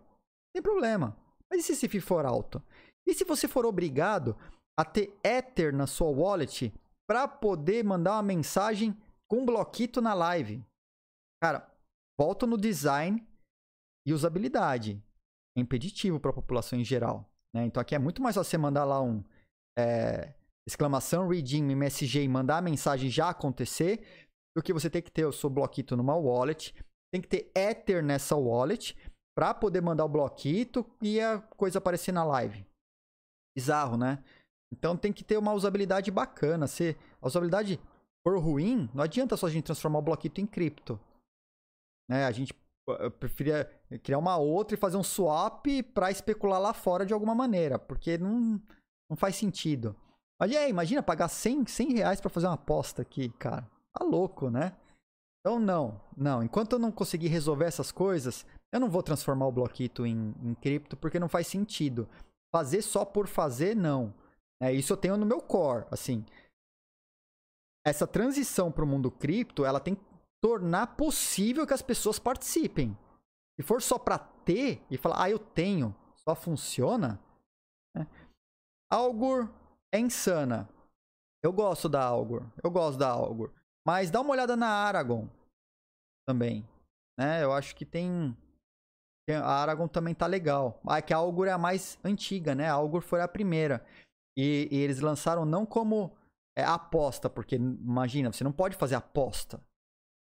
[0.52, 1.16] tem problema.
[1.48, 2.60] Mas e se esse FII for alto?
[3.06, 4.36] E se você for obrigado
[4.76, 6.74] a ter Ether na sua wallet
[7.08, 10.60] para poder mandar uma mensagem com bloquito na live?
[11.40, 11.69] Cara,
[12.20, 13.26] volta no design
[14.06, 15.02] e usabilidade.
[15.56, 17.32] É impeditivo para a população em geral.
[17.54, 17.64] Né?
[17.64, 19.24] Então aqui é muito mais fácil você mandar lá um
[19.78, 20.34] é,
[20.68, 24.06] exclamação redeem MSG e mandar a mensagem já acontecer
[24.54, 26.74] do que você ter que ter o seu bloquito numa wallet.
[27.10, 28.94] Tem que ter Ether nessa wallet
[29.34, 32.66] para poder mandar o bloquito e a coisa aparecer na live.
[33.56, 34.22] Bizarro, né?
[34.70, 36.66] Então tem que ter uma usabilidade bacana.
[36.66, 37.80] Se a usabilidade
[38.22, 41.00] for ruim, não adianta só a gente transformar o bloquito em cripto.
[42.10, 42.24] Né?
[42.24, 42.52] A gente
[43.20, 43.70] preferia
[44.02, 45.64] criar uma outra e fazer um swap
[45.94, 48.60] para especular lá fora de alguma maneira, porque não,
[49.08, 49.94] não faz sentido.
[50.40, 53.70] Mas aí, imagina pagar 100, 100 reais para fazer uma aposta aqui, cara.
[53.92, 54.74] Tá louco, né?
[55.40, 56.42] Então, não, não.
[56.42, 60.54] Enquanto eu não conseguir resolver essas coisas, eu não vou transformar o bloquito em, em
[60.54, 62.08] cripto, porque não faz sentido.
[62.52, 64.12] Fazer só por fazer, não.
[64.60, 66.24] É, isso eu tenho no meu core, assim.
[67.86, 69.96] Essa transição para o mundo cripto, ela tem
[70.40, 72.96] tornar possível que as pessoas participem.
[73.56, 77.20] Se for só para ter e falar, ah, eu tenho, só funciona.
[77.94, 78.06] Né?
[78.90, 79.50] Algor
[79.92, 80.68] é insana.
[81.42, 82.46] Eu gosto da Algor.
[82.62, 83.52] Eu gosto da Algor.
[83.86, 85.28] Mas dá uma olhada na Aragon
[86.26, 86.66] também.
[87.18, 87.42] Né?
[87.42, 88.36] Eu acho que tem.
[89.28, 90.80] A Aragon também tá legal.
[90.86, 92.68] Ah, é que a Algor é a mais antiga, né?
[92.68, 93.86] A Algor foi a primeira.
[94.36, 96.16] E, e eles lançaram não como
[96.56, 99.62] é, aposta, porque imagina, você não pode fazer aposta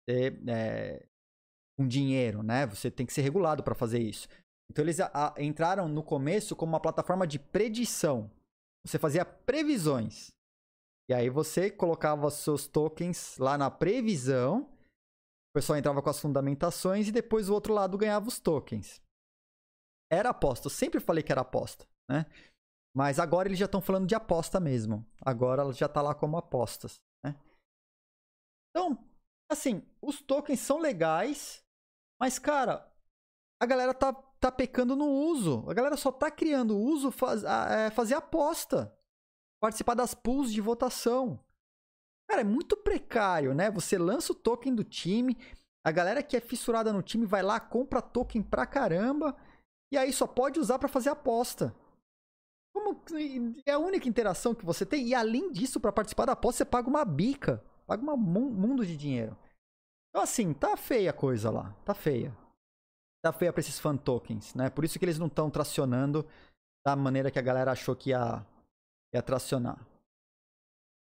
[0.07, 1.05] ter é,
[1.77, 2.65] um dinheiro, né?
[2.67, 4.27] Você tem que ser regulado para fazer isso.
[4.69, 8.31] Então eles a, a, entraram no começo como uma plataforma de predição.
[8.85, 10.31] Você fazia previsões.
[11.09, 17.07] E aí você colocava seus tokens lá na previsão O pessoal entrava com as fundamentações
[17.07, 19.01] e depois o outro lado ganhava os tokens.
[20.11, 20.67] Era aposta.
[20.67, 22.25] Eu sempre falei que era aposta, né?
[22.95, 25.05] Mas agora eles já estão falando de aposta mesmo.
[25.21, 27.35] Agora ela já está lá como apostas, né?
[28.69, 28.97] Então,
[29.53, 31.63] assim, os tokens são legais,
[32.19, 32.89] mas, cara,
[33.59, 35.63] a galera tá, tá pecando no uso.
[35.69, 38.93] A galera só tá criando uso faz, é, fazer aposta.
[39.61, 41.39] Participar das pools de votação.
[42.29, 43.71] Cara, é muito precário, né?
[43.71, 45.37] Você lança o token do time,
[45.85, 49.35] a galera que é fissurada no time vai lá, compra token pra caramba,
[49.91, 51.75] e aí só pode usar para fazer aposta.
[52.73, 53.01] Como
[53.65, 56.65] é a única interação que você tem, e além disso, para participar da aposta, você
[56.65, 59.37] paga uma bica, paga um mundo de dinheiro.
[60.13, 62.31] Então, assim, tá feia a coisa lá, tá feia.
[63.25, 64.69] Tá feia pra esses fan tokens, né?
[64.69, 66.23] Por isso que eles não estão tracionando
[66.85, 68.45] da maneira que a galera achou que ia,
[69.11, 69.83] ia tracionar.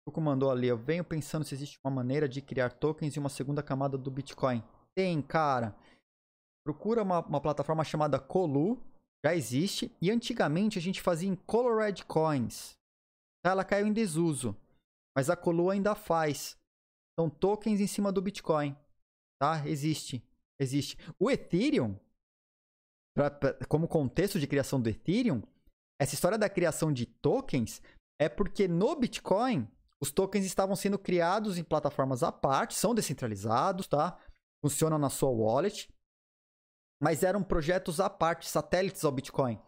[0.08, 3.28] O mandou ali, eu venho pensando se existe uma maneira de criar tokens e uma
[3.28, 4.64] segunda camada do Bitcoin.
[4.96, 5.76] Tem, cara.
[6.64, 8.80] Procura uma, uma plataforma chamada Colu,
[9.26, 9.92] já existe.
[10.00, 12.78] E antigamente a gente fazia em Colored Coins.
[13.44, 14.56] Ela caiu em desuso.
[15.18, 16.56] Mas a Colu ainda faz.
[17.20, 18.78] São tokens em cima do Bitcoin.
[19.40, 19.68] Tá?
[19.68, 20.24] Existe.
[20.60, 20.98] Existe.
[21.20, 21.99] O Ethereum,
[23.14, 25.41] pra, pra, como contexto de criação do Ethereum,
[25.99, 27.82] essa história da criação de tokens
[28.20, 29.68] é porque no Bitcoin
[30.02, 34.18] os tokens estavam sendo criados em plataformas à parte, são descentralizados, tá?
[34.64, 35.90] Funcionam na sua wallet,
[37.02, 39.60] mas eram projetos à parte, satélites ao Bitcoin.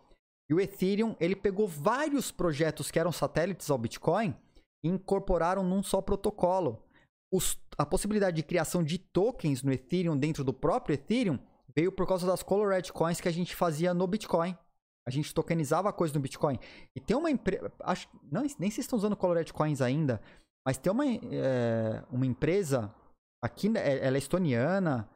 [0.49, 4.35] E o Ethereum, ele pegou vários projetos que eram satélites ao Bitcoin
[4.84, 6.86] e incorporaram num só protocolo.
[7.32, 11.40] Os, a possibilidade de criação de tokens no Ethereum dentro do próprio Ethereum
[11.76, 14.58] veio por causa das Colored Coins que a gente fazia no Bitcoin.
[15.06, 16.60] A gente tokenizava a coisa no Bitcoin.
[16.95, 17.72] E tem uma empresa.
[17.82, 20.22] Acho não, nem se estão usando Colored Coins ainda.
[20.66, 22.94] Mas tem uma, é, uma empresa.
[23.41, 25.10] Aqui, é, ela é estoniana.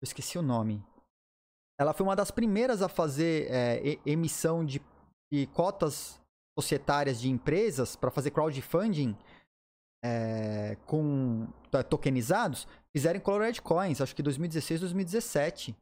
[0.00, 0.82] Eu esqueci o nome.
[1.78, 4.80] Ela foi uma das primeiras a fazer é, emissão de,
[5.30, 6.20] de, cotas
[6.58, 9.16] societárias de empresas para fazer crowdfunding
[10.04, 11.46] é, com
[11.88, 12.66] tokenizados.
[12.94, 15.76] Fizeram Colored Coins, acho que 2016, 2017.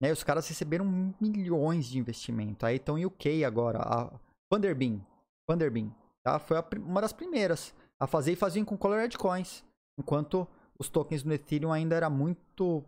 [0.00, 0.12] Né?
[0.12, 2.64] Os caras receberam milhões de investimento.
[2.64, 3.80] Aí estão em UK agora.
[3.80, 4.20] A
[4.52, 5.04] Vanderbeam.
[5.48, 5.94] Vanderbeam.
[6.24, 6.38] Tá?
[6.38, 9.64] Foi a, uma das primeiras a fazer e faziam com Colored Coins.
[9.98, 10.46] Enquanto
[10.78, 12.84] os tokens no Ethereum ainda era muito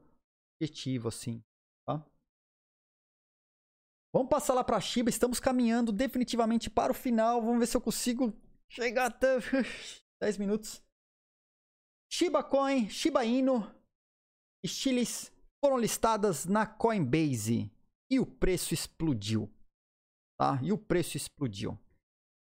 [0.56, 1.42] objetivo, assim.
[1.86, 2.04] Tá?
[4.14, 5.10] Vamos passar lá para Shiba.
[5.10, 7.42] Estamos caminhando definitivamente para o final.
[7.42, 8.32] Vamos ver se eu consigo
[8.68, 9.38] chegar até
[10.20, 10.82] 10 minutos.
[12.12, 13.62] Shiba Coin, Shiba Inu,
[14.66, 15.32] Stilis
[15.64, 17.70] foram listadas na Coinbase
[18.10, 19.50] e o preço explodiu.
[20.38, 20.58] Tá?
[20.62, 21.78] E o preço explodiu.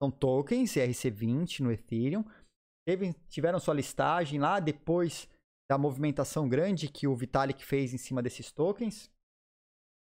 [0.01, 2.23] São tokens ERC20 no Ethereum.
[2.87, 5.29] Teve, tiveram sua listagem lá depois
[5.69, 9.11] da movimentação grande que o Vitalik fez em cima desses tokens.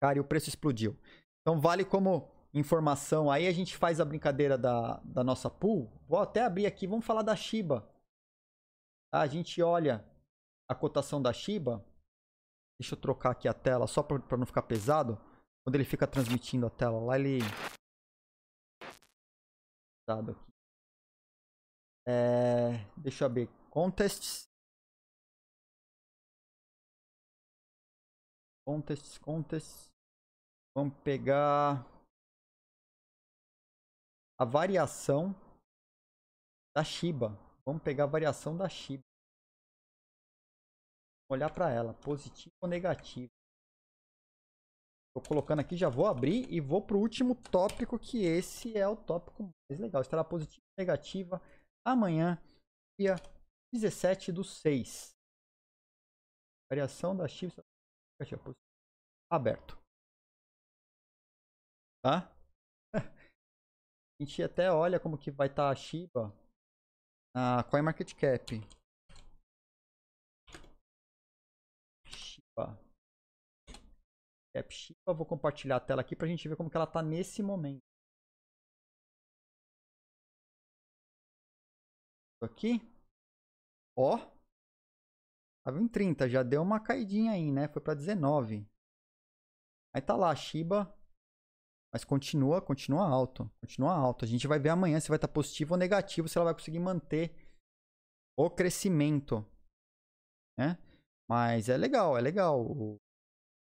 [0.01, 0.97] Cara, e o preço explodiu.
[1.41, 3.29] Então vale como informação.
[3.29, 5.91] Aí a gente faz a brincadeira da, da nossa pool.
[6.07, 7.87] Vou até abrir aqui, vamos falar da Shiba.
[9.13, 10.05] A gente olha
[10.67, 11.85] a cotação da Shiba.
[12.79, 15.17] Deixa eu trocar aqui a tela só para não ficar pesado.
[15.63, 17.39] Quando ele fica transmitindo a tela lá, ele.
[20.07, 20.51] Pesado aqui.
[22.07, 22.85] É...
[22.97, 23.47] Deixa eu ver.
[23.69, 24.47] Contests.
[28.65, 29.89] Contests, contests.
[30.75, 31.98] Vamos pegar
[34.39, 35.35] a variação
[36.75, 37.37] da Shiba.
[37.65, 39.03] Vamos pegar a variação da Shiba
[41.29, 43.29] olhar para ela, positivo ou negativo.
[45.09, 48.87] Estou colocando aqui, já vou abrir e vou para o último tópico, que esse é
[48.87, 50.01] o tópico mais legal.
[50.01, 51.41] Estará positiva ou negativa
[51.85, 52.41] amanhã,
[52.99, 53.15] dia
[53.73, 55.11] 17 do 6.
[56.71, 57.63] Variação da Shiba
[59.31, 59.77] aberto.
[62.01, 62.38] Tá?
[64.19, 66.35] A gente até olha como que vai estar tá a Shiba
[67.33, 68.59] na CoinMarketCap.
[72.05, 72.77] Shiba.
[74.53, 75.13] Cap Shiba.
[75.13, 77.79] Vou compartilhar a tela aqui para a gente ver como que ela está nesse momento.
[82.41, 82.81] Aqui.
[83.95, 84.17] Ó.
[85.63, 87.69] Tava em 30, já deu uma caidinha aí, né?
[87.69, 88.67] Foi para 19.
[89.93, 90.93] Aí tá lá, Shiba.
[91.93, 93.49] Mas continua, continua alto.
[93.61, 94.25] Continua alto.
[94.25, 96.53] A gente vai ver amanhã se vai estar tá positivo ou negativo, se ela vai
[96.53, 97.35] conseguir manter
[98.37, 99.45] o crescimento.
[100.57, 100.77] Né?
[101.29, 102.99] Mas é legal, é legal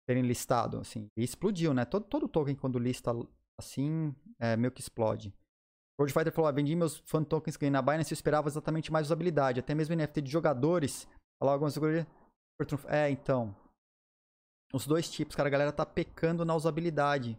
[0.06, 1.08] terem listado, assim.
[1.16, 1.84] E explodiu, né?
[1.84, 3.12] Todo, todo token quando lista
[3.58, 5.32] assim, é, meio que explode.
[5.98, 9.06] O Fighter falou, ah, vendi meus fan tokens que na Binance e esperava exatamente mais
[9.06, 9.60] usabilidade.
[9.60, 11.06] Até mesmo NFT de jogadores.
[11.38, 12.06] Falar algumas coisas.
[12.88, 13.54] É, então.
[14.72, 15.48] Os dois tipos, cara.
[15.48, 17.38] A galera tá pecando na usabilidade.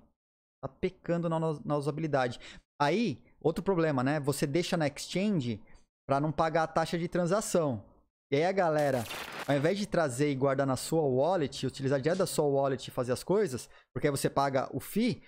[0.62, 2.40] Tá pecando na, na usabilidade.
[2.80, 4.20] Aí, outro problema, né?
[4.20, 5.62] Você deixa na exchange
[6.08, 7.84] para não pagar a taxa de transação.
[8.32, 9.04] E aí a galera,
[9.46, 12.92] ao invés de trazer e guardar na sua wallet, utilizar direto da sua wallet e
[12.92, 15.22] fazer as coisas, porque aí você paga o FII,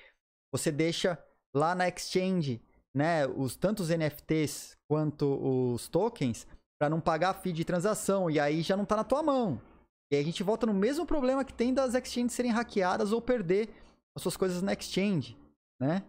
[0.54, 1.22] você deixa
[1.54, 2.62] lá na exchange,
[2.96, 6.48] né, os tantos NFTs quanto os tokens,
[6.80, 9.62] para não pagar a FII de transação, e aí já não tá na tua mão.
[10.12, 13.22] E aí a gente volta no mesmo problema que tem das exchanges serem hackeadas ou
[13.22, 13.70] perder
[14.16, 15.38] as suas coisas na exchange,
[15.80, 16.08] né?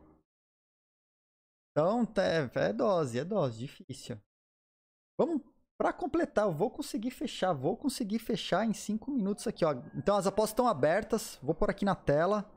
[1.70, 4.20] Então, é, é dose, é dose, difícil.
[5.18, 5.43] Vamos
[5.76, 9.72] para completar, eu vou conseguir fechar, vou conseguir fechar em 5 minutos aqui, ó.
[9.94, 12.48] Então as apostas estão abertas, vou por aqui na tela.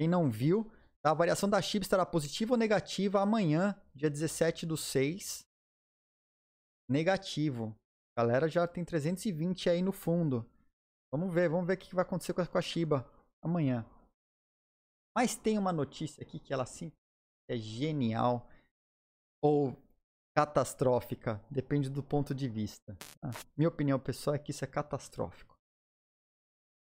[0.00, 0.70] Quem não viu,
[1.04, 5.44] a variação da chip estará positiva ou negativa amanhã, dia 17 do 6.
[6.88, 7.76] Negativo.
[8.16, 10.44] A galera já tem 320 aí no fundo.
[11.12, 13.08] Vamos ver, vamos ver o que vai acontecer com a Shiba
[13.40, 13.86] amanhã.
[15.18, 16.92] Mas tem uma notícia aqui que ela sim
[17.50, 18.48] é genial.
[19.42, 19.76] Ou
[20.32, 21.44] catastrófica.
[21.50, 22.96] Depende do ponto de vista.
[23.20, 25.56] Ah, minha opinião pessoal é que isso é catastrófico.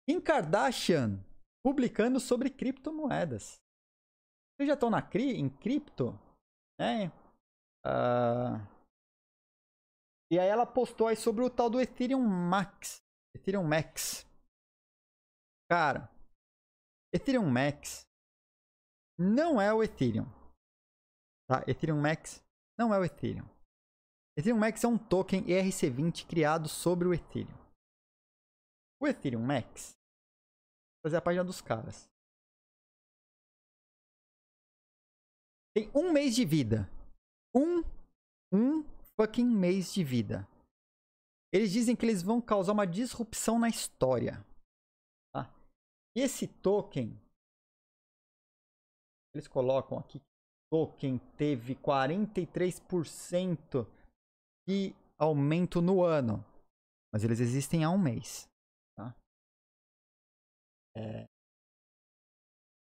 [0.08, 1.22] Kim Kardashian
[1.66, 3.60] publicando sobre criptomoedas.
[4.56, 6.18] Vocês já estão na cri em cripto?
[6.80, 7.08] É.
[7.86, 8.56] Uh...
[10.32, 13.02] E aí ela postou aí sobre o tal do Ethereum Max.
[13.36, 14.26] Ethereum Max.
[15.70, 16.10] Cara,
[17.14, 18.08] Ethereum Max
[19.18, 20.26] não é o Ethereum.
[21.48, 21.64] Tá?
[21.68, 22.44] Ethereum Max
[22.77, 23.48] não é o Ethereum.
[24.38, 27.57] Ethereum Max é um token ERC20 criado sobre o Ethereum.
[28.99, 29.98] O Ethereum Max,
[31.03, 32.10] fazer a página dos caras.
[35.76, 36.90] Tem um mês de vida.
[37.53, 37.84] Um,
[38.52, 38.84] um
[39.15, 40.48] fucking mês de vida.
[41.52, 44.44] Eles dizem que eles vão causar uma disrupção na história.
[45.31, 45.53] Tá?
[46.15, 47.19] Esse token,
[49.34, 50.22] eles colocam aqui
[50.73, 53.85] token teve 43%
[54.68, 56.43] de aumento no ano.
[57.14, 58.49] Mas eles existem há um mês.
[58.97, 59.15] Tá?
[60.97, 61.27] É...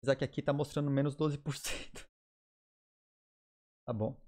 [0.02, 2.08] Apesar que aqui está mostrando menos 12%.
[3.88, 4.20] Tá bom.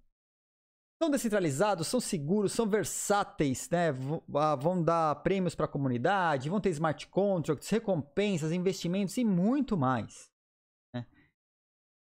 [1.01, 3.87] São descentralizados, são seguros, são versáteis, né?
[4.35, 9.75] Ah, vão dar prêmios para a comunidade, vão ter smart contracts, recompensas, investimentos e muito
[9.75, 10.31] mais.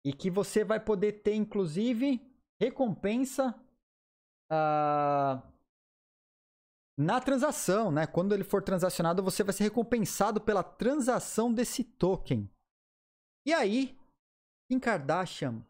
[0.05, 2.21] E que você vai poder ter, inclusive,
[2.61, 3.55] recompensa
[4.51, 5.43] uh,
[6.99, 8.07] na transação, né?
[8.07, 12.51] Quando ele for transacionado, você vai ser recompensado pela transação desse token.
[13.47, 13.99] E aí,
[14.71, 15.65] Kim Kardashian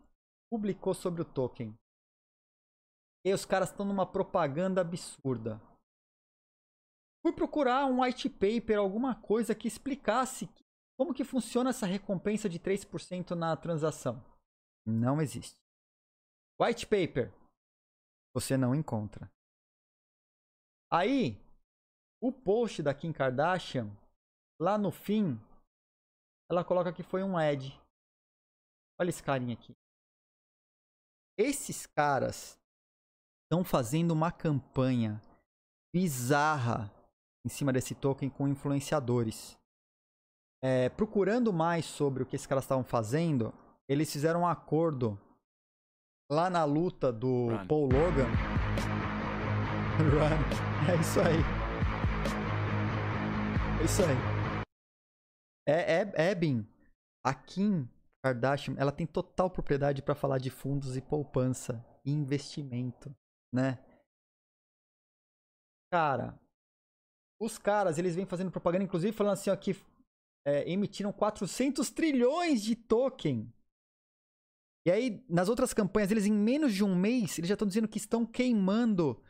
[0.50, 1.74] publicou sobre o token.
[3.24, 5.60] E os caras estão numa propaganda absurda.
[7.22, 10.48] Fui procurar um white paper, alguma coisa que explicasse
[11.00, 14.22] como que funciona essa recompensa de 3% na transação?
[14.86, 15.56] Não existe.
[16.60, 17.32] White paper.
[18.34, 19.32] Você não encontra.
[20.92, 21.42] Aí,
[22.22, 23.90] o post da Kim Kardashian,
[24.60, 25.40] lá no fim,
[26.50, 27.80] ela coloca que foi um ad.
[29.00, 29.74] Olha esse carinha aqui.
[31.38, 32.60] Esses caras
[33.44, 35.18] estão fazendo uma campanha
[35.94, 36.92] bizarra
[37.42, 39.58] em cima desse token com influenciadores
[40.62, 43.52] é, procurando mais sobre o que esses caras estavam fazendo,
[43.88, 45.18] eles fizeram um acordo
[46.30, 47.66] lá na luta do Run.
[47.66, 48.28] Paul Logan.
[49.98, 50.90] Run.
[50.90, 51.40] É isso aí.
[53.80, 54.40] É isso aí.
[55.66, 56.66] É, é, Ebin,
[57.24, 57.88] a Kim
[58.24, 63.14] Kardashian, ela tem total propriedade para falar de fundos e poupança e investimento,
[63.52, 63.78] né?
[65.92, 66.38] Cara,
[67.40, 69.74] os caras, eles vêm fazendo propaganda, inclusive falando assim, ó, que
[70.46, 73.52] é, emitiram 400 trilhões de token.
[74.86, 77.88] E aí, nas outras campanhas, eles em menos de um mês, eles já estão dizendo
[77.88, 79.22] que estão queimando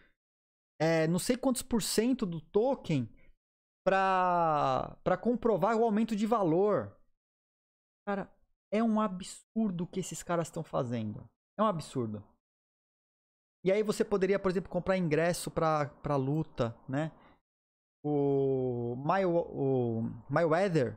[0.80, 3.06] é, não sei quantos por cento do token
[3.84, 6.96] para comprovar o aumento de valor.
[8.08, 8.32] Cara,
[8.72, 11.28] é um absurdo o que esses caras estão fazendo.
[11.58, 12.24] É um absurdo.
[13.62, 17.12] E aí você poderia, por exemplo, comprar ingresso para luta, né?
[18.02, 20.96] O, My, o Mayweather,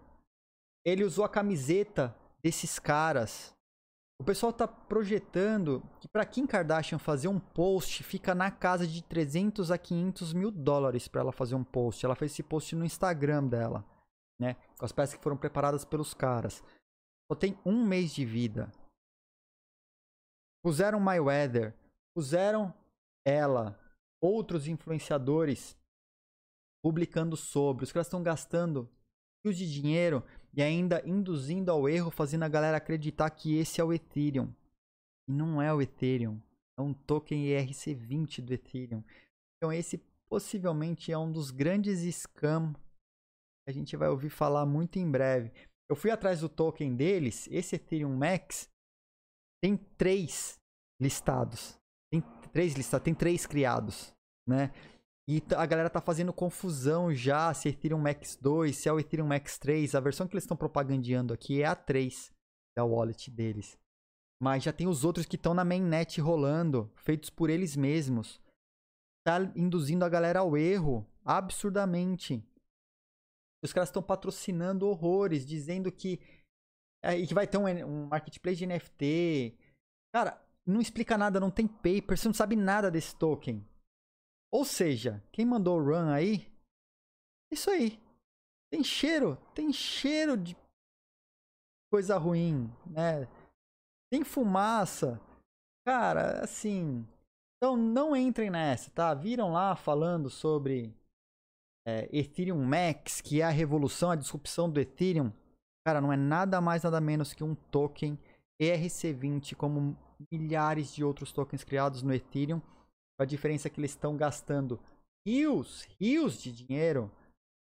[0.85, 3.53] ele usou a camiseta desses caras.
[4.19, 9.03] O pessoal tá projetando que para Kim Kardashian fazer um post fica na casa de
[9.03, 12.05] 300 a 500 mil dólares para ela fazer um post.
[12.05, 13.85] Ela fez esse post no Instagram dela,
[14.39, 14.55] né?
[14.77, 16.63] Com as peças que foram preparadas pelos caras.
[17.29, 18.71] Só tem um mês de vida.
[20.63, 21.75] Puseram Mayweather,
[22.15, 22.73] puseram
[23.25, 23.77] ela,
[24.21, 25.75] outros influenciadores
[26.83, 27.83] publicando sobre.
[27.83, 28.89] Os caras estão gastando
[29.43, 30.23] rios de dinheiro
[30.53, 34.53] e ainda induzindo ao erro, fazendo a galera acreditar que esse é o Ethereum.
[35.27, 36.39] E não é o Ethereum.
[36.77, 39.03] É um token ERC20 do Ethereum.
[39.57, 39.97] Então esse
[40.27, 45.51] possivelmente é um dos grandes scams que a gente vai ouvir falar muito em breve.
[45.89, 48.69] Eu fui atrás do token deles, esse Ethereum Max
[49.61, 50.59] tem três
[50.99, 51.79] listados.
[52.11, 54.13] Tem três listados, tem três criados,
[54.47, 54.71] né?
[55.27, 58.99] E a galera tá fazendo confusão já se é Ethereum Max 2, se é o
[58.99, 59.95] Ethereum Max 3.
[59.95, 62.33] A versão que eles estão propagandeando aqui é a 3
[62.75, 63.77] da wallet deles.
[64.41, 68.41] Mas já tem os outros que estão na mainnet rolando, feitos por eles mesmos.
[69.25, 72.43] Tá induzindo a galera ao erro absurdamente.
[73.63, 76.19] Os caras estão patrocinando horrores, dizendo que,
[77.01, 79.57] é, que vai ter um, um marketplace de NFT.
[80.13, 83.65] Cara, não explica nada, não tem paper, você não sabe nada desse token.
[84.53, 86.47] Ou seja, quem mandou o run aí,
[87.51, 87.99] isso aí.
[88.71, 90.55] Tem cheiro, tem cheiro de
[91.91, 93.27] coisa ruim, né?
[94.11, 95.19] Tem fumaça.
[95.87, 97.03] Cara, assim.
[97.57, 99.13] Então não entrem nessa, tá?
[99.15, 100.95] Viram lá falando sobre
[101.87, 105.31] é, Ethereum Max, que é a revolução, a disrupção do Ethereum.
[105.85, 108.19] Cara, não é nada mais, nada menos que um token
[108.61, 109.97] ERC20, como
[110.31, 112.61] milhares de outros tokens criados no Ethereum.
[113.23, 114.77] A diferença é que eles estão gastando
[115.25, 117.09] rios, rios de dinheiro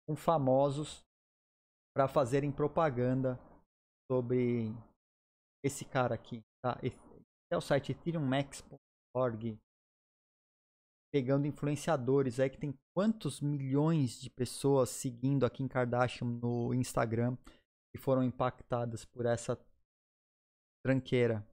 [0.04, 1.04] com famosos
[1.96, 3.38] para fazerem propaganda
[4.10, 4.74] sobre
[5.64, 6.80] esse cara aqui, tá?
[7.48, 9.56] É o site ethereummax.org.
[11.14, 17.36] Pegando influenciadores aí que tem quantos milhões de pessoas seguindo a Kim Kardashian no Instagram
[17.94, 19.56] que foram impactadas por essa
[20.84, 21.46] tranqueira.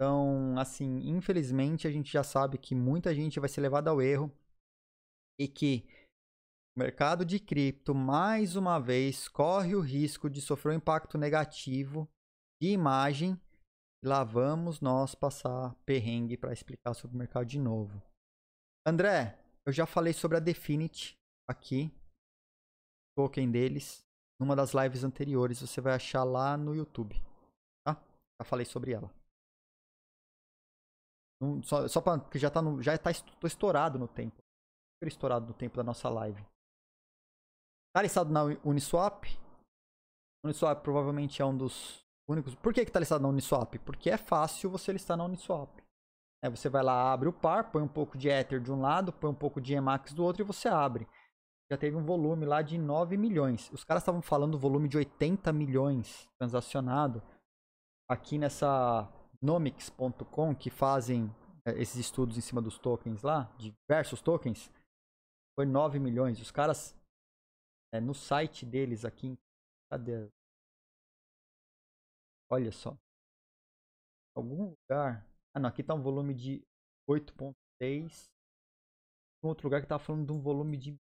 [0.00, 4.32] Então, assim, infelizmente a gente já sabe que muita gente vai ser levada ao erro
[5.40, 5.84] e que
[6.76, 12.08] o mercado de cripto, mais uma vez, corre o risco de sofrer um impacto negativo
[12.62, 13.36] de imagem.
[14.04, 18.00] Lá vamos nós passar perrengue para explicar sobre o mercado de novo.
[18.86, 21.14] André, eu já falei sobre a Definity
[21.50, 21.90] aqui,
[23.16, 24.04] token deles,
[24.40, 25.60] numa das lives anteriores.
[25.60, 27.20] Você vai achar lá no YouTube.
[27.84, 28.00] Tá?
[28.40, 29.17] Já falei sobre ela.
[31.62, 33.10] Só só pra, porque já tá, no, já tá
[33.40, 34.36] tô estourado no tempo.
[34.96, 36.44] Super estourado no tempo da nossa live.
[37.94, 39.24] Tá listado na Uniswap.
[40.44, 42.54] Uniswap provavelmente é um dos únicos.
[42.54, 43.78] Por que, que tá listado na Uniswap?
[43.78, 45.70] Porque é fácil você listar na Uniswap.
[46.42, 49.12] É, você vai lá, abre o par, põe um pouco de Ether de um lado,
[49.12, 51.08] põe um pouco de Emax do outro e você abre.
[51.70, 53.70] Já teve um volume lá de 9 milhões.
[53.72, 57.22] Os caras estavam falando volume de 80 milhões transacionado.
[58.08, 59.06] Aqui nessa
[59.42, 61.34] nomics.com, que fazem
[61.64, 64.70] é, esses estudos em cima dos tokens lá, diversos tokens,
[65.58, 66.40] foi 9 milhões.
[66.40, 66.96] Os caras,
[67.92, 69.36] é, no site deles aqui,
[69.90, 70.30] cadê?
[72.50, 72.96] Olha só.
[74.36, 75.26] Algum lugar.
[75.54, 75.68] Ah, não.
[75.68, 76.62] Aqui tá um volume de
[77.10, 78.30] 8.6.
[79.42, 80.96] Um outro lugar que tava falando de um volume de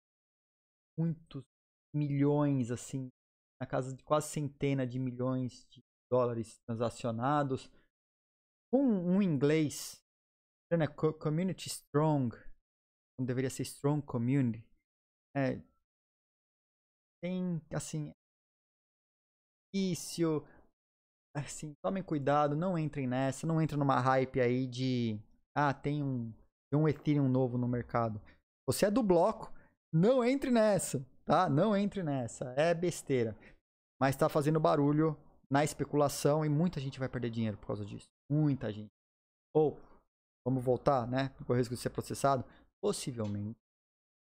[0.97, 1.43] muitos
[1.93, 3.09] milhões, assim.
[3.59, 7.69] Na casa de quase centena de milhões de dólares transacionados.
[8.75, 10.01] Um, um inglês.
[10.71, 12.35] Né, community Strong.
[13.17, 14.63] Não deveria ser Strong Community.
[15.35, 15.61] É,
[17.23, 18.11] tem, assim.
[19.73, 20.45] Difícil
[21.35, 25.19] assim, tomem cuidado, não entrem nessa, não entrem numa hype aí de
[25.53, 26.31] ah, tem um,
[26.71, 28.21] tem um Ethereum novo no mercado.
[28.67, 29.53] Você é do bloco,
[29.93, 31.49] não entre nessa, tá?
[31.49, 33.35] Não entre nessa, é besteira.
[33.99, 35.17] Mas tá fazendo barulho
[35.49, 38.07] na especulação e muita gente vai perder dinheiro por causa disso.
[38.29, 38.91] Muita gente.
[39.53, 39.79] Ou,
[40.45, 41.29] vamos voltar, né?
[41.45, 42.43] Com o risco de ser processado,
[42.81, 43.59] possivelmente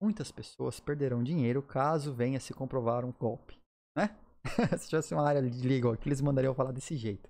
[0.03, 3.57] muitas pessoas perderão dinheiro caso venha se comprovar um golpe,
[3.97, 4.13] né?
[4.77, 7.30] Se tivesse uma área de legal aqui, eles mandariam falar desse jeito.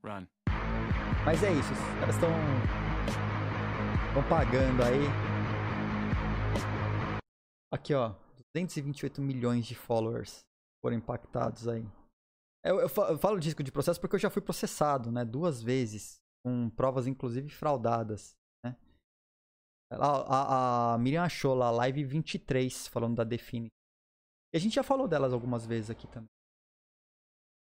[0.00, 0.24] Run.
[1.24, 2.30] Mas é isso, os caras estão.
[4.06, 5.02] estão pagando aí.
[7.72, 8.14] Aqui, ó.
[8.54, 10.46] 228 milhões de followers
[10.80, 11.84] foram impactados aí.
[12.64, 15.24] Eu, eu, eu falo de risco de processo porque eu já fui processado, né?
[15.24, 16.16] Duas vezes.
[16.42, 18.34] Com provas, inclusive, fraudadas.
[18.64, 18.76] Né?
[19.92, 23.68] A, a, a Miriam achou lá, live 23, falando da Define.
[24.52, 26.28] E a gente já falou delas algumas vezes aqui também.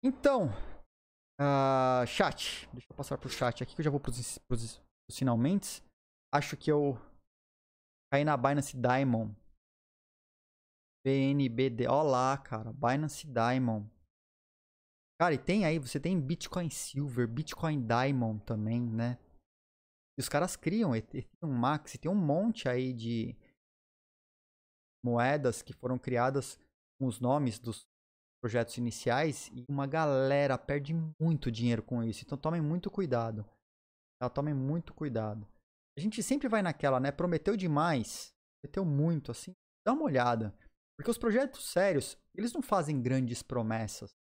[0.04, 0.48] Então,
[1.40, 2.68] uh, chat.
[2.74, 5.84] Deixa eu passar pro chat aqui que eu já vou pros, pros, pros finalmente.
[6.34, 6.98] Acho que eu
[8.12, 9.36] caí na Binance Diamond.
[11.06, 11.88] BNBD.
[11.88, 12.74] Olá, cara.
[12.74, 13.90] Binance Diamond.
[15.22, 19.20] Cara, e tem aí, você tem Bitcoin Silver, Bitcoin Diamond também, né?
[20.18, 23.38] E os caras criam Ethereum Max, tem um monte aí de
[25.06, 26.60] moedas que foram criadas
[27.00, 27.86] com os nomes dos
[28.42, 32.24] projetos iniciais e uma galera perde muito dinheiro com isso.
[32.26, 33.48] Então tomem muito cuidado.
[34.20, 34.28] Tá?
[34.28, 35.48] Tomem muito cuidado.
[35.96, 37.12] A gente sempre vai naquela, né?
[37.12, 39.54] Prometeu demais, prometeu muito, assim.
[39.86, 40.52] Dá uma olhada.
[40.98, 44.20] Porque os projetos sérios, eles não fazem grandes promessas.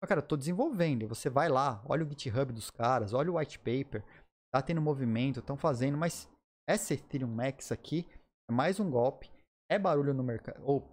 [0.00, 1.06] Mas, cara, eu tô desenvolvendo.
[1.08, 4.04] Você vai lá, olha o GitHub dos caras, olha o white paper.
[4.52, 6.28] Tá tendo movimento, estão fazendo, mas
[6.68, 8.06] essa Ethereum Max aqui
[8.48, 9.30] é mais um golpe.
[9.70, 10.60] É barulho no mercado.
[10.64, 10.88] Ou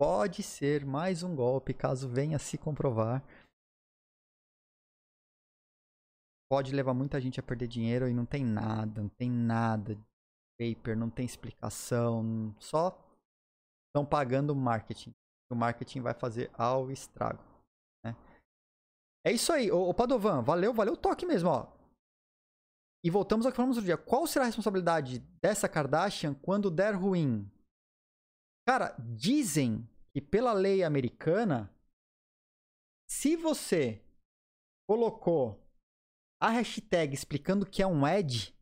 [0.00, 3.22] pode ser mais um golpe, caso venha se comprovar.
[6.48, 9.98] Pode levar muita gente a perder dinheiro e não tem nada, não tem nada
[10.58, 12.96] paper, não tem explicação, só
[13.88, 15.12] estão pagando o marketing.
[15.50, 17.55] O marketing vai fazer ao estrago.
[19.26, 21.76] É isso aí, ô Padovan, valeu, valeu o toque mesmo, ó.
[23.04, 23.98] E voltamos ao que falamos outro dia.
[23.98, 27.50] Qual será a responsabilidade dessa Kardashian quando der ruim?
[28.68, 31.74] Cara, dizem que pela lei americana,
[33.10, 34.00] se você
[34.88, 35.60] colocou
[36.40, 38.56] a hashtag explicando que é um ad,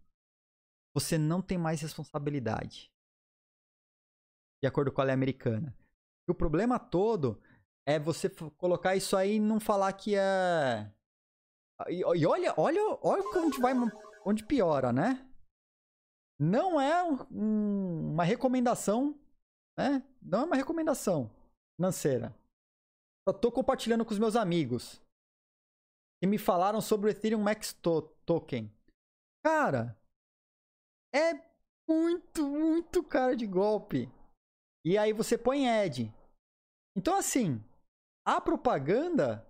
[0.94, 2.90] você não tem mais responsabilidade.
[4.62, 5.76] De acordo com a lei americana.
[6.26, 7.38] E o problema todo
[7.86, 8.28] é você
[8.58, 10.90] colocar isso aí e não falar que é.
[11.88, 13.74] E, e olha, olha, olha onde vai,
[14.24, 15.28] onde piora, né?
[16.38, 19.18] Não é um, uma recomendação
[19.76, 20.02] né?
[20.22, 21.30] Não é uma recomendação
[21.76, 22.34] financeira.
[23.28, 25.00] Só tô compartilhando com os meus amigos
[26.20, 28.72] que me falaram sobre o Ethereum Max to Token.
[29.44, 29.98] Cara,
[31.14, 31.34] é
[31.88, 34.08] muito, muito cara de golpe.
[34.84, 36.12] E aí você põe ad.
[36.96, 37.62] Então assim,
[38.24, 39.46] a propaganda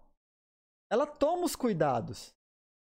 [0.90, 2.34] ela toma os cuidados.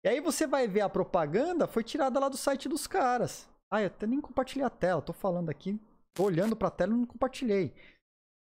[0.05, 3.49] E aí você vai ver a propaganda foi tirada lá do site dos caras.
[3.71, 5.79] Ah, eu até nem compartilhei a tela, tô falando aqui,
[6.19, 7.73] Tô olhando para a tela e não compartilhei.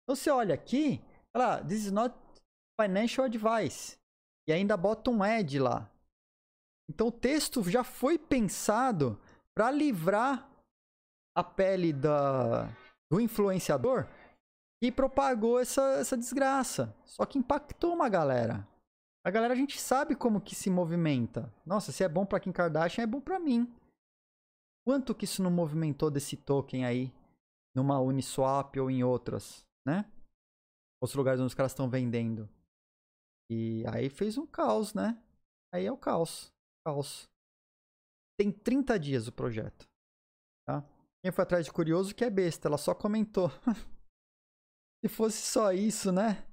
[0.02, 1.00] Então você olha aqui,
[1.32, 2.16] olha lá, this is not
[2.82, 3.96] financial advice.
[4.48, 5.88] E ainda bota um ad lá.
[6.90, 9.22] Então o texto já foi pensado
[9.56, 10.50] para livrar
[11.36, 12.66] a pele da,
[13.12, 14.08] do influenciador
[14.82, 16.96] e propagou essa, essa desgraça.
[17.06, 18.68] Só que impactou uma galera.
[19.26, 21.54] A galera a gente sabe como que se movimenta.
[21.66, 23.74] Nossa, se é bom para Kim Kardashian, é bom para mim.
[24.86, 27.14] Quanto que isso não movimentou desse token aí
[27.76, 30.10] numa Uniswap ou em outras, né?
[31.02, 32.50] Outros lugares onde os caras estão vendendo.
[33.52, 35.22] E aí fez um caos, né?
[35.74, 36.52] Aí é o caos.
[36.86, 37.28] Caos.
[38.40, 39.86] Tem 30 dias o projeto.
[40.66, 40.84] Tá?
[41.22, 43.52] Quem foi atrás de curioso que é besta, ela só comentou.
[45.04, 46.46] Se fosse só isso, né?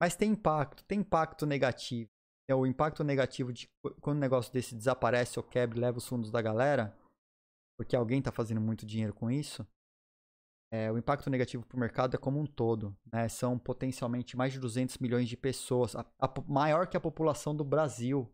[0.00, 2.08] Mas tem impacto, tem impacto negativo.
[2.48, 3.68] É o impacto negativo de
[4.00, 6.96] quando um negócio desse desaparece ou quebra e leva os fundos da galera,
[7.76, 9.66] porque alguém está fazendo muito dinheiro com isso
[10.70, 12.96] é, o impacto negativo para o mercado é como um todo.
[13.12, 13.28] Né?
[13.28, 17.64] São potencialmente mais de 200 milhões de pessoas, a, a, maior que a população do
[17.64, 18.30] Brasil.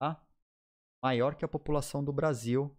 [0.00, 0.20] Tá?
[1.02, 2.74] Maior que a população do Brasil.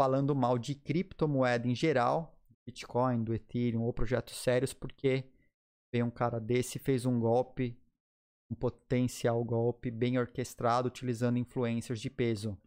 [0.00, 2.34] Falando mal de criptomoeda em geral,
[2.72, 5.24] Bitcoin, do Ethereum ou projetos sérios, porque
[5.92, 7.78] veio um cara desse fez um golpe,
[8.50, 12.58] um potencial golpe bem orquestrado, utilizando influencers de peso.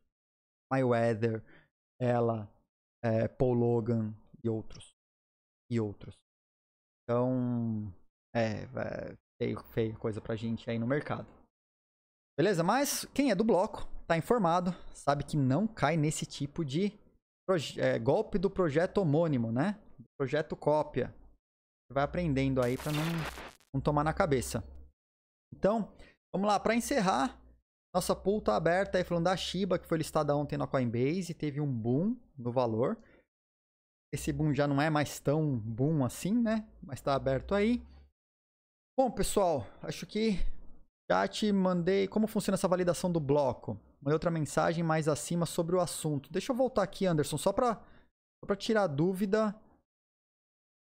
[0.71, 1.43] Mayweather,
[1.99, 2.51] ela,
[3.03, 4.95] é, Paul Logan e outros
[5.69, 6.15] e outros.
[7.03, 7.93] Então,
[8.35, 11.27] é, é feio, feio coisa pra gente aí no mercado.
[12.37, 12.63] Beleza?
[12.63, 16.93] Mas quem é do bloco tá informado, sabe que não cai nesse tipo de
[17.77, 19.79] é, golpe do projeto homônimo, né?
[20.17, 21.13] Projeto cópia.
[21.91, 23.03] Vai aprendendo aí pra não,
[23.73, 24.63] não tomar na cabeça.
[25.53, 25.93] Então,
[26.33, 27.39] vamos lá, para encerrar,
[27.93, 31.61] nossa pool tá aberta aí falando da Shiba, que foi listada ontem na Coinbase, teve
[31.61, 32.97] um boom no valor.
[34.13, 36.67] Esse boom já não é mais tão boom assim, né?
[36.81, 37.81] Mas tá aberto aí.
[38.97, 40.39] Bom, pessoal, acho que
[41.09, 43.79] já te mandei como funciona essa validação do bloco.
[44.01, 46.31] Mandei outra mensagem mais acima sobre o assunto.
[46.31, 47.79] Deixa eu voltar aqui, Anderson, só para
[48.57, 49.55] tirar dúvida.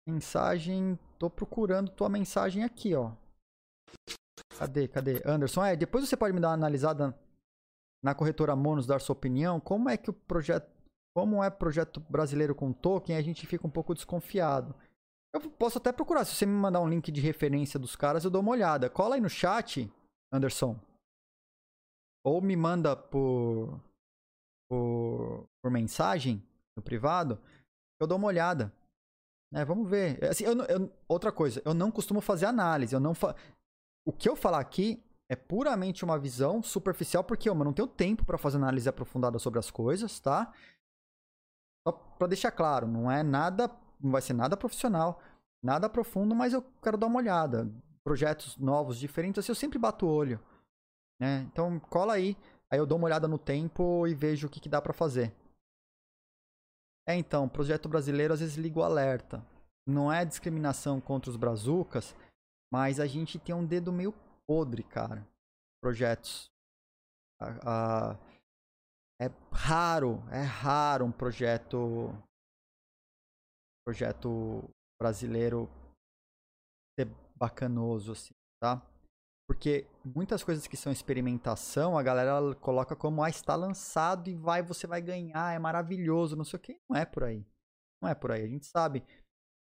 [0.08, 3.12] Mensagem, tô procurando tua mensagem aqui, ó.
[4.58, 5.22] Cadê, cadê?
[5.26, 7.18] Anderson, é, depois você pode me dar uma analisada
[8.04, 9.60] na corretora Monos, dar sua opinião.
[9.60, 10.70] Como é que o projeto
[11.14, 14.74] como é projeto brasileiro com token, a gente fica um pouco desconfiado.
[15.34, 18.32] Eu posso até procurar, se você me mandar um link de referência dos caras, eu
[18.32, 18.90] dou uma olhada.
[18.90, 19.92] Cola aí no chat,
[20.32, 20.80] Anderson.
[22.24, 23.80] Ou me manda por,
[24.70, 26.42] por, por mensagem
[26.78, 27.40] no privado,
[28.00, 28.72] eu dou uma olhada.
[29.54, 30.24] É, vamos ver.
[30.24, 32.94] Assim, eu, eu, outra coisa, eu não costumo fazer análise.
[32.94, 33.36] Eu não fa...
[34.06, 38.26] O que eu falar aqui é puramente uma visão superficial, porque eu não tenho tempo
[38.26, 40.52] para fazer análise aprofundada sobre as coisas, tá?
[41.88, 43.70] Só para deixar claro, não é nada,
[44.00, 45.22] não vai ser nada profissional.
[45.64, 47.72] Nada profundo, mas eu quero dar uma olhada.
[48.04, 50.40] Projetos novos, diferentes, assim, eu sempre bato o olho.
[51.20, 51.48] Né?
[51.52, 52.36] Então, cola aí.
[52.70, 55.32] Aí eu dou uma olhada no tempo e vejo o que, que dá para fazer.
[57.08, 59.46] É, então, projeto brasileiro às vezes liga o alerta.
[59.88, 62.16] Não é discriminação contra os brazucas,
[62.72, 64.14] mas a gente tem um dedo meio
[64.48, 65.28] podre, cara.
[65.82, 66.50] Projetos.
[67.40, 68.18] A, a,
[69.20, 72.10] é raro, é raro um projeto
[73.84, 74.64] projeto
[75.00, 75.68] brasileiro
[76.98, 78.82] ser bacanoso assim, tá?
[79.52, 84.64] Porque muitas coisas que são experimentação, a galera coloca como ah, está lançado e vai,
[84.64, 86.80] você vai ganhar, é maravilhoso, não sei o que.
[86.90, 87.46] Não é por aí.
[88.02, 88.44] Não é por aí.
[88.44, 89.04] A gente sabe,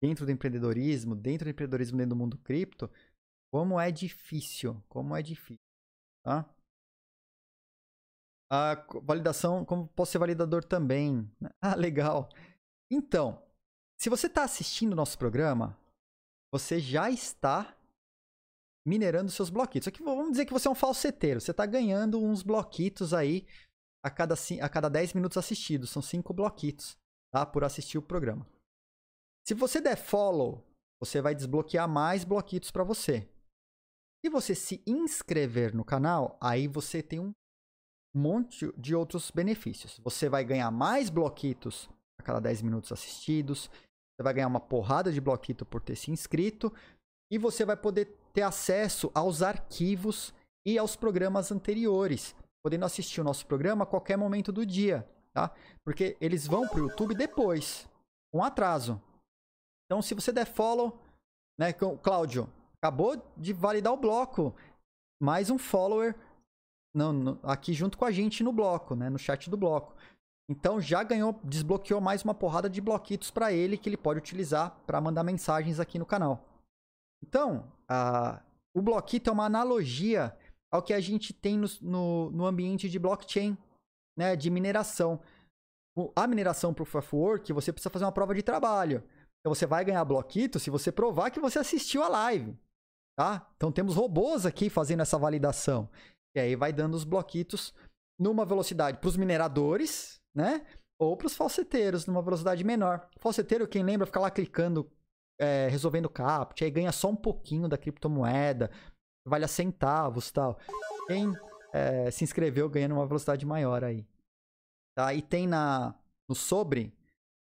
[0.04, 2.92] dentro do empreendedorismo, dentro do empreendedorismo dentro do mundo cripto,
[3.50, 5.64] como é difícil, como é difícil,
[6.26, 6.54] tá?
[8.52, 11.32] A validação, como posso ser validador também.
[11.62, 12.28] Ah, legal.
[12.92, 13.42] Então,
[13.98, 15.80] se você está assistindo o nosso programa,
[16.52, 17.74] você já está
[18.86, 19.88] minerando seus bloquitos.
[19.88, 21.40] Aqui vamos dizer que você é um falseteiro.
[21.40, 23.46] Você está ganhando uns bloquitos aí
[24.04, 25.90] a cada, a cada 10 minutos assistidos.
[25.90, 26.98] São 5 bloquitos,
[27.32, 27.46] tá?
[27.46, 28.48] Por assistir o programa.
[29.48, 30.64] Se você der follow,
[31.00, 33.28] você vai desbloquear mais bloquitos para você.
[34.24, 37.34] Se você se inscrever no canal, aí você tem um
[38.14, 40.00] monte de outros benefícios.
[40.04, 41.90] Você vai ganhar mais bloquitos
[42.20, 43.68] a cada 10 minutos assistidos.
[43.68, 46.72] Você vai ganhar uma porrada de bloquito por ter se inscrito.
[47.32, 50.34] E você vai poder ter acesso aos arquivos
[50.66, 55.52] e aos programas anteriores, podendo assistir o nosso programa a qualquer momento do dia, tá?
[55.84, 57.88] Porque eles vão para o YouTube depois,
[58.32, 59.02] com atraso.
[59.86, 61.00] Então, se você der follow,
[61.60, 62.50] né, Cláudio,
[62.82, 64.56] acabou de validar o bloco,
[65.22, 66.16] mais um follower
[66.94, 69.96] não, no, aqui junto com a gente no bloco, né, no chat do bloco.
[70.50, 74.76] Então já ganhou, desbloqueou mais uma porrada de bloquitos para ele que ele pode utilizar
[74.86, 76.46] para mandar mensagens aqui no canal.
[77.24, 78.42] Então, a,
[78.74, 80.36] o bloquito é uma analogia
[80.72, 83.58] ao que a gente tem no, no, no ambiente de blockchain,
[84.18, 85.20] né, de mineração.
[86.16, 89.04] A mineração Proof of Work, você precisa fazer uma prova de trabalho.
[89.40, 92.58] Então você vai ganhar bloquito se você provar que você assistiu a live.
[93.18, 93.52] Tá?
[93.58, 95.90] Então temos robôs aqui fazendo essa validação.
[96.36, 97.74] E aí vai dando os bloquitos
[98.20, 100.66] numa velocidade para os mineradores, né?
[101.00, 103.10] Ou para os falseteiros numa velocidade menor.
[103.18, 104.90] Falseteiro, quem lembra, fica lá clicando
[105.42, 108.70] é, resolvendo CAPT, aí ganha só um pouquinho da criptomoeda,
[109.28, 110.60] vale a centavos tal.
[111.08, 111.34] Quem
[111.74, 114.06] é, se inscreveu ganhando uma velocidade maior aí.
[114.96, 115.12] Tá?
[115.16, 115.96] E tem na,
[116.30, 116.94] no sobre,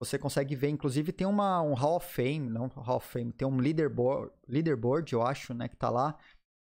[0.02, 3.48] você consegue ver, inclusive tem uma, um Hall of Fame, não Hall of Fame, tem
[3.48, 6.18] um leaderboard, leaderboard eu acho, né, que tá lá,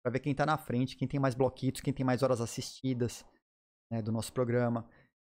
[0.03, 3.23] para ver quem tá na frente, quem tem mais bloquitos, quem tem mais horas assistidas
[3.91, 4.83] né, do nosso programa.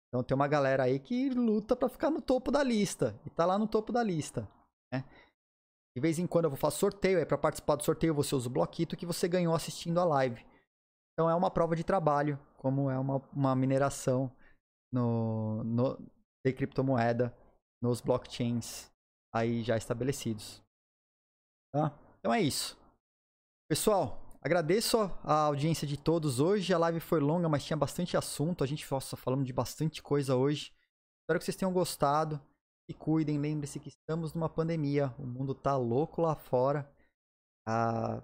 [0.09, 3.45] Então tem uma galera aí que luta para ficar no topo da lista, e tá
[3.45, 4.45] lá no topo da lista,
[4.91, 5.05] né?
[5.95, 8.49] De vez em quando eu vou fazer sorteio, aí para participar do sorteio você usa
[8.49, 10.45] o bloquito que você ganhou assistindo a live.
[11.13, 14.29] Então é uma prova de trabalho, como é uma, uma mineração
[14.91, 15.97] no, no,
[16.45, 17.33] de criptomoeda
[17.81, 18.91] nos blockchains
[19.33, 20.61] aí já estabelecidos.
[21.73, 21.97] Tá?
[22.19, 22.77] Então é isso.
[23.69, 26.73] Pessoal, agradeço a audiência de todos hoje.
[26.73, 28.63] A live foi longa, mas tinha bastante assunto.
[28.63, 30.73] A gente nossa, falamos de bastante coisa hoje.
[31.21, 32.41] Espero que vocês tenham gostado.
[32.89, 35.13] Se cuidem, lembre-se que estamos numa pandemia.
[35.17, 36.89] O mundo tá louco lá fora.
[37.67, 38.21] Ah,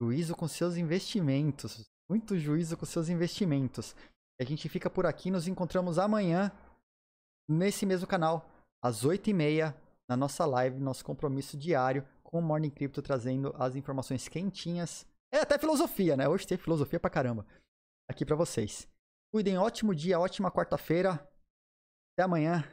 [0.00, 1.88] juízo com seus investimentos.
[2.10, 3.96] Muito juízo com seus investimentos.
[4.40, 5.30] A gente fica por aqui.
[5.30, 6.52] Nos encontramos amanhã
[7.48, 8.48] nesse mesmo canal,
[8.82, 9.74] às 8h30,
[10.08, 15.06] na nossa live, nosso compromisso diário com o Morning Crypto, trazendo as informações quentinhas.
[15.32, 16.28] É até filosofia, né?
[16.28, 17.46] Hoje tem filosofia pra caramba.
[18.08, 18.88] Aqui para vocês.
[19.32, 21.12] Cuidem, ótimo dia, ótima quarta-feira.
[22.12, 22.64] Até amanhã.